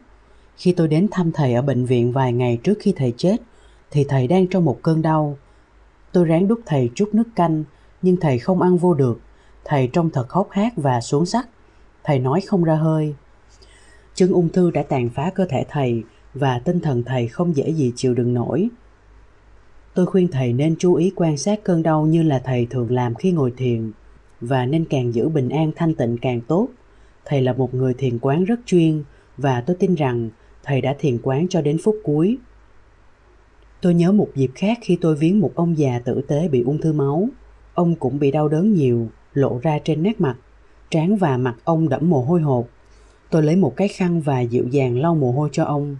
Khi 0.58 0.72
tôi 0.72 0.88
đến 0.88 1.08
thăm 1.12 1.32
thầy 1.32 1.54
ở 1.54 1.62
bệnh 1.62 1.86
viện 1.86 2.12
vài 2.12 2.34
ngày 2.34 2.60
trước 2.64 2.74
khi 2.80 2.94
thầy 2.96 3.14
chết, 3.18 3.38
thì 3.92 4.04
thầy 4.04 4.28
đang 4.28 4.48
trong 4.48 4.66
một 4.66 4.80
cơn 4.82 5.02
đau. 5.02 5.38
Tôi 6.12 6.26
ráng 6.26 6.48
đút 6.48 6.60
thầy 6.66 6.90
chút 6.96 7.10
nước 7.14 7.28
canh, 7.36 7.64
nhưng 8.02 8.18
thầy 8.18 8.40
không 8.40 8.62
ăn 8.62 8.78
vô 8.78 8.94
được. 8.94 9.20
Thầy 9.66 9.88
trông 9.88 10.10
thật 10.10 10.30
hốc 10.30 10.52
hác 10.52 10.74
và 10.78 11.02
xuống 11.02 11.26
sắc. 11.26 11.50
Thầy 12.04 12.20
nói 12.20 12.42
không 12.42 12.64
ra 12.64 12.76
hơi. 12.76 13.16
Chứng 14.16 14.34
ung 14.34 14.50
thư 14.50 14.72
đã 14.72 14.84
tàn 14.84 15.10
phá 15.10 15.32
cơ 15.36 15.46
thể 15.50 15.66
thầy 15.70 16.04
và 16.34 16.60
tinh 16.60 16.80
thần 16.80 17.04
thầy 17.04 17.28
không 17.28 17.56
dễ 17.56 17.74
gì 17.74 17.94
chịu 17.96 18.14
đựng 18.14 18.34
nổi 18.34 18.70
tôi 19.94 20.06
khuyên 20.06 20.28
thầy 20.28 20.54
nên 20.54 20.76
chú 20.80 20.94
ý 20.94 21.12
quan 21.16 21.38
sát 21.38 21.64
cơn 21.64 21.84
đau 21.84 22.06
như 22.06 22.24
là 22.24 22.40
thầy 22.40 22.68
thường 22.70 22.92
làm 22.92 23.16
khi 23.16 23.32
ngồi 23.32 23.54
thiền, 23.58 23.92
và 24.42 24.66
nên 24.66 24.86
càng 24.86 25.14
giữ 25.14 25.30
bình 25.30 25.50
an 25.50 25.72
thanh 25.76 25.96
tịnh 25.96 26.18
càng 26.18 26.42
tốt. 26.42 26.68
Thầy 27.26 27.42
là 27.42 27.54
một 27.54 27.74
người 27.74 27.94
thiền 27.94 28.20
quán 28.20 28.44
rất 28.44 28.60
chuyên, 28.66 29.04
và 29.38 29.62
tôi 29.62 29.76
tin 29.80 29.96
rằng 29.96 30.30
thầy 30.64 30.82
đã 30.82 30.96
thiền 31.00 31.18
quán 31.24 31.48
cho 31.48 31.62
đến 31.62 31.78
phút 31.84 31.96
cuối. 32.04 32.38
Tôi 33.82 33.94
nhớ 33.94 34.12
một 34.12 34.28
dịp 34.36 34.52
khác 34.56 34.78
khi 34.82 34.98
tôi 35.02 35.16
viếng 35.16 35.40
một 35.40 35.52
ông 35.56 35.78
già 35.78 36.00
tử 36.00 36.22
tế 36.28 36.48
bị 36.48 36.64
ung 36.64 36.78
thư 36.78 36.94
máu. 36.94 37.28
Ông 37.74 37.96
cũng 37.96 38.20
bị 38.20 38.32
đau 38.32 38.48
đớn 38.48 38.74
nhiều, 38.74 39.08
lộ 39.34 39.60
ra 39.64 39.80
trên 39.84 40.04
nét 40.04 40.22
mặt. 40.22 40.36
Trán 40.90 41.18
và 41.18 41.38
mặt 41.38 41.56
ông 41.64 41.90
đẫm 41.90 42.10
mồ 42.10 42.22
hôi 42.22 42.42
hột. 42.42 42.68
Tôi 43.30 43.44
lấy 43.44 43.56
một 43.56 43.76
cái 43.76 43.88
khăn 43.88 44.22
và 44.22 44.42
dịu 44.42 44.68
dàng 44.68 45.00
lau 45.00 45.16
mồ 45.16 45.32
hôi 45.32 45.50
cho 45.52 45.64
ông. 45.64 45.98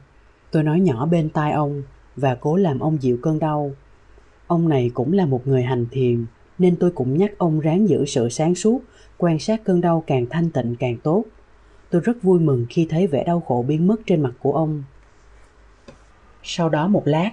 Tôi 0.52 0.64
nói 0.64 0.80
nhỏ 0.80 1.06
bên 1.06 1.30
tai 1.30 1.52
ông 1.52 1.84
và 2.16 2.36
cố 2.36 2.56
làm 2.56 2.80
ông 2.80 2.98
dịu 3.02 3.18
cơn 3.22 3.40
đau 3.40 3.72
ông 4.54 4.70
này 4.70 4.92
cũng 4.94 5.14
là 5.14 5.26
một 5.26 5.48
người 5.48 5.64
hành 5.64 5.86
thiền, 5.92 6.26
nên 6.58 6.76
tôi 6.76 6.92
cũng 6.92 7.18
nhắc 7.18 7.32
ông 7.38 7.60
ráng 7.60 7.90
giữ 7.90 8.06
sự 8.06 8.30
sáng 8.30 8.56
suốt, 8.56 8.82
quan 9.18 9.40
sát 9.40 9.64
cơn 9.64 9.82
đau 9.82 10.04
càng 10.08 10.26
thanh 10.30 10.50
tịnh 10.50 10.76
càng 10.80 10.98
tốt. 10.98 11.24
Tôi 11.90 12.02
rất 12.02 12.24
vui 12.24 12.40
mừng 12.40 12.66
khi 12.70 12.88
thấy 12.90 13.08
vẻ 13.08 13.24
đau 13.24 13.40
khổ 13.40 13.66
biến 13.68 13.88
mất 13.88 13.96
trên 14.06 14.22
mặt 14.22 14.34
của 14.40 14.54
ông. 14.54 14.84
Sau 16.44 16.70
đó 16.70 16.88
một 16.88 17.02
lát, 17.06 17.32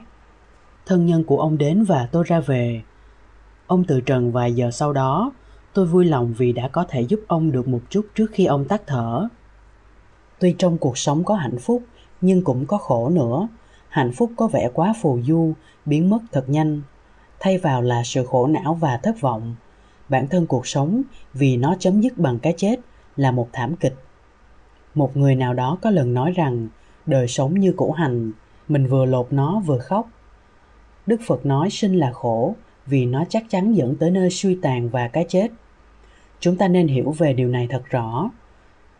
thân 0.86 1.06
nhân 1.06 1.24
của 1.24 1.40
ông 1.40 1.58
đến 1.58 1.84
và 1.84 2.08
tôi 2.12 2.24
ra 2.26 2.40
về. 2.40 2.82
Ông 3.66 3.84
từ 3.84 4.00
trần 4.00 4.32
vài 4.32 4.52
giờ 4.52 4.70
sau 4.70 4.92
đó, 4.92 5.32
tôi 5.72 5.86
vui 5.86 6.04
lòng 6.04 6.34
vì 6.38 6.52
đã 6.52 6.68
có 6.68 6.84
thể 6.88 7.00
giúp 7.00 7.20
ông 7.26 7.52
được 7.52 7.68
một 7.68 7.80
chút 7.90 8.06
trước 8.14 8.30
khi 8.32 8.44
ông 8.44 8.64
tắt 8.64 8.82
thở. 8.86 9.28
Tuy 10.38 10.54
trong 10.58 10.78
cuộc 10.78 10.98
sống 10.98 11.24
có 11.24 11.34
hạnh 11.34 11.58
phúc, 11.58 11.82
nhưng 12.20 12.44
cũng 12.44 12.66
có 12.66 12.78
khổ 12.78 13.08
nữa. 13.08 13.48
Hạnh 13.88 14.12
phúc 14.12 14.32
có 14.36 14.46
vẻ 14.46 14.70
quá 14.74 14.94
phù 15.02 15.18
du, 15.22 15.52
biến 15.86 16.10
mất 16.10 16.18
thật 16.32 16.44
nhanh 16.48 16.82
thay 17.40 17.58
vào 17.58 17.82
là 17.82 18.02
sự 18.04 18.24
khổ 18.24 18.46
não 18.46 18.74
và 18.74 18.96
thất 18.96 19.20
vọng. 19.20 19.56
Bản 20.08 20.28
thân 20.28 20.46
cuộc 20.46 20.66
sống, 20.66 21.02
vì 21.34 21.56
nó 21.56 21.76
chấm 21.78 22.00
dứt 22.00 22.18
bằng 22.18 22.38
cái 22.38 22.54
chết, 22.56 22.80
là 23.16 23.30
một 23.30 23.48
thảm 23.52 23.76
kịch. 23.76 23.94
Một 24.94 25.16
người 25.16 25.34
nào 25.34 25.54
đó 25.54 25.78
có 25.82 25.90
lần 25.90 26.14
nói 26.14 26.32
rằng, 26.32 26.68
đời 27.06 27.28
sống 27.28 27.60
như 27.60 27.72
củ 27.72 27.92
hành, 27.92 28.32
mình 28.68 28.86
vừa 28.86 29.04
lột 29.04 29.32
nó 29.32 29.60
vừa 29.66 29.78
khóc. 29.78 30.08
Đức 31.06 31.20
phật 31.26 31.46
nói 31.46 31.70
sinh 31.70 31.98
là 31.98 32.12
khổ, 32.12 32.54
vì 32.86 33.06
nó 33.06 33.24
chắc 33.28 33.44
chắn 33.48 33.72
dẫn 33.76 33.96
tới 33.96 34.10
nơi 34.10 34.30
suy 34.30 34.58
tàn 34.62 34.88
và 34.88 35.08
cái 35.08 35.24
chết. 35.28 35.50
Chúng 36.40 36.56
ta 36.56 36.68
nên 36.68 36.88
hiểu 36.88 37.10
về 37.18 37.32
điều 37.32 37.48
này 37.48 37.66
thật 37.70 37.82
rõ. 37.90 38.30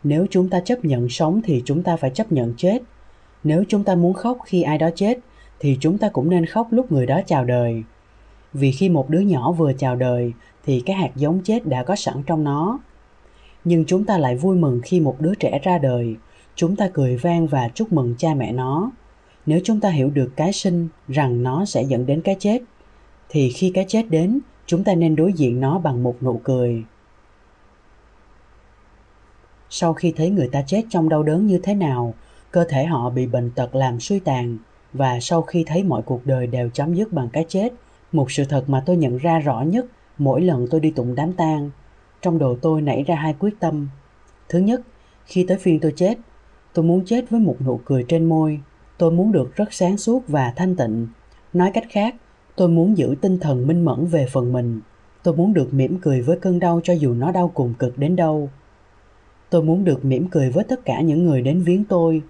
Nếu 0.03 0.25
chúng 0.29 0.49
ta 0.49 0.59
chấp 0.59 0.85
nhận 0.85 1.09
sống 1.09 1.41
thì 1.43 1.61
chúng 1.65 1.83
ta 1.83 1.95
phải 1.95 2.09
chấp 2.09 2.31
nhận 2.31 2.53
chết. 2.57 2.81
Nếu 3.43 3.63
chúng 3.67 3.83
ta 3.83 3.95
muốn 3.95 4.13
khóc 4.13 4.37
khi 4.45 4.61
ai 4.61 4.77
đó 4.77 4.89
chết, 4.95 5.19
thì 5.59 5.77
chúng 5.79 5.97
ta 5.97 6.09
cũng 6.09 6.29
nên 6.29 6.45
khóc 6.45 6.67
lúc 6.71 6.91
người 6.91 7.05
đó 7.05 7.21
chào 7.25 7.45
đời 7.45 7.83
vì 8.53 8.71
khi 8.71 8.89
một 8.89 9.09
đứa 9.09 9.19
nhỏ 9.19 9.51
vừa 9.51 9.73
chào 9.73 9.95
đời 9.95 10.33
thì 10.65 10.83
cái 10.85 10.95
hạt 10.95 11.11
giống 11.15 11.41
chết 11.43 11.67
đã 11.67 11.83
có 11.83 11.95
sẵn 11.95 12.23
trong 12.25 12.43
nó. 12.43 12.79
Nhưng 13.63 13.85
chúng 13.85 14.05
ta 14.05 14.17
lại 14.17 14.35
vui 14.35 14.57
mừng 14.57 14.81
khi 14.83 14.99
một 14.99 15.15
đứa 15.19 15.35
trẻ 15.35 15.59
ra 15.63 15.77
đời. 15.77 16.15
Chúng 16.55 16.75
ta 16.75 16.89
cười 16.93 17.17
vang 17.17 17.47
và 17.47 17.69
chúc 17.73 17.93
mừng 17.93 18.15
cha 18.17 18.33
mẹ 18.33 18.51
nó. 18.51 18.91
Nếu 19.45 19.59
chúng 19.63 19.79
ta 19.79 19.89
hiểu 19.89 20.09
được 20.09 20.31
cái 20.35 20.53
sinh 20.53 20.87
rằng 21.07 21.43
nó 21.43 21.65
sẽ 21.65 21.83
dẫn 21.83 22.05
đến 22.05 22.21
cái 22.21 22.35
chết, 22.39 22.61
thì 23.29 23.49
khi 23.49 23.71
cái 23.73 23.85
chết 23.87 24.05
đến, 24.09 24.39
chúng 24.65 24.83
ta 24.83 24.95
nên 24.95 25.15
đối 25.15 25.33
diện 25.33 25.59
nó 25.59 25.79
bằng 25.79 26.03
một 26.03 26.15
nụ 26.21 26.41
cười. 26.43 26.83
Sau 29.69 29.93
khi 29.93 30.13
thấy 30.17 30.29
người 30.29 30.49
ta 30.51 30.63
chết 30.67 30.83
trong 30.89 31.09
đau 31.09 31.23
đớn 31.23 31.47
như 31.47 31.59
thế 31.63 31.73
nào, 31.73 32.13
cơ 32.51 32.65
thể 32.69 32.85
họ 32.85 33.09
bị 33.09 33.27
bệnh 33.27 33.51
tật 33.51 33.75
làm 33.75 33.99
suy 33.99 34.19
tàn 34.19 34.57
và 34.93 35.19
sau 35.21 35.41
khi 35.41 35.63
thấy 35.67 35.83
mọi 35.83 36.01
cuộc 36.01 36.25
đời 36.25 36.47
đều 36.47 36.69
chấm 36.69 36.93
dứt 36.93 37.13
bằng 37.13 37.29
cái 37.33 37.45
chết 37.47 37.73
một 38.11 38.31
sự 38.31 38.43
thật 38.45 38.63
mà 38.67 38.83
tôi 38.85 38.97
nhận 38.97 39.17
ra 39.17 39.39
rõ 39.39 39.61
nhất, 39.61 39.85
mỗi 40.17 40.41
lần 40.41 40.67
tôi 40.71 40.81
đi 40.81 40.91
tụng 40.91 41.15
đám 41.15 41.33
tang, 41.33 41.71
trong 42.21 42.39
đầu 42.39 42.57
tôi 42.61 42.81
nảy 42.81 43.03
ra 43.03 43.15
hai 43.15 43.35
quyết 43.39 43.59
tâm. 43.59 43.87
Thứ 44.49 44.59
nhất, 44.59 44.81
khi 45.25 45.45
tới 45.47 45.57
phiên 45.57 45.79
tôi 45.79 45.93
chết, 45.95 46.17
tôi 46.73 46.85
muốn 46.85 47.05
chết 47.05 47.29
với 47.29 47.39
một 47.39 47.55
nụ 47.65 47.79
cười 47.85 48.05
trên 48.07 48.25
môi. 48.25 48.59
Tôi 48.97 49.11
muốn 49.11 49.31
được 49.31 49.55
rất 49.55 49.73
sáng 49.73 49.97
suốt 49.97 50.23
và 50.27 50.53
thanh 50.55 50.75
tịnh. 50.75 51.07
Nói 51.53 51.71
cách 51.73 51.85
khác, 51.89 52.15
tôi 52.55 52.67
muốn 52.67 52.97
giữ 52.97 53.15
tinh 53.21 53.39
thần 53.39 53.67
minh 53.67 53.85
mẫn 53.85 54.05
về 54.05 54.25
phần 54.31 54.53
mình. 54.53 54.81
Tôi 55.23 55.35
muốn 55.35 55.53
được 55.53 55.73
mỉm 55.73 55.99
cười 56.01 56.21
với 56.21 56.37
cơn 56.39 56.59
đau 56.59 56.81
cho 56.83 56.93
dù 56.93 57.13
nó 57.13 57.31
đau 57.31 57.51
cùng 57.53 57.73
cực 57.79 57.97
đến 57.97 58.15
đâu. 58.15 58.49
Tôi 59.49 59.63
muốn 59.63 59.83
được 59.83 60.05
mỉm 60.05 60.27
cười 60.27 60.49
với 60.49 60.63
tất 60.63 60.85
cả 60.85 61.01
những 61.01 61.25
người 61.25 61.41
đến 61.41 61.63
viếng 61.63 61.83
tôi. 61.83 62.21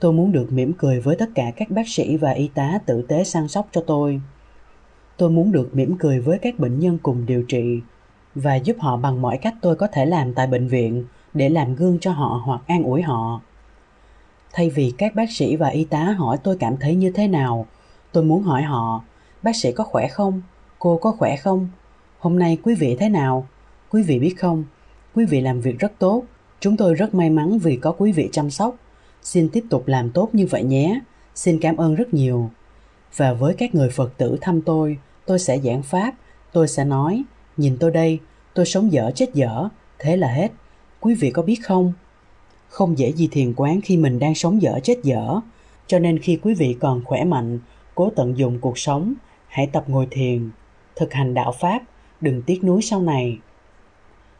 Tôi 0.00 0.12
muốn 0.12 0.32
được 0.32 0.52
mỉm 0.52 0.72
cười 0.78 1.00
với 1.00 1.16
tất 1.16 1.30
cả 1.34 1.52
các 1.56 1.70
bác 1.70 1.88
sĩ 1.88 2.16
và 2.16 2.30
y 2.30 2.48
tá 2.54 2.78
tử 2.86 3.02
tế 3.02 3.24
săn 3.24 3.48
sóc 3.48 3.68
cho 3.72 3.84
tôi 3.86 4.20
tôi 5.22 5.30
muốn 5.30 5.52
được 5.52 5.74
mỉm 5.74 5.96
cười 5.98 6.20
với 6.20 6.38
các 6.38 6.58
bệnh 6.58 6.78
nhân 6.78 6.98
cùng 7.02 7.26
điều 7.26 7.42
trị 7.42 7.80
và 8.34 8.54
giúp 8.54 8.76
họ 8.80 8.96
bằng 8.96 9.22
mọi 9.22 9.38
cách 9.38 9.54
tôi 9.60 9.76
có 9.76 9.86
thể 9.86 10.06
làm 10.06 10.34
tại 10.34 10.46
bệnh 10.46 10.68
viện 10.68 11.04
để 11.34 11.48
làm 11.48 11.74
gương 11.74 11.98
cho 12.00 12.12
họ 12.12 12.42
hoặc 12.44 12.60
an 12.66 12.82
ủi 12.82 13.02
họ. 13.02 13.40
Thay 14.52 14.70
vì 14.70 14.92
các 14.98 15.14
bác 15.14 15.30
sĩ 15.30 15.56
và 15.56 15.68
y 15.68 15.84
tá 15.84 16.04
hỏi 16.18 16.38
tôi 16.42 16.56
cảm 16.60 16.76
thấy 16.76 16.94
như 16.94 17.10
thế 17.10 17.28
nào, 17.28 17.66
tôi 18.12 18.24
muốn 18.24 18.42
hỏi 18.42 18.62
họ, 18.62 19.04
bác 19.42 19.56
sĩ 19.56 19.72
có 19.72 19.84
khỏe 19.84 20.08
không? 20.08 20.42
Cô 20.78 20.98
có 20.98 21.12
khỏe 21.12 21.36
không? 21.36 21.68
Hôm 22.18 22.38
nay 22.38 22.58
quý 22.62 22.74
vị 22.74 22.96
thế 23.00 23.08
nào? 23.08 23.46
Quý 23.90 24.02
vị 24.02 24.18
biết 24.18 24.34
không? 24.38 24.64
Quý 25.14 25.24
vị 25.24 25.40
làm 25.40 25.60
việc 25.60 25.78
rất 25.78 25.92
tốt. 25.98 26.22
Chúng 26.60 26.76
tôi 26.76 26.94
rất 26.94 27.14
may 27.14 27.30
mắn 27.30 27.58
vì 27.58 27.76
có 27.76 27.92
quý 27.92 28.12
vị 28.12 28.28
chăm 28.32 28.50
sóc. 28.50 28.76
Xin 29.22 29.48
tiếp 29.48 29.64
tục 29.70 29.82
làm 29.86 30.10
tốt 30.10 30.28
như 30.32 30.46
vậy 30.46 30.64
nhé. 30.64 31.00
Xin 31.34 31.58
cảm 31.60 31.76
ơn 31.76 31.94
rất 31.94 32.14
nhiều. 32.14 32.50
Và 33.16 33.32
với 33.32 33.54
các 33.54 33.74
người 33.74 33.90
phật 33.90 34.18
tử 34.18 34.38
thăm 34.40 34.60
tôi 34.60 34.98
tôi 35.26 35.38
sẽ 35.38 35.58
giảng 35.58 35.82
pháp 35.82 36.14
tôi 36.52 36.68
sẽ 36.68 36.84
nói 36.84 37.24
nhìn 37.56 37.76
tôi 37.80 37.90
đây 37.90 38.20
tôi 38.54 38.66
sống 38.66 38.92
dở 38.92 39.10
chết 39.14 39.34
dở, 39.34 39.68
thế 39.98 40.16
là 40.16 40.28
hết. 40.32 40.48
Quý 41.00 41.14
vị 41.14 41.30
có 41.30 41.42
biết 41.42 41.60
không? 41.62 41.92
Không 42.68 42.98
dễ 42.98 43.12
gì 43.12 43.28
thiền 43.32 43.54
quán 43.56 43.80
khi 43.80 43.96
mình 43.96 44.18
đang 44.18 44.34
sống 44.34 44.62
dở 44.62 44.80
chết 44.82 44.98
dở, 45.02 45.40
cho 45.86 45.98
nên 45.98 46.18
khi 46.18 46.38
quý 46.42 46.54
vị 46.54 46.76
còn 46.80 47.04
khỏe 47.04 47.24
mạnh, 47.24 47.58
cố 47.94 48.10
tận 48.16 48.38
dụng 48.38 48.58
cuộc 48.60 48.78
sống, 48.78 49.14
hãy 49.48 49.66
tập 49.66 49.84
ngồi 49.86 50.06
thiền, 50.10 50.50
thực 50.96 51.12
hành 51.12 51.34
đạo 51.34 51.52
pháp, 51.60 51.82
đừng 52.20 52.42
tiếc 52.42 52.64
nuối 52.64 52.82
sau 52.82 53.02
này. 53.02 53.38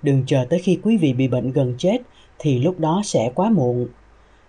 Đừng 0.02 0.22
chờ 0.26 0.46
tới 0.50 0.58
khi 0.58 0.78
quý 0.82 0.96
vị 0.96 1.12
bị 1.12 1.28
bệnh 1.28 1.52
gần 1.52 1.74
chết 1.78 1.98
thì 2.38 2.58
lúc 2.58 2.80
đó 2.80 3.02
sẽ 3.04 3.30
quá 3.34 3.50
muộn. 3.50 3.88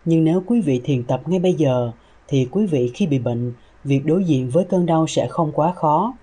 Nhưng 0.05 0.23
nếu 0.23 0.43
quý 0.45 0.61
vị 0.61 0.81
thiền 0.83 1.03
tập 1.03 1.21
ngay 1.25 1.39
bây 1.39 1.53
giờ 1.53 1.91
thì 2.27 2.47
quý 2.51 2.65
vị 2.65 2.91
khi 2.93 3.07
bị 3.07 3.19
bệnh, 3.19 3.53
việc 3.83 4.05
đối 4.05 4.23
diện 4.23 4.49
với 4.49 4.65
cơn 4.65 4.85
đau 4.85 5.07
sẽ 5.07 5.27
không 5.27 5.51
quá 5.51 5.73
khó. 5.73 6.13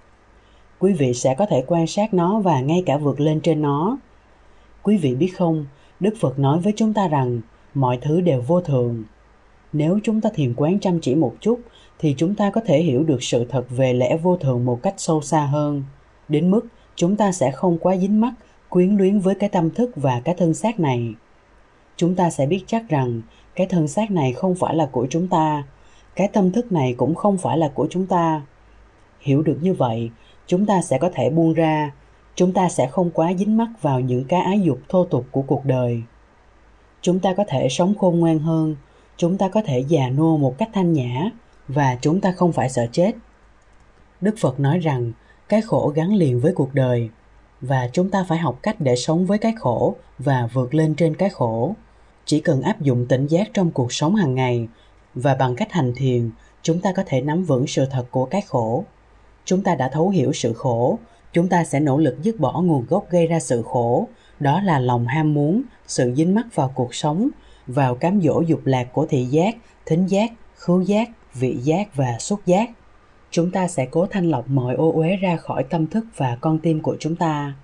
Quý 0.80 0.92
vị 0.92 1.14
sẽ 1.14 1.34
có 1.34 1.46
thể 1.46 1.64
quan 1.66 1.86
sát 1.86 2.14
nó 2.14 2.40
và 2.40 2.60
ngay 2.60 2.82
cả 2.86 2.96
vượt 2.96 3.20
lên 3.20 3.40
trên 3.40 3.62
nó. 3.62 3.98
Quý 4.82 4.96
vị 4.96 5.14
biết 5.14 5.32
không, 5.36 5.66
Đức 6.00 6.14
Phật 6.20 6.38
nói 6.38 6.60
với 6.60 6.72
chúng 6.76 6.94
ta 6.94 7.08
rằng 7.08 7.40
mọi 7.74 7.98
thứ 8.02 8.20
đều 8.20 8.40
vô 8.40 8.60
thường. 8.60 9.04
Nếu 9.72 9.98
chúng 10.02 10.20
ta 10.20 10.30
thiền 10.34 10.54
quán 10.54 10.80
chăm 10.80 11.00
chỉ 11.00 11.14
một 11.14 11.34
chút 11.40 11.60
thì 11.98 12.14
chúng 12.18 12.34
ta 12.34 12.50
có 12.50 12.60
thể 12.66 12.82
hiểu 12.82 13.02
được 13.02 13.22
sự 13.22 13.44
thật 13.44 13.64
về 13.70 13.92
lẽ 13.92 14.16
vô 14.16 14.36
thường 14.36 14.64
một 14.64 14.82
cách 14.82 14.94
sâu 14.96 15.20
xa 15.20 15.46
hơn, 15.46 15.82
đến 16.28 16.50
mức 16.50 16.66
chúng 16.96 17.16
ta 17.16 17.32
sẽ 17.32 17.50
không 17.50 17.78
quá 17.78 17.96
dính 17.96 18.20
mắc, 18.20 18.34
quyến 18.68 18.96
luyến 18.96 19.18
với 19.18 19.34
cái 19.34 19.48
tâm 19.48 19.70
thức 19.70 19.90
và 19.96 20.20
cái 20.24 20.34
thân 20.38 20.54
xác 20.54 20.80
này. 20.80 21.14
Chúng 21.96 22.14
ta 22.14 22.30
sẽ 22.30 22.46
biết 22.46 22.64
chắc 22.66 22.88
rằng 22.88 23.22
cái 23.54 23.66
thân 23.66 23.88
xác 23.88 24.10
này 24.10 24.32
không 24.32 24.54
phải 24.54 24.74
là 24.74 24.88
của 24.92 25.06
chúng 25.10 25.28
ta, 25.28 25.64
cái 26.16 26.28
tâm 26.28 26.52
thức 26.52 26.72
này 26.72 26.94
cũng 26.98 27.14
không 27.14 27.38
phải 27.38 27.58
là 27.58 27.70
của 27.74 27.86
chúng 27.90 28.06
ta. 28.06 28.42
Hiểu 29.20 29.42
được 29.42 29.58
như 29.62 29.74
vậy, 29.74 30.10
chúng 30.50 30.66
ta 30.66 30.82
sẽ 30.82 30.98
có 30.98 31.10
thể 31.14 31.30
buông 31.30 31.52
ra, 31.52 31.92
chúng 32.34 32.52
ta 32.52 32.68
sẽ 32.68 32.86
không 32.86 33.10
quá 33.10 33.32
dính 33.38 33.56
mắc 33.56 33.68
vào 33.82 34.00
những 34.00 34.24
cái 34.24 34.40
ái 34.40 34.60
dục 34.60 34.78
thô 34.88 35.04
tục 35.04 35.26
của 35.30 35.42
cuộc 35.42 35.64
đời. 35.64 36.02
Chúng 37.00 37.20
ta 37.20 37.34
có 37.34 37.44
thể 37.48 37.68
sống 37.68 37.94
khôn 37.98 38.20
ngoan 38.20 38.38
hơn, 38.38 38.76
chúng 39.16 39.38
ta 39.38 39.48
có 39.48 39.62
thể 39.66 39.84
già 39.88 40.08
nua 40.10 40.36
một 40.36 40.58
cách 40.58 40.68
thanh 40.72 40.92
nhã 40.92 41.30
và 41.68 41.98
chúng 42.00 42.20
ta 42.20 42.32
không 42.32 42.52
phải 42.52 42.70
sợ 42.70 42.86
chết. 42.92 43.12
Đức 44.20 44.34
Phật 44.38 44.60
nói 44.60 44.78
rằng 44.78 45.12
cái 45.48 45.60
khổ 45.60 45.92
gắn 45.94 46.14
liền 46.14 46.40
với 46.40 46.52
cuộc 46.54 46.74
đời 46.74 47.10
và 47.60 47.88
chúng 47.92 48.10
ta 48.10 48.24
phải 48.28 48.38
học 48.38 48.58
cách 48.62 48.76
để 48.78 48.96
sống 48.96 49.26
với 49.26 49.38
cái 49.38 49.52
khổ 49.58 49.94
và 50.18 50.48
vượt 50.52 50.74
lên 50.74 50.94
trên 50.94 51.14
cái 51.14 51.30
khổ. 51.30 51.74
Chỉ 52.24 52.40
cần 52.40 52.62
áp 52.62 52.80
dụng 52.80 53.06
tỉnh 53.06 53.26
giác 53.26 53.48
trong 53.54 53.70
cuộc 53.70 53.92
sống 53.92 54.14
hàng 54.14 54.34
ngày 54.34 54.68
và 55.14 55.34
bằng 55.34 55.56
cách 55.56 55.72
hành 55.72 55.92
thiền, 55.96 56.30
chúng 56.62 56.80
ta 56.80 56.92
có 56.96 57.02
thể 57.06 57.20
nắm 57.20 57.44
vững 57.44 57.66
sự 57.66 57.86
thật 57.90 58.04
của 58.10 58.24
cái 58.24 58.40
khổ. 58.40 58.84
Chúng 59.50 59.62
ta 59.62 59.74
đã 59.74 59.88
thấu 59.88 60.08
hiểu 60.08 60.32
sự 60.32 60.52
khổ, 60.52 60.98
chúng 61.32 61.48
ta 61.48 61.64
sẽ 61.64 61.80
nỗ 61.80 61.98
lực 61.98 62.22
dứt 62.22 62.40
bỏ 62.40 62.60
nguồn 62.60 62.86
gốc 62.88 63.10
gây 63.10 63.26
ra 63.26 63.40
sự 63.40 63.62
khổ, 63.62 64.08
đó 64.40 64.60
là 64.60 64.78
lòng 64.78 65.06
ham 65.06 65.34
muốn, 65.34 65.62
sự 65.86 66.12
dính 66.16 66.34
mắc 66.34 66.46
vào 66.54 66.72
cuộc 66.74 66.94
sống, 66.94 67.28
vào 67.66 67.94
cám 67.94 68.20
dỗ 68.20 68.40
dục 68.40 68.60
lạc 68.64 68.88
của 68.92 69.06
thị 69.06 69.24
giác, 69.24 69.56
thính 69.86 70.06
giác, 70.06 70.32
khứu 70.56 70.80
giác, 70.80 71.08
vị 71.34 71.56
giác 71.62 71.96
và 71.96 72.18
xúc 72.18 72.40
giác. 72.46 72.70
Chúng 73.30 73.50
ta 73.50 73.68
sẽ 73.68 73.86
cố 73.90 74.06
thanh 74.06 74.30
lọc 74.30 74.48
mọi 74.48 74.74
ô 74.74 74.92
uế 74.92 75.16
ra 75.16 75.36
khỏi 75.36 75.64
tâm 75.64 75.86
thức 75.86 76.04
và 76.16 76.38
con 76.40 76.58
tim 76.58 76.80
của 76.80 76.96
chúng 77.00 77.16
ta. 77.16 77.54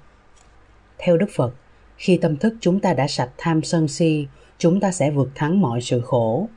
Theo 0.99 1.17
đức 1.17 1.29
phật 1.37 1.55
khi 1.97 2.17
tâm 2.17 2.37
thức 2.37 2.55
chúng 2.61 2.81
ta 2.81 2.95
đã 2.95 3.07
sạch 3.07 3.31
tham 3.39 3.63
sân 3.63 3.89
si 3.89 4.27
chúng 4.59 4.81
ta 4.81 4.93
sẽ 4.93 5.11
vượt 5.11 5.29
thắng 5.35 5.61
mọi 5.61 5.81
sự 5.81 6.01
khổ. 6.01 6.49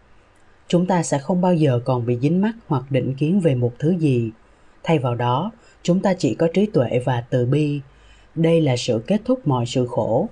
Chúng 0.67 0.85
ta 0.85 1.03
sẽ 1.03 1.19
không 1.19 1.41
bao 1.41 1.53
giờ 1.53 1.79
còn 1.85 2.05
bị 2.05 2.17
dính 2.21 2.41
mắc 2.41 2.55
hoặc 2.67 2.83
định 2.89 3.15
kiến 3.15 3.39
về 3.39 3.55
một 3.55 3.73
thứ 3.79 3.97
gì 3.99 4.31
thay 4.89 4.99
vào 4.99 5.15
đó, 5.15 5.51
chúng 5.83 5.99
ta 5.99 6.13
chỉ 6.13 6.35
có 6.35 6.47
trí 6.53 6.65
tuệ 6.65 6.99
và 7.05 7.23
từ 7.29 7.45
bi. 7.45 7.81
Đây 8.35 8.61
là 8.61 8.77
sự 8.77 9.03
kết 9.07 9.21
thúc 9.25 9.47
mọi 9.47 9.65
sự 9.65 9.87
khổ. 9.87 10.29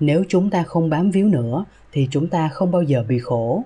Nếu 0.00 0.24
chúng 0.28 0.50
ta 0.50 0.62
không 0.62 0.90
bám 0.90 1.10
víu 1.10 1.28
nữa, 1.28 1.64
thì 1.92 2.08
chúng 2.10 2.28
ta 2.28 2.48
không 2.48 2.70
bao 2.70 2.82
giờ 2.82 3.04
bị 3.08 3.18
khổ. 3.18 3.64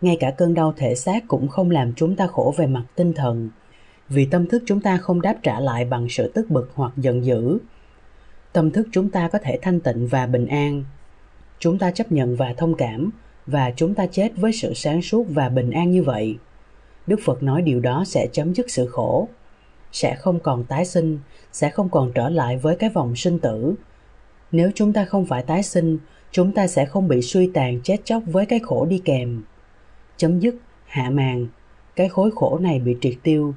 Ngay 0.00 0.16
cả 0.20 0.30
cơn 0.30 0.54
đau 0.54 0.74
thể 0.76 0.94
xác 0.94 1.28
cũng 1.28 1.48
không 1.48 1.70
làm 1.70 1.92
chúng 1.96 2.16
ta 2.16 2.26
khổ 2.26 2.54
về 2.56 2.66
mặt 2.66 2.84
tinh 2.94 3.12
thần, 3.12 3.50
vì 4.08 4.26
tâm 4.26 4.46
thức 4.46 4.62
chúng 4.66 4.80
ta 4.80 4.96
không 4.96 5.20
đáp 5.20 5.34
trả 5.42 5.60
lại 5.60 5.84
bằng 5.84 6.08
sự 6.08 6.32
tức 6.34 6.50
bực 6.50 6.70
hoặc 6.74 6.92
giận 6.96 7.24
dữ. 7.24 7.58
Tâm 8.52 8.70
thức 8.70 8.88
chúng 8.92 9.10
ta 9.10 9.28
có 9.28 9.38
thể 9.38 9.58
thanh 9.62 9.80
tịnh 9.80 10.06
và 10.06 10.26
bình 10.26 10.46
an. 10.46 10.84
Chúng 11.58 11.78
ta 11.78 11.90
chấp 11.90 12.12
nhận 12.12 12.36
và 12.36 12.54
thông 12.56 12.74
cảm, 12.74 13.10
và 13.46 13.72
chúng 13.76 13.94
ta 13.94 14.06
chết 14.06 14.32
với 14.36 14.52
sự 14.52 14.74
sáng 14.74 15.02
suốt 15.02 15.26
và 15.28 15.48
bình 15.48 15.70
an 15.70 15.90
như 15.90 16.02
vậy 16.02 16.36
đức 17.06 17.20
phật 17.24 17.42
nói 17.42 17.62
điều 17.62 17.80
đó 17.80 18.04
sẽ 18.06 18.26
chấm 18.32 18.54
dứt 18.54 18.70
sự 18.70 18.86
khổ 18.86 19.28
sẽ 19.92 20.14
không 20.14 20.40
còn 20.40 20.64
tái 20.64 20.84
sinh 20.84 21.18
sẽ 21.52 21.70
không 21.70 21.88
còn 21.88 22.12
trở 22.14 22.28
lại 22.28 22.56
với 22.56 22.76
cái 22.76 22.90
vòng 22.90 23.16
sinh 23.16 23.38
tử 23.38 23.74
nếu 24.52 24.70
chúng 24.74 24.92
ta 24.92 25.04
không 25.04 25.26
phải 25.26 25.42
tái 25.42 25.62
sinh 25.62 25.98
chúng 26.30 26.52
ta 26.52 26.66
sẽ 26.66 26.86
không 26.86 27.08
bị 27.08 27.22
suy 27.22 27.50
tàn 27.54 27.80
chết 27.84 27.96
chóc 28.04 28.22
với 28.26 28.46
cái 28.46 28.58
khổ 28.58 28.86
đi 28.86 29.02
kèm 29.04 29.42
chấm 30.16 30.40
dứt, 30.40 30.54
hạ 30.86 31.10
màn, 31.10 31.46
cái 31.96 32.08
khối 32.08 32.30
khổ 32.34 32.58
này 32.58 32.80
bị 32.80 32.96
triệt 33.00 33.14
tiêu. 33.22 33.54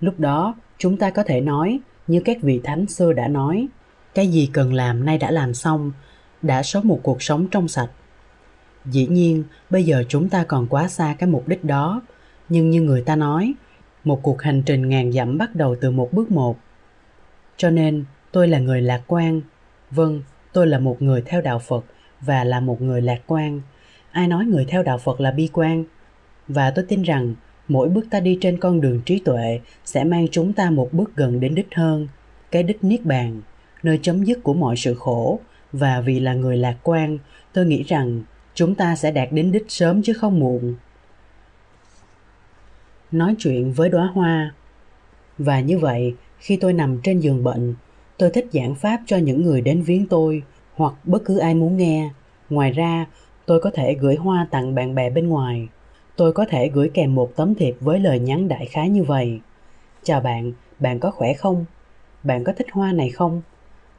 Lúc 0.00 0.20
đó, 0.20 0.54
chúng 0.78 0.96
ta 0.96 1.10
có 1.10 1.22
thể 1.22 1.40
nói, 1.40 1.80
như 2.06 2.22
các 2.24 2.36
vị 2.42 2.60
thánh 2.64 2.86
xưa 2.86 3.12
đã 3.12 3.28
nói, 3.28 3.68
cái 4.14 4.28
gì 4.28 4.50
cần 4.52 4.74
làm 4.74 5.04
nay 5.04 5.18
đã 5.18 5.30
làm 5.30 5.54
xong, 5.54 5.92
đã 6.42 6.62
sống 6.62 6.88
một 6.88 7.00
cuộc 7.02 7.22
sống 7.22 7.46
trong 7.50 7.68
sạch. 7.68 7.90
Dĩ 8.84 9.06
nhiên, 9.06 9.44
bây 9.70 9.84
giờ 9.84 10.04
chúng 10.08 10.28
ta 10.28 10.44
còn 10.44 10.66
quá 10.66 10.88
xa 10.88 11.16
cái 11.18 11.28
mục 11.28 11.48
đích 11.48 11.64
đó, 11.64 12.02
nhưng 12.50 12.70
như 12.70 12.82
người 12.82 13.02
ta 13.02 13.16
nói, 13.16 13.54
một 14.04 14.22
cuộc 14.22 14.42
hành 14.42 14.62
trình 14.62 14.88
ngàn 14.88 15.12
dặm 15.12 15.38
bắt 15.38 15.54
đầu 15.54 15.76
từ 15.80 15.90
một 15.90 16.12
bước 16.12 16.30
một. 16.30 16.58
Cho 17.56 17.70
nên, 17.70 18.04
tôi 18.32 18.48
là 18.48 18.58
người 18.58 18.82
lạc 18.82 19.02
quan. 19.06 19.40
Vâng, 19.90 20.22
tôi 20.52 20.66
là 20.66 20.78
một 20.78 21.02
người 21.02 21.22
theo 21.26 21.40
đạo 21.40 21.58
Phật 21.58 21.84
và 22.20 22.44
là 22.44 22.60
một 22.60 22.82
người 22.82 23.02
lạc 23.02 23.20
quan. 23.26 23.60
Ai 24.10 24.28
nói 24.28 24.44
người 24.44 24.64
theo 24.68 24.82
đạo 24.82 24.98
Phật 24.98 25.20
là 25.20 25.30
bi 25.30 25.48
quan? 25.52 25.84
và 26.54 26.70
tôi 26.70 26.84
tin 26.88 27.02
rằng 27.02 27.34
mỗi 27.68 27.88
bước 27.88 28.06
ta 28.10 28.20
đi 28.20 28.38
trên 28.40 28.58
con 28.58 28.80
đường 28.80 29.00
trí 29.04 29.18
tuệ 29.18 29.60
sẽ 29.84 30.04
mang 30.04 30.28
chúng 30.28 30.52
ta 30.52 30.70
một 30.70 30.92
bước 30.92 31.16
gần 31.16 31.40
đến 31.40 31.54
đích 31.54 31.74
hơn 31.74 32.08
cái 32.50 32.62
đích 32.62 32.84
niết 32.84 33.04
bàn 33.04 33.42
nơi 33.82 33.98
chấm 34.02 34.24
dứt 34.24 34.38
của 34.42 34.54
mọi 34.54 34.76
sự 34.76 34.94
khổ 34.94 35.40
và 35.72 36.00
vì 36.00 36.20
là 36.20 36.34
người 36.34 36.56
lạc 36.56 36.76
quan 36.82 37.18
tôi 37.52 37.66
nghĩ 37.66 37.82
rằng 37.82 38.22
chúng 38.54 38.74
ta 38.74 38.96
sẽ 38.96 39.10
đạt 39.10 39.28
đến 39.32 39.52
đích 39.52 39.64
sớm 39.68 40.02
chứ 40.02 40.12
không 40.12 40.40
muộn 40.40 40.74
nói 43.12 43.34
chuyện 43.38 43.72
với 43.72 43.88
đóa 43.88 44.10
hoa 44.14 44.54
và 45.38 45.60
như 45.60 45.78
vậy 45.78 46.14
khi 46.38 46.56
tôi 46.56 46.72
nằm 46.72 47.00
trên 47.02 47.20
giường 47.20 47.44
bệnh 47.44 47.74
tôi 48.18 48.30
thích 48.30 48.46
giảng 48.52 48.74
pháp 48.74 49.00
cho 49.06 49.16
những 49.16 49.42
người 49.42 49.60
đến 49.60 49.82
viếng 49.82 50.06
tôi 50.06 50.42
hoặc 50.74 50.94
bất 51.04 51.22
cứ 51.24 51.38
ai 51.38 51.54
muốn 51.54 51.76
nghe 51.76 52.10
ngoài 52.50 52.70
ra 52.72 53.06
tôi 53.46 53.60
có 53.60 53.70
thể 53.74 53.94
gửi 53.94 54.16
hoa 54.16 54.46
tặng 54.50 54.74
bạn 54.74 54.94
bè 54.94 55.10
bên 55.10 55.28
ngoài 55.28 55.68
tôi 56.20 56.32
có 56.32 56.44
thể 56.44 56.68
gửi 56.68 56.90
kèm 56.94 57.14
một 57.14 57.36
tấm 57.36 57.54
thiệp 57.54 57.76
với 57.80 57.98
lời 57.98 58.18
nhắn 58.18 58.48
đại 58.48 58.66
khái 58.66 58.88
như 58.88 59.04
vậy. 59.04 59.40
Chào 60.02 60.20
bạn, 60.20 60.52
bạn 60.78 61.00
có 61.00 61.10
khỏe 61.10 61.32
không? 61.32 61.64
Bạn 62.22 62.44
có 62.44 62.52
thích 62.52 62.66
hoa 62.72 62.92
này 62.92 63.10
không? 63.10 63.42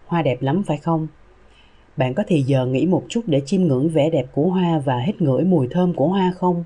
Hoa 0.06 0.22
đẹp 0.22 0.42
lắm 0.42 0.64
phải 0.64 0.78
không? 0.78 1.08
Bạn 1.98 2.14
có 2.14 2.24
thì 2.28 2.42
giờ 2.42 2.66
nghĩ 2.66 2.86
một 2.86 3.04
chút 3.10 3.22
để 3.28 3.42
chiêm 3.46 3.62
ngưỡng 3.62 3.90
vẻ 3.90 4.10
đẹp 4.10 4.26
của 4.32 4.44
hoa 4.44 4.80
và 4.80 5.00
hít 5.00 5.22
ngửi 5.22 5.44
mùi 5.44 5.68
thơm 5.72 5.94
của 5.94 6.08
hoa 6.08 6.34
không? 6.38 6.64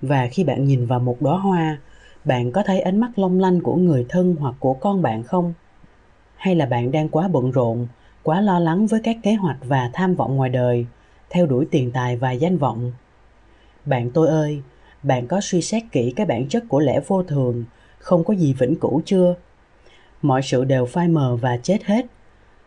Và 0.00 0.28
khi 0.32 0.44
bạn 0.44 0.64
nhìn 0.64 0.86
vào 0.86 1.00
một 1.00 1.16
đóa 1.20 1.38
hoa, 1.38 1.78
bạn 2.24 2.52
có 2.52 2.62
thấy 2.66 2.80
ánh 2.80 3.00
mắt 3.00 3.18
long 3.18 3.40
lanh 3.40 3.60
của 3.60 3.76
người 3.76 4.06
thân 4.08 4.36
hoặc 4.40 4.54
của 4.58 4.74
con 4.74 5.02
bạn 5.02 5.22
không? 5.22 5.52
Hay 6.36 6.54
là 6.54 6.66
bạn 6.66 6.92
đang 6.92 7.08
quá 7.08 7.28
bận 7.28 7.50
rộn, 7.50 7.86
quá 8.22 8.40
lo 8.40 8.58
lắng 8.58 8.86
với 8.86 9.00
các 9.04 9.16
kế 9.22 9.34
hoạch 9.34 9.58
và 9.60 9.90
tham 9.92 10.14
vọng 10.14 10.36
ngoài 10.36 10.50
đời, 10.50 10.86
theo 11.30 11.46
đuổi 11.46 11.66
tiền 11.70 11.90
tài 11.90 12.16
và 12.16 12.30
danh 12.30 12.58
vọng? 12.58 12.92
Bạn 13.84 14.10
tôi 14.10 14.28
ơi, 14.28 14.62
bạn 15.02 15.26
có 15.26 15.40
suy 15.40 15.62
xét 15.62 15.82
kỹ 15.92 16.12
cái 16.16 16.26
bản 16.26 16.48
chất 16.48 16.64
của 16.68 16.80
lẽ 16.80 17.00
vô 17.06 17.22
thường, 17.22 17.64
không 17.98 18.24
có 18.24 18.34
gì 18.34 18.52
vĩnh 18.52 18.76
cửu 18.76 19.02
chưa? 19.04 19.34
Mọi 20.22 20.42
sự 20.42 20.64
đều 20.64 20.86
phai 20.86 21.08
mờ 21.08 21.36
và 21.36 21.56
chết 21.62 21.84
hết. 21.84 22.06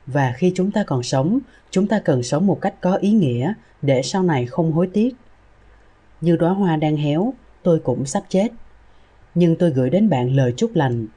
Và 0.07 0.33
khi 0.37 0.51
chúng 0.55 0.71
ta 0.71 0.83
còn 0.83 1.03
sống, 1.03 1.39
chúng 1.71 1.87
ta 1.87 1.99
cần 1.99 2.23
sống 2.23 2.47
một 2.47 2.61
cách 2.61 2.81
có 2.81 2.95
ý 2.95 3.11
nghĩa 3.11 3.53
để 3.81 4.01
sau 4.01 4.23
này 4.23 4.45
không 4.45 4.71
hối 4.71 4.87
tiếc. 4.93 5.15
Như 6.21 6.35
đóa 6.35 6.53
hoa 6.53 6.75
đang 6.75 6.97
héo, 6.97 7.33
tôi 7.63 7.79
cũng 7.79 8.05
sắp 8.05 8.23
chết. 8.29 8.47
Nhưng 9.35 9.55
tôi 9.55 9.69
gửi 9.69 9.89
đến 9.89 10.09
bạn 10.09 10.35
lời 10.35 10.53
chúc 10.57 10.71
lành, 10.75 11.07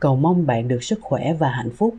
cầu 0.00 0.16
mong 0.16 0.46
bạn 0.46 0.68
được 0.68 0.84
sức 0.84 0.98
khỏe 1.02 1.32
và 1.32 1.50
hạnh 1.50 1.70
phúc. 1.70 1.94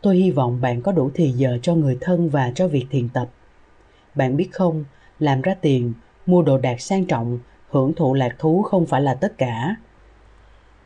Tôi 0.00 0.16
hy 0.16 0.30
vọng 0.30 0.60
bạn 0.60 0.82
có 0.82 0.92
đủ 0.92 1.10
thì 1.14 1.30
giờ 1.30 1.58
cho 1.62 1.74
người 1.74 1.98
thân 2.00 2.28
và 2.28 2.52
cho 2.54 2.68
việc 2.68 2.86
thiền 2.90 3.08
tập. 3.08 3.28
Bạn 4.14 4.36
biết 4.36 4.48
không, 4.52 4.84
làm 5.18 5.42
ra 5.42 5.54
tiền 5.54 5.92
mua 6.26 6.42
đồ 6.42 6.58
đạc 6.58 6.80
sang 6.80 7.04
trọng 7.04 7.38
hưởng 7.70 7.94
thụ 7.94 8.14
lạc 8.14 8.36
thú 8.38 8.62
không 8.62 8.86
phải 8.86 9.02
là 9.02 9.14
tất 9.14 9.38
cả 9.38 9.76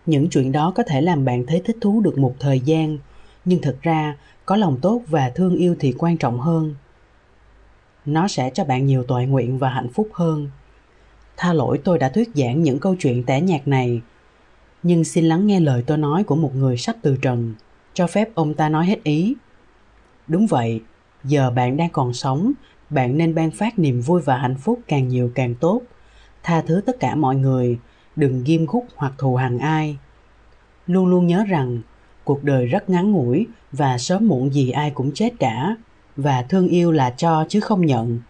những 0.07 0.29
chuyện 0.31 0.53
đó 0.53 0.72
có 0.76 0.83
thể 0.83 1.00
làm 1.00 1.24
bạn 1.24 1.46
thấy 1.46 1.62
thích 1.64 1.76
thú 1.81 2.00
được 2.00 2.18
một 2.18 2.35
thời 2.40 2.61
gian 2.61 2.98
nhưng 3.44 3.61
thực 3.62 3.83
ra 3.83 4.16
có 4.46 4.57
lòng 4.57 4.79
tốt 4.83 5.03
và 5.07 5.31
thương 5.35 5.57
yêu 5.57 5.76
thì 5.81 5.94
quan 5.98 6.16
trọng 6.16 6.40
hơn 6.40 6.74
nó 8.07 8.29
sẽ 8.29 8.50
cho 8.55 8.64
bạn 8.64 8.87
nhiều 8.87 9.05
tội 9.09 9.26
nguyện 9.26 9.59
và 9.59 9.68
hạnh 9.68 9.88
phúc 9.94 10.09
hơn 10.12 10.50
tha 11.40 11.53
lỗi 11.53 11.81
tôi 11.85 11.98
đã 11.98 12.09
thuyết 12.09 12.31
giảng 12.35 12.62
những 12.62 12.79
câu 12.79 12.96
chuyện 12.98 13.22
tẻ 13.22 13.40
nhạt 13.40 13.68
này. 13.68 14.00
Nhưng 14.83 15.05
xin 15.05 15.24
lắng 15.24 15.46
nghe 15.46 15.61
lời 15.61 15.83
tôi 15.87 15.98
nói 15.98 16.24
của 16.24 16.37
một 16.37 16.55
người 16.55 16.76
sắp 16.76 16.96
từ 17.03 17.16
trần, 17.22 17.55
cho 17.94 18.07
phép 18.07 18.29
ông 18.35 18.55
ta 18.55 18.68
nói 18.68 18.87
hết 18.87 19.05
ý. 19.05 19.35
Đúng 20.29 20.46
vậy, 20.46 20.81
giờ 21.24 21.50
bạn 21.50 21.76
đang 21.76 21.90
còn 21.90 22.12
sống, 22.12 22.53
bạn 22.90 23.18
nên 23.18 23.35
ban 23.35 23.50
phát 23.50 23.79
niềm 23.79 24.00
vui 24.00 24.20
và 24.20 24.37
hạnh 24.37 24.57
phúc 24.57 24.81
càng 24.88 25.09
nhiều 25.09 25.33
càng 25.35 25.55
tốt. 25.55 25.83
Tha 26.42 26.61
thứ 26.61 26.83
tất 26.87 27.00
cả 27.00 27.14
mọi 27.14 27.37
người, 27.37 27.79
đừng 28.16 28.44
ghim 28.44 28.66
khúc 28.66 28.87
hoặc 28.96 29.12
thù 29.18 29.37
hằn 29.37 29.59
ai. 29.59 29.98
Luôn 30.87 31.07
luôn 31.07 31.26
nhớ 31.26 31.44
rằng, 31.48 31.81
cuộc 32.24 32.44
đời 32.44 32.66
rất 32.66 32.90
ngắn 32.90 33.12
ngủi 33.12 33.46
và 33.72 33.98
sớm 33.98 34.29
muộn 34.29 34.55
gì 34.55 34.70
ai 34.70 34.90
cũng 34.90 35.11
chết 35.14 35.33
cả, 35.38 35.76
và 36.16 36.42
thương 36.42 36.68
yêu 36.68 36.92
là 36.92 37.11
cho 37.11 37.44
chứ 37.48 37.61
không 37.61 37.87
nhận 37.87 38.20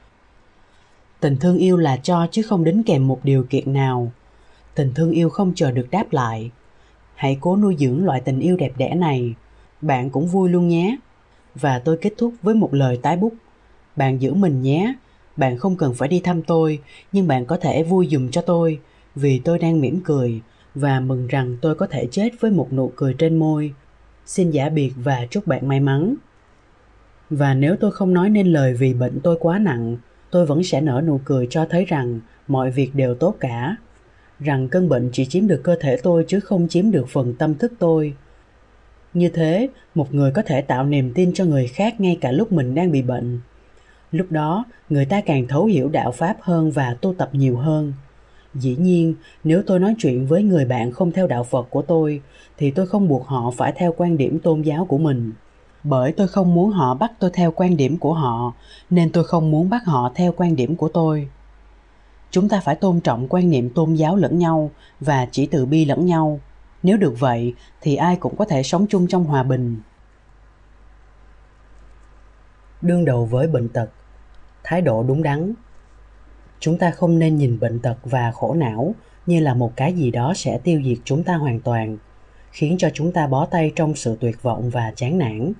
tình 1.21 1.37
thương 1.37 1.59
yêu 1.59 1.77
là 1.77 1.97
cho 1.97 2.27
chứ 2.31 2.43
không 2.43 2.65
đính 2.65 2.83
kèm 2.83 3.07
một 3.07 3.21
điều 3.23 3.47
kiện 3.51 3.73
nào. 3.73 4.13
Tình 4.75 4.93
thương 4.95 5.11
yêu 5.11 5.29
không 5.31 5.53
chờ 5.55 5.71
được 5.71 5.87
đáp 5.91 6.13
lại. 6.13 6.51
Hãy 7.15 7.39
cố 7.41 7.57
nuôi 7.57 7.77
dưỡng 7.79 8.05
loại 8.05 8.21
tình 8.21 8.41
yêu 8.41 8.57
đẹp 8.57 8.73
đẽ 8.77 8.95
này. 8.95 9.35
Bạn 9.81 10.11
cũng 10.11 10.27
vui 10.27 10.51
luôn 10.51 10.69
nhé. 10.69 10.97
Và 11.55 11.79
tôi 11.79 11.97
kết 11.97 12.13
thúc 12.19 12.35
với 12.43 12.55
một 12.55 12.75
lời 12.75 12.99
tái 13.03 13.17
bút. 13.17 13.35
Bạn 13.97 14.23
giữ 14.23 14.35
mình 14.35 14.63
nhé. 14.63 14.95
Bạn 15.37 15.59
không 15.59 15.77
cần 15.77 15.95
phải 15.95 16.09
đi 16.09 16.21
thăm 16.21 16.43
tôi, 16.43 16.79
nhưng 17.13 17.29
bạn 17.29 17.47
có 17.47 17.57
thể 17.57 17.83
vui 17.83 18.09
dùm 18.11 18.31
cho 18.31 18.41
tôi, 18.43 18.81
vì 19.15 19.39
tôi 19.39 19.59
đang 19.59 19.81
mỉm 19.81 20.01
cười, 20.05 20.41
và 20.75 21.01
mừng 21.01 21.27
rằng 21.27 21.57
tôi 21.61 21.75
có 21.75 21.87
thể 21.87 22.09
chết 22.11 22.31
với 22.41 22.51
một 22.51 22.73
nụ 22.73 22.93
cười 22.97 23.15
trên 23.15 23.37
môi. 23.37 23.75
Xin 24.27 24.51
giả 24.51 24.69
biệt 24.69 24.93
và 24.97 25.27
chúc 25.31 25.47
bạn 25.47 25.69
may 25.69 25.81
mắn. 25.81 26.15
Và 27.31 27.55
nếu 27.55 27.77
tôi 27.81 27.93
không 27.93 28.15
nói 28.15 28.31
nên 28.31 28.47
lời 28.47 28.75
vì 28.75 28.95
bệnh 28.95 29.21
tôi 29.21 29.37
quá 29.41 29.59
nặng 29.59 29.97
tôi 30.31 30.47
vẫn 30.47 30.63
sẽ 30.63 30.81
nở 30.81 31.03
nụ 31.07 31.21
cười 31.25 31.47
cho 31.51 31.65
thấy 31.71 31.85
rằng 31.85 32.21
mọi 32.49 32.71
việc 32.71 32.95
đều 32.95 33.15
tốt 33.15 33.37
cả. 33.41 33.77
Rằng 34.41 34.69
cơn 34.69 34.89
bệnh 34.89 35.11
chỉ 35.13 35.25
chiếm 35.25 35.47
được 35.47 35.61
cơ 35.65 35.77
thể 35.81 35.97
tôi 35.97 36.25
chứ 36.29 36.41
không 36.41 36.69
chiếm 36.69 36.91
được 36.91 37.09
phần 37.09 37.35
tâm 37.35 37.55
thức 37.55 37.73
tôi. 37.79 38.15
Như 39.15 39.29
thế, 39.29 39.69
một 39.95 40.15
người 40.15 40.31
có 40.31 40.43
thể 40.43 40.61
tạo 40.61 40.85
niềm 40.85 41.13
tin 41.15 41.33
cho 41.33 41.45
người 41.45 41.67
khác 41.67 42.01
ngay 42.01 42.19
cả 42.21 42.33
lúc 42.33 42.53
mình 42.53 42.75
đang 42.75 42.91
bị 42.91 43.03
bệnh. 43.03 43.41
Lúc 44.13 44.27
đó, 44.31 44.65
người 44.89 45.05
ta 45.05 45.21
càng 45.21 45.49
thấu 45.49 45.65
hiểu 45.65 45.89
đạo 45.89 46.13
pháp 46.13 46.37
hơn 46.41 46.71
và 46.71 46.97
tu 47.01 47.15
tập 47.15 47.31
nhiều 47.33 47.57
hơn. 47.57 47.93
Dĩ 48.55 48.77
nhiên, 48.77 49.15
nếu 49.45 49.63
tôi 49.67 49.81
nói 49.81 49.95
chuyện 49.99 50.27
với 50.27 50.43
người 50.43 50.65
bạn 50.65 50.93
không 50.93 51.13
theo 51.13 51.27
đạo 51.27 51.45
phật 51.45 51.67
của 51.71 51.83
tôi, 51.83 52.21
thì 52.57 52.71
tôi 52.71 52.87
không 52.87 53.09
buộc 53.09 53.27
họ 53.27 53.51
phải 53.57 53.73
theo 53.77 53.95
quan 53.97 54.17
điểm 54.17 54.39
tôn 54.39 54.63
giáo 54.63 54.85
của 54.85 54.99
mình 54.99 55.33
bởi 55.85 56.13
tôi 56.13 56.29
không 56.29 56.55
muốn 56.55 56.71
họ 56.71 56.95
bắt 56.95 57.13
tôi 57.19 57.31
theo 57.35 57.53
quan 57.57 57.77
điểm 57.77 57.99
của 57.99 58.15
họ, 58.15 58.53
nên 58.91 59.13
tôi 59.13 59.25
không 59.25 59.51
muốn 59.51 59.71
bắt 59.71 59.83
họ 59.87 60.13
theo 60.15 60.33
quan 60.37 60.57
điểm 60.57 60.77
của 60.77 60.89
tôi. 60.89 61.29
Chúng 62.31 62.49
ta 62.49 62.61
phải 62.61 62.75
tôn 62.75 63.01
trọng 63.01 63.29
quan 63.29 63.51
niệm 63.51 63.71
tôn 63.71 63.95
giáo 63.95 64.17
lẫn 64.17 64.39
nhau 64.39 64.71
và 65.01 65.27
chỉ 65.31 65.47
từ 65.47 65.67
bi 65.67 65.85
lẫn 65.85 66.07
nhau. 66.07 66.41
Nếu 66.83 66.97
được 66.97 67.15
vậy, 67.19 67.55
thì 67.81 67.97
ai 67.97 68.17
cũng 68.17 68.37
có 68.37 68.45
thể 68.45 68.63
sống 68.63 68.87
chung 68.89 69.07
trong 69.07 69.25
hòa 69.25 69.43
bình. 69.43 69.81
Đương 72.83 73.05
đầu 73.05 73.25
với 73.25 73.47
bệnh 73.47 73.69
tật. 73.69 73.91
Thái 74.65 74.81
độ 74.81 75.03
đúng 75.03 75.23
đắn. 75.23 75.55
Chúng 76.61 76.79
ta 76.79 76.91
không 76.91 77.19
nên 77.19 77.37
nhìn 77.37 77.61
bệnh 77.61 77.81
tật 77.81 77.97
và 78.05 78.33
khổ 78.33 78.55
não 78.55 78.95
như 79.27 79.41
là 79.41 79.55
một 79.55 79.73
cái 79.77 79.93
gì 79.93 80.11
đó 80.11 80.33
sẽ 80.37 80.59
tiêu 80.65 80.83
diệt 80.85 80.99
chúng 81.05 81.23
ta 81.23 81.35
hoàn 81.35 81.61
toàn, 81.61 81.99
khiến 82.51 82.77
cho 82.79 82.91
chúng 82.95 83.13
ta 83.13 83.27
bó 83.27 83.47
tay 83.47 83.73
trong 83.77 83.95
sự 83.95 84.17
tuyệt 84.21 84.43
vọng 84.43 84.71
và 84.71 84.93
chán 84.97 85.19
nản 85.19 85.53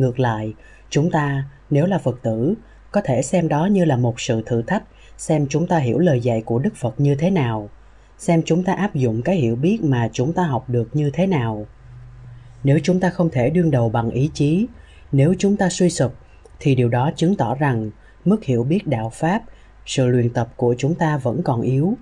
ngược 0.00 0.20
lại, 0.20 0.54
chúng 0.90 1.10
ta, 1.10 1.44
nếu 1.70 1.86
là 1.86 1.98
phật 1.98 2.22
tử, 2.22 2.54
có 2.92 3.00
thể 3.04 3.22
xem 3.22 3.48
đó 3.48 3.66
như 3.66 3.84
là 3.84 3.96
một 3.96 4.20
sự 4.20 4.42
thử 4.46 4.62
thách, 4.62 4.82
xem 5.16 5.46
chúng 5.48 5.66
ta 5.66 5.78
hiểu 5.78 5.98
lời 5.98 6.20
dạy 6.20 6.42
của 6.42 6.58
đức 6.58 6.76
phật 6.76 7.00
như 7.00 7.14
thế 7.14 7.30
nào, 7.30 7.70
xem 8.18 8.42
chúng 8.46 8.64
ta 8.64 8.72
áp 8.72 8.94
dụng 8.94 9.22
cái 9.22 9.36
hiểu 9.36 9.56
biết 9.56 9.78
mà 9.82 10.08
chúng 10.12 10.32
ta 10.32 10.42
học 10.42 10.64
được 10.68 10.88
như 10.92 11.10
thế 11.10 11.26
nào. 11.26 11.66
Nếu 12.64 12.78
chúng 12.82 13.00
ta 13.00 13.10
không 13.10 13.30
thể 13.30 13.50
đương 13.50 13.70
đầu 13.70 13.88
bằng 13.88 14.10
ý 14.10 14.30
chí, 14.34 14.66
nếu 15.12 15.34
chúng 15.38 15.56
ta 15.56 15.68
suy 15.68 15.90
sụp, 15.90 16.14
thì 16.60 16.74
điều 16.74 16.88
đó 16.88 17.10
chứng 17.16 17.36
tỏ 17.36 17.54
rằng 17.54 17.90
mức 18.24 18.44
hiểu 18.44 18.64
biết 18.64 18.86
đạo 18.86 19.10
pháp, 19.14 19.42
sự 19.86 20.06
luyện 20.06 20.30
tập 20.30 20.48
của 20.56 20.74
chúng 20.78 20.94
ta 20.94 21.16
vẫn 21.16 21.42
còn 21.42 21.60
yếu. 21.60 21.94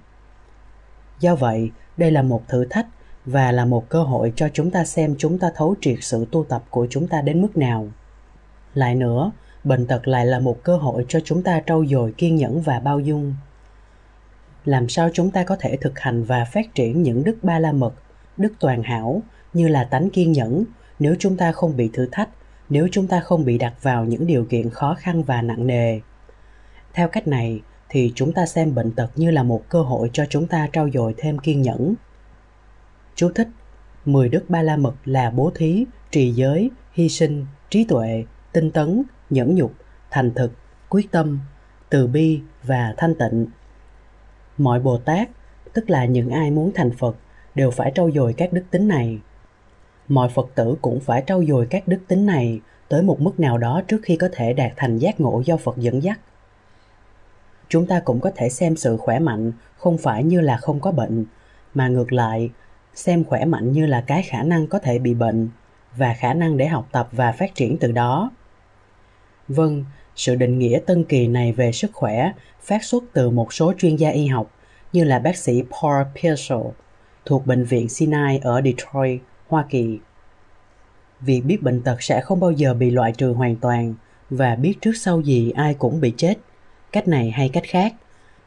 Do 1.21 1.35
vậy, 1.35 1.71
đây 1.97 2.11
là 2.11 2.23
một 2.23 2.49
thử 2.49 2.65
thách 2.71 2.87
và 3.31 3.53
là 3.53 3.65
một 3.65 3.89
cơ 3.89 4.03
hội 4.03 4.33
cho 4.37 4.49
chúng 4.53 4.71
ta 4.71 4.85
xem 4.85 5.15
chúng 5.19 5.39
ta 5.39 5.51
thấu 5.55 5.75
triệt 5.81 5.99
sự 6.01 6.27
tu 6.31 6.45
tập 6.45 6.65
của 6.71 6.87
chúng 6.91 7.09
ta 7.09 7.23
đến 7.23 7.43
mức 7.43 7.57
nào. 7.57 7.89
Lại 8.75 8.95
nữa, 8.95 9.33
bệnh 9.65 9.87
tật 9.87 10.09
lại 10.09 10.27
là 10.27 10.41
một 10.41 10.63
cơ 10.63 10.77
hội 10.77 11.05
cho 11.09 11.21
chúng 11.25 11.43
ta 11.43 11.63
trau 11.67 11.87
dồi 11.87 12.13
kiên 12.13 12.37
nhẫn 12.37 12.61
và 12.61 12.81
bao 12.81 13.01
dung. 13.01 13.35
Làm 14.65 14.89
sao 14.89 15.11
chúng 15.13 15.31
ta 15.31 15.45
có 15.45 15.57
thể 15.61 15.77
thực 15.77 15.99
hành 15.99 16.25
và 16.25 16.45
phát 16.45 16.75
triển 16.75 17.03
những 17.03 17.25
đức 17.25 17.39
ba 17.43 17.59
la 17.59 17.73
mật, 17.73 17.95
đức 18.37 18.53
toàn 18.61 18.83
hảo 18.83 19.23
như 19.53 19.69
là 19.69 19.85
tánh 19.85 20.11
kiên 20.11 20.33
nhẫn 20.33 20.65
nếu 20.99 21.15
chúng 21.19 21.37
ta 21.37 21.53
không 21.53 21.77
bị 21.77 21.91
thử 21.93 22.09
thách, 22.13 22.29
nếu 22.69 22.89
chúng 22.93 23.07
ta 23.07 23.21
không 23.21 23.45
bị 23.45 23.59
đặt 23.59 23.75
vào 23.83 24.05
những 24.05 24.27
điều 24.27 24.45
kiện 24.45 24.71
khó 24.71 24.95
khăn 24.99 25.23
và 25.23 25.43
nặng 25.43 25.67
nề? 25.67 26.01
Theo 26.93 27.09
cách 27.09 27.29
này 27.29 27.61
thì 27.89 28.13
chúng 28.15 28.33
ta 28.33 28.47
xem 28.47 28.75
bệnh 28.75 28.91
tật 28.91 29.11
như 29.17 29.31
là 29.31 29.43
một 29.43 29.63
cơ 29.69 29.83
hội 29.83 30.11
cho 30.13 30.25
chúng 30.31 30.47
ta 30.47 30.69
trau 30.73 30.91
dồi 30.91 31.15
thêm 31.17 31.39
kiên 31.39 31.63
nhẫn 31.63 31.95
chú 33.19 33.31
thích, 33.35 33.49
mười 34.05 34.29
đức 34.29 34.45
ba 34.49 34.63
la 34.63 34.77
mật 34.77 34.95
là 35.05 35.31
bố 35.31 35.53
thí, 35.55 35.85
trì 36.11 36.31
giới, 36.31 36.71
hy 36.93 37.09
sinh, 37.09 37.47
trí 37.71 37.85
tuệ, 37.85 38.25
tinh 38.53 38.71
tấn, 38.71 39.03
nhẫn 39.31 39.55
nhục, 39.55 39.73
thành 40.11 40.35
thực, 40.35 40.53
quyết 40.89 41.11
tâm, 41.11 41.39
từ 41.91 42.07
bi 42.07 42.41
và 42.63 42.95
thanh 42.97 43.15
tịnh. 43.15 43.47
Mọi 44.59 44.81
bồ 44.81 44.99
tát, 44.99 45.29
tức 45.73 45.91
là 45.91 46.05
những 46.05 46.31
ai 46.31 46.51
muốn 46.51 46.71
thành 46.75 46.91
phật, 46.91 47.17
đều 47.55 47.71
phải 47.71 47.93
trau 47.95 48.11
dồi 48.11 48.33
các 48.33 48.53
đức 48.53 48.65
tính 48.71 48.89
này. 48.89 49.19
Mọi 50.09 50.29
phật 50.29 50.51
tử 50.55 50.75
cũng 50.83 51.01
phải 51.01 51.23
trau 51.27 51.45
dồi 51.45 51.67
các 51.71 51.89
đức 51.89 52.01
tính 52.09 52.27
này 52.27 52.61
tới 52.89 53.03
một 53.03 53.21
mức 53.21 53.41
nào 53.41 53.59
đó 53.59 53.83
trước 53.89 54.01
khi 54.03 54.17
có 54.17 54.29
thể 54.33 54.53
đạt 54.53 54.73
thành 54.77 54.99
giác 54.99 55.21
ngộ 55.21 55.43
do 55.45 55.57
phật 55.57 55.77
dẫn 55.77 56.03
dắt. 56.03 56.21
Chúng 57.69 57.87
ta 57.87 58.01
cũng 58.01 58.21
có 58.21 58.31
thể 58.37 58.49
xem 58.49 58.77
sự 58.77 58.97
khỏe 58.97 59.19
mạnh 59.19 59.53
không 59.77 59.99
phải 59.99 60.25
như 60.25 60.41
là 60.41 60.57
không 60.57 60.81
có 60.81 60.93
bệnh, 60.93 61.25
mà 61.75 61.89
ngược 61.89 62.13
lại 62.13 62.51
xem 62.99 63.25
khỏe 63.25 63.45
mạnh 63.45 63.73
như 63.73 63.87
là 63.87 64.05
cái 64.07 64.23
khả 64.23 64.43
năng 64.43 64.67
có 64.67 64.79
thể 64.79 64.99
bị 64.99 65.15
bệnh 65.15 65.49
và 65.97 66.15
khả 66.15 66.35
năng 66.35 66.57
để 66.57 66.67
học 66.67 66.89
tập 66.93 67.09
và 67.13 67.33
phát 67.33 67.55
triển 67.55 67.77
từ 67.79 67.93
đó 67.93 68.31
vâng 69.49 69.85
sự 70.17 70.35
định 70.35 70.59
nghĩa 70.59 70.81
tân 70.87 71.05
kỳ 71.05 71.29
này 71.29 71.53
về 71.53 71.73
sức 71.73 71.91
khỏe 71.95 72.33
phát 72.61 72.85
xuất 72.85 73.05
từ 73.13 73.31
một 73.31 73.53
số 73.53 73.73
chuyên 73.79 73.97
gia 73.97 74.11
y 74.11 74.27
học 74.27 74.51
như 74.93 75.05
là 75.05 75.19
bác 75.19 75.37
sĩ 75.37 75.63
Paul 75.63 76.03
Pearsall 76.23 76.67
thuộc 77.25 77.47
Bệnh 77.47 77.65
viện 77.65 77.89
Sinai 77.89 78.39
ở 78.39 78.63
Detroit, 78.63 79.21
Hoa 79.49 79.65
Kỳ. 79.71 79.99
Việc 81.21 81.41
biết 81.41 81.63
bệnh 81.63 81.83
tật 81.83 82.03
sẽ 82.03 82.21
không 82.21 82.41
bao 82.41 82.51
giờ 82.51 82.75
bị 82.75 82.91
loại 82.91 83.13
trừ 83.13 83.33
hoàn 83.33 83.57
toàn 83.57 83.95
và 84.31 84.55
biết 84.55 84.75
trước 84.81 84.93
sau 84.97 85.21
gì 85.21 85.51
ai 85.51 85.75
cũng 85.75 86.01
bị 86.01 86.15
chết. 86.17 86.35
Cách 86.93 87.09
này 87.09 87.31
hay 87.31 87.49
cách 87.49 87.65
khác, 87.67 87.95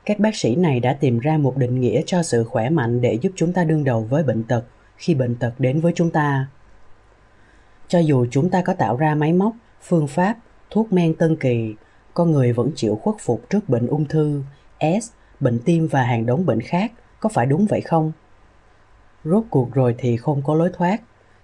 các 0.06 0.20
bác 0.20 0.36
sĩ 0.36 0.56
này 0.56 0.80
đã 0.80 0.94
tìm 0.94 1.20
ra 1.20 1.38
một 1.38 1.58
định 1.58 1.82
nghĩa 1.82 2.02
cho 2.06 2.24
sự 2.24 2.44
khỏe 2.44 2.70
mạnh 2.70 3.02
để 3.02 3.18
giúp 3.22 3.32
chúng 3.36 3.54
ta 3.54 3.64
đương 3.64 3.84
đầu 3.84 4.02
với 4.02 4.24
bệnh 4.24 4.44
tật 4.44 4.64
khi 4.98 5.16
bệnh 5.16 5.36
tật 5.36 5.54
đến 5.60 5.80
với 5.80 5.94
chúng 5.96 6.12
ta. 6.12 6.48
Cho 7.88 8.00
dù 8.00 8.26
chúng 8.32 8.50
ta 8.50 8.62
có 8.62 8.74
tạo 8.74 8.98
ra 8.98 9.16
máy 9.16 9.34
móc, 9.34 9.54
phương 9.82 10.08
pháp 10.08 10.38
thuốc 10.70 10.94
men 10.94 11.16
tân 11.16 11.36
kỳ, 11.36 11.76
con 12.14 12.32
người 12.32 12.54
vẫn 12.54 12.72
chịu 12.76 12.96
khuất 12.96 13.16
phục 13.20 13.50
trước 13.50 13.70
bệnh 13.70 13.88
ung 13.88 14.06
thư, 14.06 14.44
S, 14.80 15.12
bệnh 15.40 15.60
tim 15.66 15.88
và 15.88 16.04
hàng 16.04 16.26
đống 16.26 16.46
bệnh 16.46 16.62
khác, 16.62 16.92
có 17.20 17.30
phải 17.30 17.46
đúng 17.46 17.66
vậy 17.66 17.82
không? 17.82 18.12
Rốt 19.24 19.44
cuộc 19.50 19.74
rồi 19.74 19.96
thì 19.98 20.18
không 20.18 20.42
có 20.46 20.56
lối 20.56 20.70
thoát, 20.74 21.02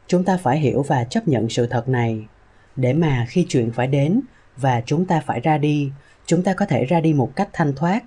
chúng 0.07 0.23
ta 0.23 0.37
phải 0.37 0.59
hiểu 0.59 0.83
và 0.83 1.03
chấp 1.03 1.27
nhận 1.27 1.49
sự 1.49 1.67
thật 1.67 1.89
này. 1.89 2.25
Để 2.75 2.93
mà 2.93 3.25
khi 3.29 3.45
chuyện 3.49 3.71
phải 3.71 3.87
đến 3.87 4.21
và 4.57 4.81
chúng 4.85 5.05
ta 5.05 5.21
phải 5.25 5.39
ra 5.39 5.57
đi, 5.57 5.91
chúng 6.25 6.43
ta 6.43 6.53
có 6.53 6.65
thể 6.65 6.85
ra 6.85 7.01
đi 7.01 7.13
một 7.13 7.35
cách 7.35 7.49
thanh 7.53 7.73
thoát. 7.75 8.03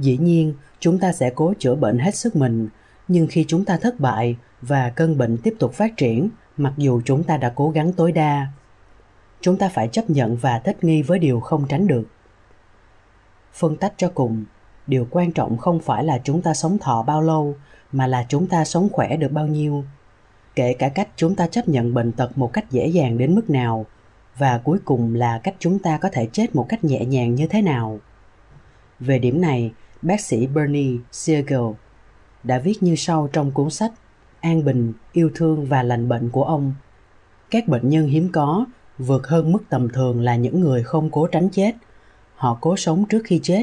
Dĩ 0.00 0.18
nhiên, 0.18 0.54
chúng 0.80 0.98
ta 0.98 1.12
sẽ 1.12 1.30
cố 1.30 1.54
chữa 1.58 1.74
bệnh 1.74 1.98
hết 1.98 2.14
sức 2.14 2.36
mình, 2.36 2.68
nhưng 3.08 3.26
khi 3.26 3.44
chúng 3.48 3.64
ta 3.64 3.76
thất 3.76 4.00
bại 4.00 4.36
và 4.62 4.90
cơn 4.90 5.18
bệnh 5.18 5.36
tiếp 5.36 5.54
tục 5.58 5.72
phát 5.72 5.96
triển, 5.96 6.28
mặc 6.56 6.72
dù 6.76 7.00
chúng 7.04 7.24
ta 7.24 7.36
đã 7.36 7.52
cố 7.54 7.70
gắng 7.70 7.92
tối 7.92 8.12
đa, 8.12 8.46
chúng 9.40 9.56
ta 9.56 9.68
phải 9.68 9.88
chấp 9.88 10.10
nhận 10.10 10.36
và 10.36 10.58
thích 10.58 10.84
nghi 10.84 11.02
với 11.02 11.18
điều 11.18 11.40
không 11.40 11.66
tránh 11.68 11.86
được. 11.86 12.04
Phân 13.52 13.76
tách 13.76 13.92
cho 13.96 14.10
cùng 14.14 14.44
điều 14.86 15.06
quan 15.10 15.32
trọng 15.32 15.58
không 15.58 15.80
phải 15.80 16.04
là 16.04 16.20
chúng 16.24 16.42
ta 16.42 16.54
sống 16.54 16.78
thọ 16.78 17.02
bao 17.02 17.22
lâu 17.22 17.54
mà 17.92 18.06
là 18.06 18.26
chúng 18.28 18.46
ta 18.46 18.64
sống 18.64 18.88
khỏe 18.92 19.16
được 19.16 19.32
bao 19.32 19.46
nhiêu. 19.46 19.84
Kể 20.54 20.72
cả 20.72 20.88
cách 20.88 21.08
chúng 21.16 21.34
ta 21.34 21.46
chấp 21.46 21.68
nhận 21.68 21.94
bệnh 21.94 22.12
tật 22.12 22.38
một 22.38 22.52
cách 22.52 22.70
dễ 22.70 22.86
dàng 22.86 23.18
đến 23.18 23.34
mức 23.34 23.50
nào 23.50 23.86
và 24.38 24.58
cuối 24.58 24.78
cùng 24.84 25.14
là 25.14 25.38
cách 25.38 25.54
chúng 25.58 25.78
ta 25.78 25.98
có 25.98 26.08
thể 26.12 26.28
chết 26.32 26.54
một 26.54 26.66
cách 26.68 26.84
nhẹ 26.84 27.04
nhàng 27.04 27.34
như 27.34 27.46
thế 27.46 27.62
nào. 27.62 27.98
Về 29.00 29.18
điểm 29.18 29.40
này 29.40 29.72
bác 30.02 30.20
sĩ 30.20 30.46
bernie 30.46 30.98
siegel 31.12 31.60
đã 32.44 32.58
viết 32.58 32.82
như 32.82 32.96
sau 32.96 33.28
trong 33.32 33.50
cuốn 33.50 33.70
sách 33.70 33.92
an 34.40 34.64
bình, 34.64 34.92
yêu 35.12 35.30
thương 35.34 35.66
và 35.66 35.82
lành 35.82 36.08
bệnh 36.08 36.30
của 36.30 36.44
ông. 36.44 36.74
Các 37.50 37.68
bệnh 37.68 37.88
nhân 37.88 38.06
hiếm 38.06 38.28
có, 38.32 38.64
vượt 38.98 39.26
hơn 39.26 39.52
mức 39.52 39.62
tầm 39.68 39.88
thường 39.88 40.20
là 40.20 40.36
những 40.36 40.60
người 40.60 40.82
không 40.82 41.10
cố 41.10 41.26
tránh 41.26 41.48
chết. 41.50 41.72
Họ 42.34 42.58
cố 42.60 42.76
sống 42.76 43.04
trước 43.08 43.22
khi 43.24 43.40
chết. 43.42 43.62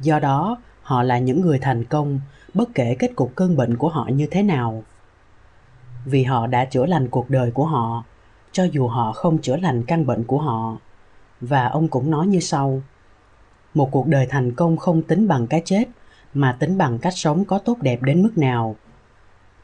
Do 0.00 0.18
đó, 0.18 0.58
họ 0.82 1.02
là 1.02 1.18
những 1.18 1.40
người 1.40 1.58
thành 1.58 1.84
công, 1.84 2.20
bất 2.54 2.68
kể 2.74 2.96
kết 2.98 3.16
cục 3.16 3.32
cơn 3.34 3.56
bệnh 3.56 3.76
của 3.76 3.88
họ 3.88 4.08
như 4.12 4.26
thế 4.30 4.42
nào. 4.42 4.82
Vì 6.04 6.24
họ 6.24 6.46
đã 6.46 6.64
chữa 6.64 6.86
lành 6.86 7.08
cuộc 7.08 7.30
đời 7.30 7.50
của 7.50 7.66
họ, 7.66 8.04
cho 8.52 8.64
dù 8.64 8.88
họ 8.88 9.12
không 9.12 9.38
chữa 9.38 9.56
lành 9.56 9.82
căn 9.82 10.06
bệnh 10.06 10.24
của 10.24 10.38
họ. 10.38 10.76
Và 11.40 11.66
ông 11.66 11.88
cũng 11.88 12.10
nói 12.10 12.26
như 12.26 12.40
sau 12.40 12.82
một 13.74 13.88
cuộc 13.90 14.06
đời 14.06 14.26
thành 14.30 14.52
công 14.52 14.76
không 14.76 15.02
tính 15.02 15.28
bằng 15.28 15.46
cái 15.46 15.62
chết, 15.64 15.84
mà 16.34 16.56
tính 16.60 16.78
bằng 16.78 16.98
cách 16.98 17.12
sống 17.16 17.44
có 17.44 17.58
tốt 17.58 17.78
đẹp 17.80 18.02
đến 18.02 18.22
mức 18.22 18.38
nào. 18.38 18.76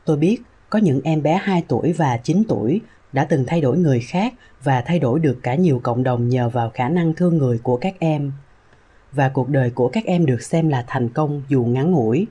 Tôi 0.05 0.17
biết 0.17 0.43
có 0.71 0.79
những 0.79 1.01
em 1.05 1.23
bé 1.23 1.41
2 1.43 1.65
tuổi 1.69 1.93
và 1.93 2.17
9 2.17 2.43
tuổi 2.49 2.81
đã 3.13 3.25
từng 3.25 3.45
thay 3.47 3.61
đổi 3.61 3.79
người 3.79 4.01
khác 4.01 4.35
và 4.63 4.81
thay 4.81 4.99
đổi 4.99 5.21
được 5.21 5.39
cả 5.43 5.55
nhiều 5.55 5.81
cộng 5.83 6.03
đồng 6.03 6.29
nhờ 6.29 6.49
vào 6.49 6.71
khả 6.75 6.89
năng 6.89 7.15
thương 7.15 7.39
người 7.39 7.59
của 7.59 7.77
các 7.77 7.95
em. 7.99 8.33
Và 9.13 9.29
cuộc 9.29 9.49
đời 9.49 9.71
của 9.71 9.89
các 9.89 10.05
em 10.05 10.27
được 10.27 10.43
xem 10.43 10.69
là 10.69 10.85
thành 10.87 11.09
công 11.09 11.43
dù 11.49 11.65
ngắn 11.65 11.91
ngủi. 11.91 12.27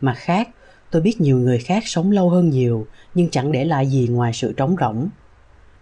Mặt 0.00 0.14
khác, 0.16 0.48
tôi 0.90 1.02
biết 1.02 1.20
nhiều 1.20 1.38
người 1.38 1.58
khác 1.58 1.82
sống 1.86 2.10
lâu 2.10 2.30
hơn 2.30 2.50
nhiều, 2.50 2.86
nhưng 3.14 3.30
chẳng 3.30 3.52
để 3.52 3.64
lại 3.64 3.86
gì 3.86 4.08
ngoài 4.08 4.32
sự 4.32 4.52
trống 4.52 4.76
rỗng. 4.80 5.08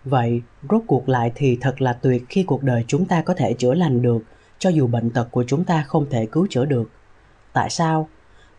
Vậy, 0.05 0.43
rốt 0.70 0.82
cuộc 0.87 1.09
lại 1.09 1.32
thì 1.35 1.59
thật 1.61 1.80
là 1.80 1.93
tuyệt 1.93 2.24
khi 2.28 2.43
cuộc 2.43 2.62
đời 2.62 2.85
chúng 2.87 3.05
ta 3.05 3.22
có 3.22 3.35
thể 3.35 3.53
chữa 3.53 3.74
lành 3.74 4.03
được 4.03 4.18
cho 4.59 4.70
dù 4.70 4.86
bệnh 4.86 5.11
tật 5.11 5.28
của 5.30 5.44
chúng 5.46 5.64
ta 5.64 5.82
không 5.82 6.07
thể 6.11 6.26
cứu 6.26 6.46
chữa 6.50 6.64
được. 6.64 6.90
Tại 7.52 7.70
sao? 7.70 8.09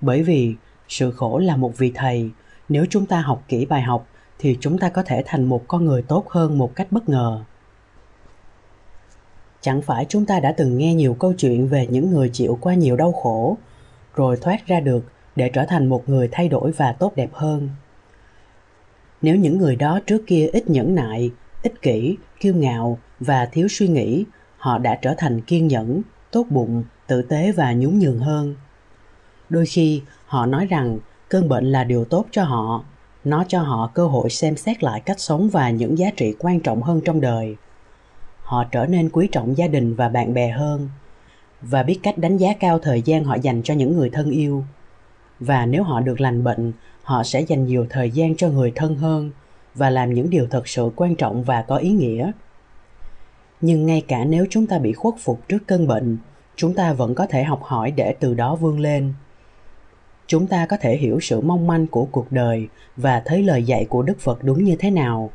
Bởi 0.01 0.23
vì 0.23 0.55
sự 0.87 1.11
khổ 1.11 1.37
là 1.37 1.55
một 1.55 1.77
vị 1.77 1.91
thầy. 1.95 2.29
Nếu 2.69 2.85
chúng 2.89 3.05
ta 3.05 3.21
học 3.21 3.43
kỹ 3.47 3.65
bài 3.65 3.81
học, 3.81 4.07
thì 4.39 4.57
chúng 4.61 4.77
ta 4.77 4.89
có 4.89 5.03
thể 5.03 5.23
thành 5.25 5.43
một 5.45 5.63
con 5.67 5.85
người 5.85 6.01
tốt 6.01 6.29
hơn 6.29 6.57
một 6.57 6.75
cách 6.75 6.87
bất 6.91 7.09
ngờ. 7.09 7.43
Chẳng 9.61 9.81
phải 9.81 10.05
chúng 10.09 10.25
ta 10.25 10.39
đã 10.39 10.51
từng 10.51 10.77
nghe 10.77 10.93
nhiều 10.93 11.13
câu 11.13 11.33
chuyện 11.33 11.67
về 11.67 11.87
những 11.87 12.11
người 12.11 12.29
chịu 12.33 12.57
qua 12.61 12.73
nhiều 12.73 12.95
đau 12.95 13.11
khổ, 13.11 13.57
rồi 14.15 14.37
thoát 14.41 14.67
ra 14.67 14.79
được 14.79 15.05
để 15.35 15.49
trở 15.49 15.65
thành 15.65 15.87
một 15.87 16.09
người 16.09 16.29
thay 16.31 16.49
đổi 16.49 16.71
và 16.71 16.91
tốt 16.91 17.15
đẹp 17.15 17.29
hơn. 17.33 17.69
Nếu 19.21 19.35
những 19.35 19.57
người 19.57 19.75
đó 19.75 19.99
trước 20.05 20.23
kia 20.27 20.49
ít 20.53 20.69
nhẫn 20.69 20.95
nại, 20.95 21.31
ích 21.63 21.81
kỷ, 21.81 22.17
kiêu 22.39 22.53
ngạo 22.55 22.97
và 23.19 23.45
thiếu 23.45 23.67
suy 23.69 23.87
nghĩ 23.87 24.25
họ 24.57 24.77
đã 24.77 24.95
trở 24.95 25.13
thành 25.17 25.41
kiên 25.41 25.67
nhẫn, 25.67 26.01
tốt 26.31 26.45
bụng, 26.49 26.83
tử 27.07 27.21
tế 27.21 27.51
và 27.51 27.73
nhún 27.73 27.99
nhường 27.99 28.19
hơn. 28.19 28.55
Đôi 29.49 29.65
khi, 29.65 30.01
họ 30.25 30.45
nói 30.45 30.65
rằng 30.65 30.97
cơn 31.29 31.49
bệnh 31.49 31.71
là 31.71 31.83
điều 31.83 32.05
tốt 32.05 32.25
cho 32.31 32.43
họ, 32.43 32.83
nó 33.23 33.43
cho 33.47 33.61
họ 33.61 33.91
cơ 33.93 34.07
hội 34.07 34.29
xem 34.29 34.57
xét 34.57 34.83
lại 34.83 35.01
cách 35.05 35.19
sống 35.19 35.49
và 35.49 35.69
những 35.69 35.97
giá 35.97 36.07
trị 36.17 36.35
quan 36.39 36.59
trọng 36.59 36.81
hơn 36.81 37.01
trong 37.05 37.21
đời. 37.21 37.55
Họ 38.43 38.63
trở 38.63 38.85
nên 38.85 39.09
quý 39.09 39.27
trọng 39.31 39.57
gia 39.57 39.67
đình 39.67 39.95
và 39.95 40.09
bạn 40.09 40.33
bè 40.33 40.49
hơn 40.49 40.89
và 41.61 41.83
biết 41.83 41.99
cách 42.03 42.17
đánh 42.17 42.37
giá 42.37 42.53
cao 42.59 42.79
thời 42.79 43.01
gian 43.01 43.23
họ 43.23 43.35
dành 43.35 43.61
cho 43.63 43.73
những 43.73 43.97
người 43.97 44.09
thân 44.09 44.29
yêu. 44.29 44.63
Và 45.39 45.65
nếu 45.65 45.83
họ 45.83 45.99
được 45.99 46.21
lành 46.21 46.43
bệnh, 46.43 46.73
họ 47.03 47.23
sẽ 47.23 47.41
dành 47.41 47.65
nhiều 47.65 47.87
thời 47.89 48.11
gian 48.11 48.35
cho 48.35 48.49
người 48.49 48.71
thân 48.75 48.95
hơn 48.95 49.31
và 49.75 49.89
làm 49.89 50.13
những 50.13 50.29
điều 50.29 50.47
thật 50.47 50.67
sự 50.67 50.89
quan 50.95 51.15
trọng 51.15 51.43
và 51.43 51.61
có 51.61 51.77
ý 51.77 51.89
nghĩa 51.89 52.31
nhưng 53.61 53.85
ngay 53.85 54.01
cả 54.07 54.25
nếu 54.25 54.45
chúng 54.49 54.67
ta 54.67 54.79
bị 54.79 54.93
khuất 54.93 55.15
phục 55.19 55.47
trước 55.47 55.67
cơn 55.67 55.87
bệnh, 55.87 56.17
chúng 56.55 56.73
ta 56.73 56.93
vẫn 56.93 57.15
có 57.15 57.25
thể 57.25 57.43
học 57.43 57.63
hỏi 57.63 57.91
để 57.91 58.15
từ 58.19 58.33
đó 58.33 58.55
vươn 58.55 58.79
lên. 58.79 59.13
Chúng 60.27 60.47
ta 60.47 60.65
có 60.65 60.77
thể 60.77 60.97
hiểu 60.97 61.19
sự 61.19 61.41
mong 61.41 61.67
manh 61.67 61.87
của 61.87 62.05
cuộc 62.05 62.31
đời 62.31 62.67
và 62.97 63.21
thấy 63.25 63.43
lời 63.43 63.63
dạy 63.63 63.85
của 63.85 64.01
đức 64.01 64.19
phật 64.19 64.43
đúng 64.43 64.63
như 64.63 64.75
thế 64.79 64.91
nào, 64.91 65.29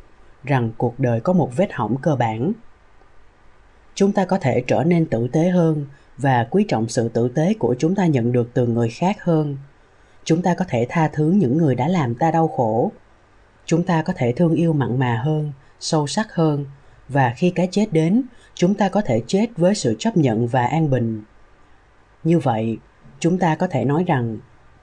rằng 0.45 0.71
cuộc 0.77 0.95
đời 0.99 1.21
có 1.21 1.33
một 1.33 1.51
vết 1.57 1.73
hỏng 1.73 1.97
cơ 2.03 2.17
bản. 2.17 2.53
Chúng 3.95 4.13
ta 4.13 4.25
có 4.25 4.39
thể 4.39 4.65
trở 4.67 4.85
nên 4.85 5.07
tử 5.07 5.29
tế 5.29 5.49
hơn 5.49 5.87
và 6.19 6.47
quý 6.51 6.65
trọng 6.69 6.89
sự 6.89 7.09
tử 7.09 7.29
tế 7.29 7.55
của 7.59 7.75
chúng 7.79 7.95
ta 7.95 8.07
nhận 8.07 8.33
được 8.33 8.51
từ 8.55 8.67
người 8.67 8.89
khác 8.89 9.25
hơn. 9.25 9.57
Chúng 10.25 10.43
ta 10.43 10.55
có 10.55 10.65
thể 10.69 10.87
tha 10.89 11.09
thứ 11.13 11.31
những 11.31 11.59
người 11.59 11.75
đã 11.75 11.89
làm 11.89 12.15
ta 12.15 12.31
đau 12.31 12.49
khổ. 12.49 12.93
Chúng 13.67 13.83
ta 13.83 14.03
có 14.03 14.13
thể 14.17 14.33
thương 14.33 14.55
yêu 14.55 14.73
mặn 14.73 14.99
mà 14.99 15.21
hơn, 15.25 15.53
sâu 15.81 16.07
sắc 16.07 16.35
hơn 16.35 16.67
và 17.13 17.35
khi 17.37 17.51
cái 17.51 17.69
chết 17.71 17.93
đến, 17.93 18.23
chúng 18.55 18.75
ta 18.75 18.89
có 18.89 19.01
thể 19.01 19.23
chết 19.27 19.47
với 19.57 19.75
sự 19.75 19.97
chấp 19.99 20.17
nhận 20.17 20.47
và 20.47 20.67
an 20.67 20.91
bình. 20.91 21.23
Như 22.25 22.39
vậy, 22.39 22.79
chúng 23.19 23.39
ta 23.39 23.55
có 23.55 23.67
thể 23.67 23.85
nói 23.85 24.05
rằng, 24.07 24.39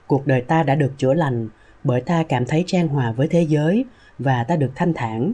cuộc 0.06 0.26
đời 0.26 0.40
ta 0.40 0.62
đã 0.62 0.74
được 0.74 0.92
chữa 0.98 1.14
lành 1.14 1.48
bởi 1.84 2.00
ta 2.00 2.22
cảm 2.28 2.46
thấy 2.46 2.64
trang 2.66 2.88
hòa 2.88 3.12
với 3.12 3.28
thế 3.28 3.42
giới 3.42 3.84
và 4.18 4.44
ta 4.44 4.56
được 4.56 4.70
thanh 4.74 4.94
thản. 4.94 5.32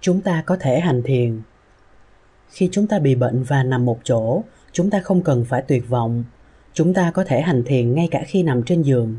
Chúng 0.00 0.20
ta 0.20 0.42
có 0.46 0.56
thể 0.60 0.80
hành 0.80 1.02
thiền. 1.02 1.42
Khi 2.48 2.68
chúng 2.72 2.86
ta 2.86 2.98
bị 2.98 3.14
bệnh 3.14 3.42
và 3.42 3.62
nằm 3.62 3.84
một 3.84 3.98
chỗ, 4.04 4.42
chúng 4.72 4.90
ta 4.90 5.00
không 5.00 5.22
cần 5.22 5.44
phải 5.44 5.62
tuyệt 5.62 5.88
vọng. 5.88 6.24
Chúng 6.72 6.94
ta 6.94 7.10
có 7.10 7.24
thể 7.24 7.40
hành 7.40 7.62
thiền 7.64 7.94
ngay 7.94 8.08
cả 8.10 8.22
khi 8.26 8.42
nằm 8.42 8.62
trên 8.62 8.82
giường. 8.82 9.16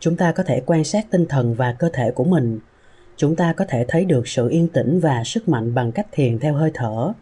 Chúng 0.00 0.16
ta 0.16 0.32
có 0.32 0.42
thể 0.42 0.62
quan 0.66 0.84
sát 0.84 1.10
tinh 1.10 1.26
thần 1.28 1.54
và 1.54 1.72
cơ 1.72 1.88
thể 1.92 2.10
của 2.10 2.24
mình 2.24 2.58
chúng 3.18 3.36
ta 3.36 3.52
có 3.52 3.64
thể 3.68 3.84
thấy 3.88 4.04
được 4.04 4.28
sự 4.28 4.48
yên 4.48 4.68
tĩnh 4.68 5.00
và 5.00 5.24
sức 5.24 5.48
mạnh 5.48 5.74
bằng 5.74 5.92
cách 5.92 6.06
thiền 6.12 6.38
theo 6.38 6.54
hơi 6.54 6.70
thở. 6.74 7.12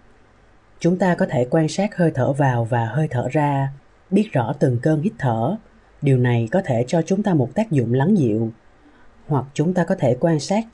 Chúng 0.80 0.98
ta 0.98 1.14
có 1.14 1.26
thể 1.30 1.46
quan 1.50 1.68
sát 1.68 1.96
hơi 1.96 2.10
thở 2.14 2.32
vào 2.32 2.64
và 2.64 2.86
hơi 2.86 3.08
thở 3.10 3.28
ra, 3.30 3.68
biết 4.10 4.28
rõ 4.32 4.52
từng 4.58 4.78
cơn 4.82 5.02
hít 5.02 5.12
thở. 5.18 5.56
Điều 6.02 6.18
này 6.18 6.48
có 6.52 6.62
thể 6.64 6.84
cho 6.86 7.02
chúng 7.02 7.22
ta 7.22 7.34
một 7.34 7.54
tác 7.54 7.70
dụng 7.70 7.94
lắng 7.94 8.18
dịu. 8.18 8.50
Hoặc 9.26 9.44
chúng 9.54 9.74
ta 9.74 9.84
có 9.84 9.94
thể 9.94 10.16
quan 10.20 10.40
sát, 10.40 10.64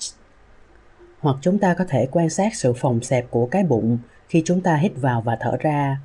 hoặc 1.21 1.37
chúng 1.41 1.59
ta 1.59 1.75
có 1.75 1.85
thể 1.89 2.09
quan 2.11 2.31
sát 2.31 2.55
sự 2.55 2.73
phòng 2.73 3.01
xẹp 3.03 3.31
của 3.31 3.47
cái 3.47 3.65
bụng 3.65 3.99
khi 4.29 4.43
chúng 4.45 4.61
ta 4.61 4.77
hít 4.77 4.93
vào 4.97 5.21
và 5.21 5.37
thở 5.41 5.57
ra. 5.61 6.01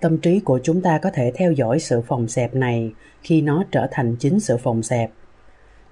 Tâm 0.00 0.18
trí 0.18 0.40
của 0.40 0.60
chúng 0.62 0.82
ta 0.82 0.98
có 0.98 1.10
thể 1.10 1.32
theo 1.34 1.52
dõi 1.52 1.80
sự 1.80 2.00
phòng 2.00 2.28
xẹp 2.28 2.54
này 2.54 2.92
khi 3.22 3.42
nó 3.42 3.64
trở 3.70 3.88
thành 3.90 4.16
chính 4.16 4.40
sự 4.40 4.56
phòng 4.56 4.82
xẹp. 4.82 5.10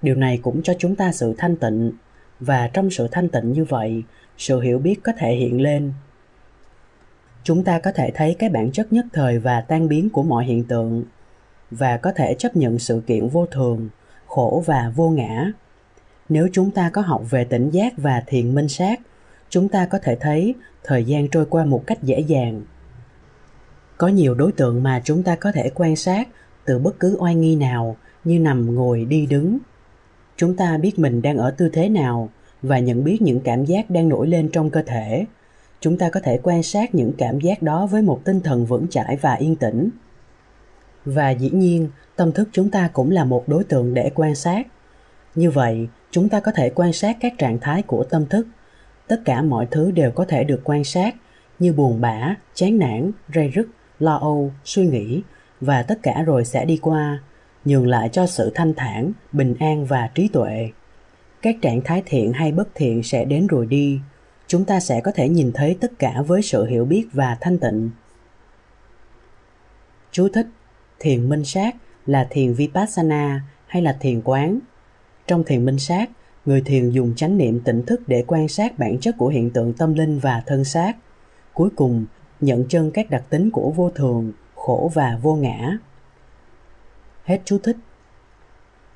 Điều 0.01 0.15
này 0.15 0.39
cũng 0.43 0.63
cho 0.63 0.73
chúng 0.79 0.95
ta 0.95 1.11
sự 1.11 1.35
thanh 1.37 1.55
tịnh 1.55 1.91
và 2.39 2.67
trong 2.67 2.89
sự 2.89 3.07
thanh 3.11 3.29
tịnh 3.29 3.53
như 3.53 3.65
vậy, 3.65 4.03
sự 4.37 4.59
hiểu 4.59 4.79
biết 4.79 4.95
có 5.03 5.11
thể 5.17 5.35
hiện 5.35 5.61
lên. 5.61 5.93
Chúng 7.43 7.63
ta 7.63 7.79
có 7.79 7.91
thể 7.91 8.11
thấy 8.15 8.35
cái 8.39 8.49
bản 8.49 8.71
chất 8.71 8.93
nhất 8.93 9.05
thời 9.13 9.39
và 9.39 9.61
tan 9.61 9.87
biến 9.87 10.09
của 10.09 10.23
mọi 10.23 10.45
hiện 10.45 10.63
tượng, 10.63 11.03
và 11.71 11.97
có 11.97 12.11
thể 12.15 12.35
chấp 12.39 12.55
nhận 12.55 12.79
sự 12.79 13.01
kiện 13.07 13.27
vô 13.27 13.45
thường, 13.45 13.89
khổ 14.25 14.63
và 14.65 14.91
vô 14.95 15.09
ngã. 15.09 15.51
Nếu 16.29 16.47
chúng 16.51 16.71
ta 16.71 16.89
có 16.89 17.01
học 17.01 17.23
về 17.29 17.43
tỉnh 17.43 17.69
giác 17.69 17.93
và 17.97 18.23
thiền 18.27 18.55
minh 18.55 18.67
sát, 18.67 18.99
chúng 19.49 19.69
ta 19.69 19.85
có 19.85 19.99
thể 19.99 20.17
thấy 20.19 20.55
thời 20.83 21.03
gian 21.03 21.27
trôi 21.27 21.45
qua 21.45 21.65
một 21.65 21.83
cách 21.87 22.03
dễ 22.03 22.19
dàng. 22.19 22.61
Có 23.97 24.07
nhiều 24.07 24.35
đối 24.35 24.51
tượng 24.51 24.83
mà 24.83 25.01
chúng 25.03 25.23
ta 25.23 25.35
có 25.35 25.51
thể 25.51 25.71
quan 25.75 25.95
sát 25.95 26.27
từ 26.65 26.79
bất 26.79 26.99
cứ 26.99 27.17
oai 27.19 27.35
nghi 27.35 27.55
nào 27.55 27.97
như 28.23 28.39
nằm 28.39 28.75
ngồi, 28.75 29.05
đi 29.05 29.25
đứng 29.25 29.57
chúng 30.37 30.55
ta 30.55 30.77
biết 30.77 30.99
mình 30.99 31.21
đang 31.21 31.37
ở 31.37 31.51
tư 31.51 31.69
thế 31.73 31.89
nào 31.89 32.29
và 32.61 32.79
nhận 32.79 33.03
biết 33.03 33.21
những 33.21 33.39
cảm 33.39 33.65
giác 33.65 33.89
đang 33.89 34.09
nổi 34.09 34.27
lên 34.27 34.49
trong 34.53 34.69
cơ 34.69 34.81
thể. 34.85 35.25
Chúng 35.79 35.97
ta 35.97 36.09
có 36.09 36.19
thể 36.19 36.39
quan 36.43 36.63
sát 36.63 36.95
những 36.95 37.13
cảm 37.17 37.39
giác 37.39 37.61
đó 37.61 37.85
với 37.85 38.01
một 38.01 38.21
tinh 38.23 38.41
thần 38.41 38.65
vững 38.65 38.87
chãi 38.87 39.17
và 39.21 39.33
yên 39.33 39.55
tĩnh. 39.55 39.89
Và 41.05 41.29
dĩ 41.29 41.49
nhiên, 41.49 41.89
tâm 42.15 42.31
thức 42.31 42.49
chúng 42.51 42.71
ta 42.71 42.89
cũng 42.93 43.11
là 43.11 43.23
một 43.25 43.43
đối 43.47 43.63
tượng 43.63 43.93
để 43.93 44.11
quan 44.15 44.35
sát. 44.35 44.67
Như 45.35 45.51
vậy, 45.51 45.87
chúng 46.11 46.29
ta 46.29 46.39
có 46.39 46.51
thể 46.51 46.69
quan 46.69 46.93
sát 46.93 47.17
các 47.19 47.33
trạng 47.37 47.59
thái 47.59 47.81
của 47.81 48.03
tâm 48.03 48.25
thức. 48.25 48.47
Tất 49.07 49.21
cả 49.25 49.41
mọi 49.41 49.67
thứ 49.71 49.91
đều 49.91 50.11
có 50.11 50.25
thể 50.25 50.43
được 50.43 50.61
quan 50.63 50.83
sát 50.83 51.15
như 51.59 51.73
buồn 51.73 52.01
bã, 52.01 52.35
chán 52.53 52.79
nản, 52.79 53.11
rây 53.35 53.47
rứt, 53.47 53.67
lo 53.99 54.15
âu, 54.15 54.51
suy 54.63 54.85
nghĩ 54.87 55.21
và 55.61 55.83
tất 55.83 55.99
cả 56.03 56.23
rồi 56.25 56.45
sẽ 56.45 56.65
đi 56.65 56.77
qua 56.77 57.19
nhường 57.65 57.87
lại 57.87 58.09
cho 58.09 58.25
sự 58.25 58.51
thanh 58.55 58.73
thản, 58.73 59.11
bình 59.31 59.55
an 59.59 59.85
và 59.85 60.09
trí 60.15 60.27
tuệ. 60.27 60.69
Các 61.41 61.55
trạng 61.61 61.81
thái 61.81 62.03
thiện 62.05 62.33
hay 62.33 62.51
bất 62.51 62.67
thiện 62.75 63.03
sẽ 63.03 63.25
đến 63.25 63.47
rồi 63.47 63.65
đi. 63.65 63.99
Chúng 64.47 64.65
ta 64.65 64.79
sẽ 64.79 65.01
có 65.01 65.11
thể 65.11 65.29
nhìn 65.29 65.51
thấy 65.53 65.77
tất 65.81 65.99
cả 65.99 66.21
với 66.27 66.41
sự 66.41 66.65
hiểu 66.65 66.85
biết 66.85 67.07
và 67.13 67.37
thanh 67.41 67.57
tịnh. 67.57 67.89
Chú 70.11 70.27
thích, 70.33 70.47
thiền 70.99 71.29
minh 71.29 71.45
sát 71.45 71.75
là 72.05 72.27
thiền 72.29 72.53
vipassana 72.53 73.41
hay 73.67 73.81
là 73.81 73.97
thiền 73.99 74.21
quán. 74.21 74.59
Trong 75.27 75.43
thiền 75.43 75.65
minh 75.65 75.79
sát, 75.79 76.09
người 76.45 76.61
thiền 76.61 76.89
dùng 76.89 77.15
chánh 77.15 77.37
niệm 77.37 77.59
tỉnh 77.59 77.85
thức 77.85 78.01
để 78.07 78.23
quan 78.27 78.47
sát 78.47 78.79
bản 78.79 78.97
chất 78.99 79.15
của 79.17 79.27
hiện 79.27 79.49
tượng 79.49 79.73
tâm 79.73 79.93
linh 79.93 80.19
và 80.19 80.43
thân 80.45 80.63
xác. 80.63 80.93
Cuối 81.53 81.69
cùng, 81.75 82.05
nhận 82.41 82.65
chân 82.69 82.91
các 82.91 83.09
đặc 83.09 83.23
tính 83.29 83.51
của 83.51 83.71
vô 83.71 83.89
thường, 83.89 84.31
khổ 84.55 84.91
và 84.93 85.19
vô 85.21 85.35
ngã 85.35 85.77
hết 87.25 87.41
chú 87.45 87.57
thích. 87.63 87.77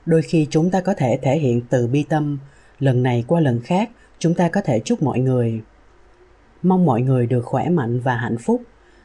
Đôi 0.06 0.22
khi 0.22 0.48
chúng 0.50 0.72
ta 0.72 0.82
có 0.82 0.94
thể 0.94 1.20
thể 1.22 1.38
hiện 1.40 1.62
từ 1.70 1.88
bi 1.88 2.04
tâm, 2.04 2.38
lần 2.80 3.04
này 3.04 3.24
qua 3.28 3.42
lần 3.42 3.62
khác, 3.62 3.90
chúng 4.20 4.34
ta 4.34 4.50
có 4.50 4.62
thể 4.62 4.80
chúc 4.80 5.04
mọi 5.04 5.20
người. 5.20 5.62
Mong 6.64 6.86
mọi 6.86 7.02
người 7.02 7.28
được 7.28 7.46
khỏe 7.46 7.70
mạnh 7.70 8.00
và 8.00 8.16
hạnh 8.16 8.38
phúc. 8.38 8.62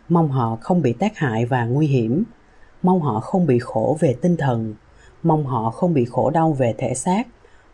Mong 0.09 0.29
họ 0.29 0.59
không 0.61 0.83
bị 0.83 0.93
tác 0.93 1.17
hại 1.17 1.47
và 1.47 1.65
nguy 1.65 1.87
hiểm. 1.87 2.25
Mong 2.83 3.01
họ 3.01 3.21
không 3.21 3.47
bị 3.47 3.59
khổ 3.59 3.97
về 4.01 4.17
tinh 4.21 4.37
thần. 4.37 4.75
Mong 5.23 5.47
họ 5.47 5.71
không 5.71 5.95
bị 5.95 6.05
khổ 6.05 6.31
đau 6.31 6.53
về 6.53 6.75
thể 6.79 6.95
xác. 6.95 7.27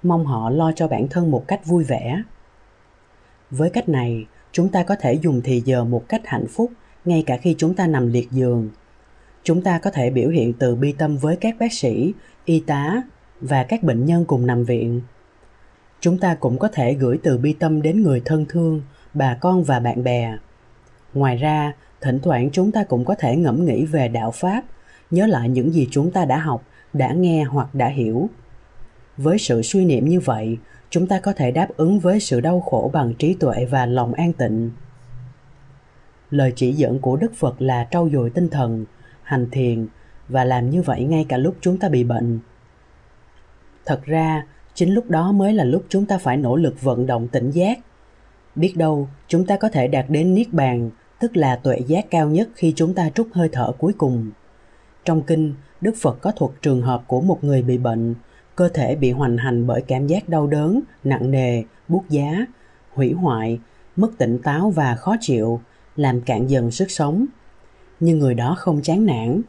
Mong 0.03 0.27
họ 0.27 0.51
lo 0.51 0.73
cho 0.73 0.89
bản 0.89 1.09
thân 1.09 1.31
một 1.31 1.45
cách 1.49 1.67
vui 1.67 1.85
vẻ. 1.85 2.23
Với 3.51 3.71
cách 3.71 3.89
này, 3.89 4.27
chúng 4.53 4.69
ta 4.69 4.83
có 4.83 4.97
thể 5.01 5.15
dùng 5.15 5.41
thì 5.45 5.63
giờ 5.65 5.85
một 5.85 6.05
cách 6.09 6.23
hạnh 6.25 6.47
phúc, 6.47 6.73
ngay 7.05 7.25
cả 7.27 7.37
khi 7.37 7.55
chúng 7.59 7.75
ta 7.75 7.87
nằm 7.87 8.13
liệt 8.13 8.31
giường 8.31 8.69
chúng 9.51 9.63
ta 9.63 9.79
có 9.79 9.91
thể 9.91 10.11
biểu 10.11 10.31
hiện 10.31 10.53
từ 10.53 10.75
bi 10.75 10.93
tâm 10.93 11.17
với 11.17 11.37
các 11.37 11.57
bác 11.61 11.73
sĩ 11.73 12.15
y 12.45 12.61
tá 12.61 13.03
và 13.41 13.65
các 13.65 13.83
bệnh 13.83 14.05
nhân 14.05 14.25
cùng 14.25 14.47
nằm 14.47 14.65
viện 14.65 15.01
chúng 16.01 16.19
ta 16.19 16.35
cũng 16.35 16.59
có 16.59 16.69
thể 16.73 16.95
gửi 16.95 17.19
từ 17.23 17.39
bi 17.39 17.53
tâm 17.53 17.83
đến 17.83 18.03
người 18.03 18.23
thân 18.25 18.47
thương 18.49 18.83
bà 19.15 19.35
con 19.35 19.65
và 19.65 19.81
bạn 19.81 20.05
bè. 20.05 20.37
Ngoài 21.15 21.37
ra, 21.37 21.73
thỉnh 22.01 22.19
thoảng 22.23 22.51
chúng 22.53 22.73
ta 22.73 22.85
cũng 22.85 23.05
có 23.05 23.15
thể 23.15 23.37
ngẫm 23.37 23.65
nghĩ 23.65 23.85
về 23.85 24.09
đạo 24.09 24.31
Pháp, 24.31 24.63
nhớ 25.11 25.27
lại 25.27 25.49
những 25.49 25.73
gì 25.73 25.89
chúng 25.91 26.11
ta 26.11 26.25
đã 26.25 26.39
học, 26.39 26.65
đã 26.93 27.13
nghe 27.13 27.45
hoặc 27.45 27.75
đã 27.75 27.89
hiểu. 27.89 28.29
Với 29.17 29.39
sự 29.39 29.63
suy 29.63 29.85
niệm 29.85 30.09
như 30.09 30.21
vậy, 30.21 30.59
chúng 30.91 31.07
ta 31.07 31.21
có 31.21 31.33
thể 31.33 31.51
đáp 31.51 31.69
ứng 31.77 32.01
với 32.01 32.21
sự 32.21 32.41
đau 32.41 32.61
khổ 32.61 32.91
bằng 32.93 33.15
trí 33.15 33.35
tuệ 33.35 33.65
và 33.65 33.87
lòng 33.87 34.13
an 34.13 34.33
tịnh. 34.33 34.71
Lời 36.31 36.53
chỉ 36.57 36.73
dẫn 36.73 36.99
của 36.99 37.17
Đức 37.17 37.35
Phật 37.35 37.63
là 37.63 37.89
trau 37.91 38.09
dồi 38.13 38.31
tinh 38.31 38.49
thần, 38.49 38.85
hành 39.31 39.51
thiền 39.51 39.87
và 40.29 40.45
làm 40.45 40.71
như 40.71 40.83
vậy 40.83 41.05
ngay 41.05 41.27
cả 41.29 41.37
lúc 41.37 41.57
chúng 41.61 41.79
ta 41.79 41.89
bị 41.89 42.05
bệnh. 42.05 42.39
Thật 43.87 44.01
ra, 44.05 44.47
chính 44.75 44.95
lúc 44.95 45.11
đó 45.11 45.33
mới 45.33 45.53
là 45.53 45.65
lúc 45.65 45.85
chúng 45.89 46.07
ta 46.07 46.19
phải 46.19 46.37
nỗ 46.37 46.57
lực 46.57 46.83
vận 46.83 47.07
động 47.07 47.29
tỉnh 47.29 47.51
giác. 47.51 47.79
Biết 48.55 48.77
đâu, 48.77 49.09
chúng 49.29 49.47
ta 49.47 49.57
có 49.57 49.69
thể 49.69 49.89
đạt 49.89 50.05
đến 50.09 50.35
niết 50.35 50.53
bàn, 50.53 50.91
tức 51.21 51.37
là 51.37 51.57
tuệ 51.57 51.79
giác 51.87 52.11
cao 52.11 52.29
nhất 52.29 52.49
khi 52.55 52.73
chúng 52.77 52.95
ta 52.95 53.11
trút 53.11 53.29
hơi 53.33 53.49
thở 53.53 53.73
cuối 53.79 53.93
cùng. 53.99 54.31
Trong 55.05 55.23
kinh, 55.23 55.55
Đức 55.81 55.95
Phật 56.01 56.19
có 56.21 56.33
thuật 56.37 56.53
trường 56.63 56.83
hợp 56.83 57.03
của 57.07 57.21
một 57.21 57.45
người 57.45 57.63
bị 57.63 57.79
bệnh, 57.79 58.15
cơ 58.57 58.69
thể 58.69 58.97
bị 58.97 59.11
hoành 59.11 59.37
hành 59.37 59.67
bởi 59.67 59.83
cảm 59.83 60.07
giác 60.07 60.29
đau 60.29 60.47
đớn, 60.47 60.81
nặng 61.05 61.31
nề, 61.31 61.63
bút 61.89 62.05
giá, 62.09 62.47
hủy 62.93 63.13
hoại, 63.13 63.61
mất 63.97 64.11
tỉnh 64.19 64.39
táo 64.43 64.71
và 64.71 64.95
khó 64.95 65.17
chịu, 65.21 65.61
làm 65.97 66.21
cạn 66.21 66.47
dần 66.47 66.71
sức 66.71 66.91
sống. 66.91 67.27
Nhưng 68.01 68.19
người 68.19 68.35
đó 68.35 68.55
không 68.59 68.83
chán 68.83 69.07
nản. 69.07 69.43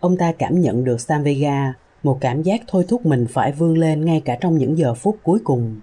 Ông 0.00 0.16
ta 0.16 0.32
cảm 0.32 0.60
nhận 0.60 0.84
được 0.84 1.00
Samvega, 1.00 1.74
một 2.02 2.18
cảm 2.20 2.42
giác 2.42 2.60
thôi 2.66 2.84
thúc 2.88 3.06
mình 3.06 3.26
phải 3.30 3.52
vươn 3.52 3.78
lên 3.78 4.04
ngay 4.04 4.22
cả 4.24 4.38
trong 4.40 4.58
những 4.58 4.78
giờ 4.78 4.94
phút 4.94 5.18
cuối 5.22 5.38
cùng. 5.44 5.80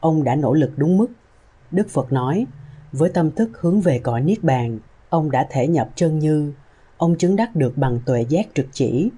Ông 0.00 0.24
đã 0.24 0.34
nỗ 0.34 0.54
lực 0.54 0.70
đúng 0.76 0.96
mức. 0.96 1.06
Đức 1.70 1.88
Phật 1.88 2.12
nói, 2.12 2.46
với 2.92 3.10
tâm 3.10 3.30
thức 3.30 3.50
hướng 3.60 3.80
về 3.80 3.98
cõi 3.98 4.20
Niết 4.20 4.44
Bàn, 4.44 4.78
ông 5.08 5.30
đã 5.30 5.46
thể 5.50 5.66
nhập 5.66 5.88
chân 5.94 6.18
như, 6.18 6.52
ông 6.96 7.16
chứng 7.18 7.36
đắc 7.36 7.56
được 7.56 7.76
bằng 7.76 8.00
tuệ 8.06 8.24
giác 8.28 8.46
trực 8.54 8.66
chỉ, 8.72 9.10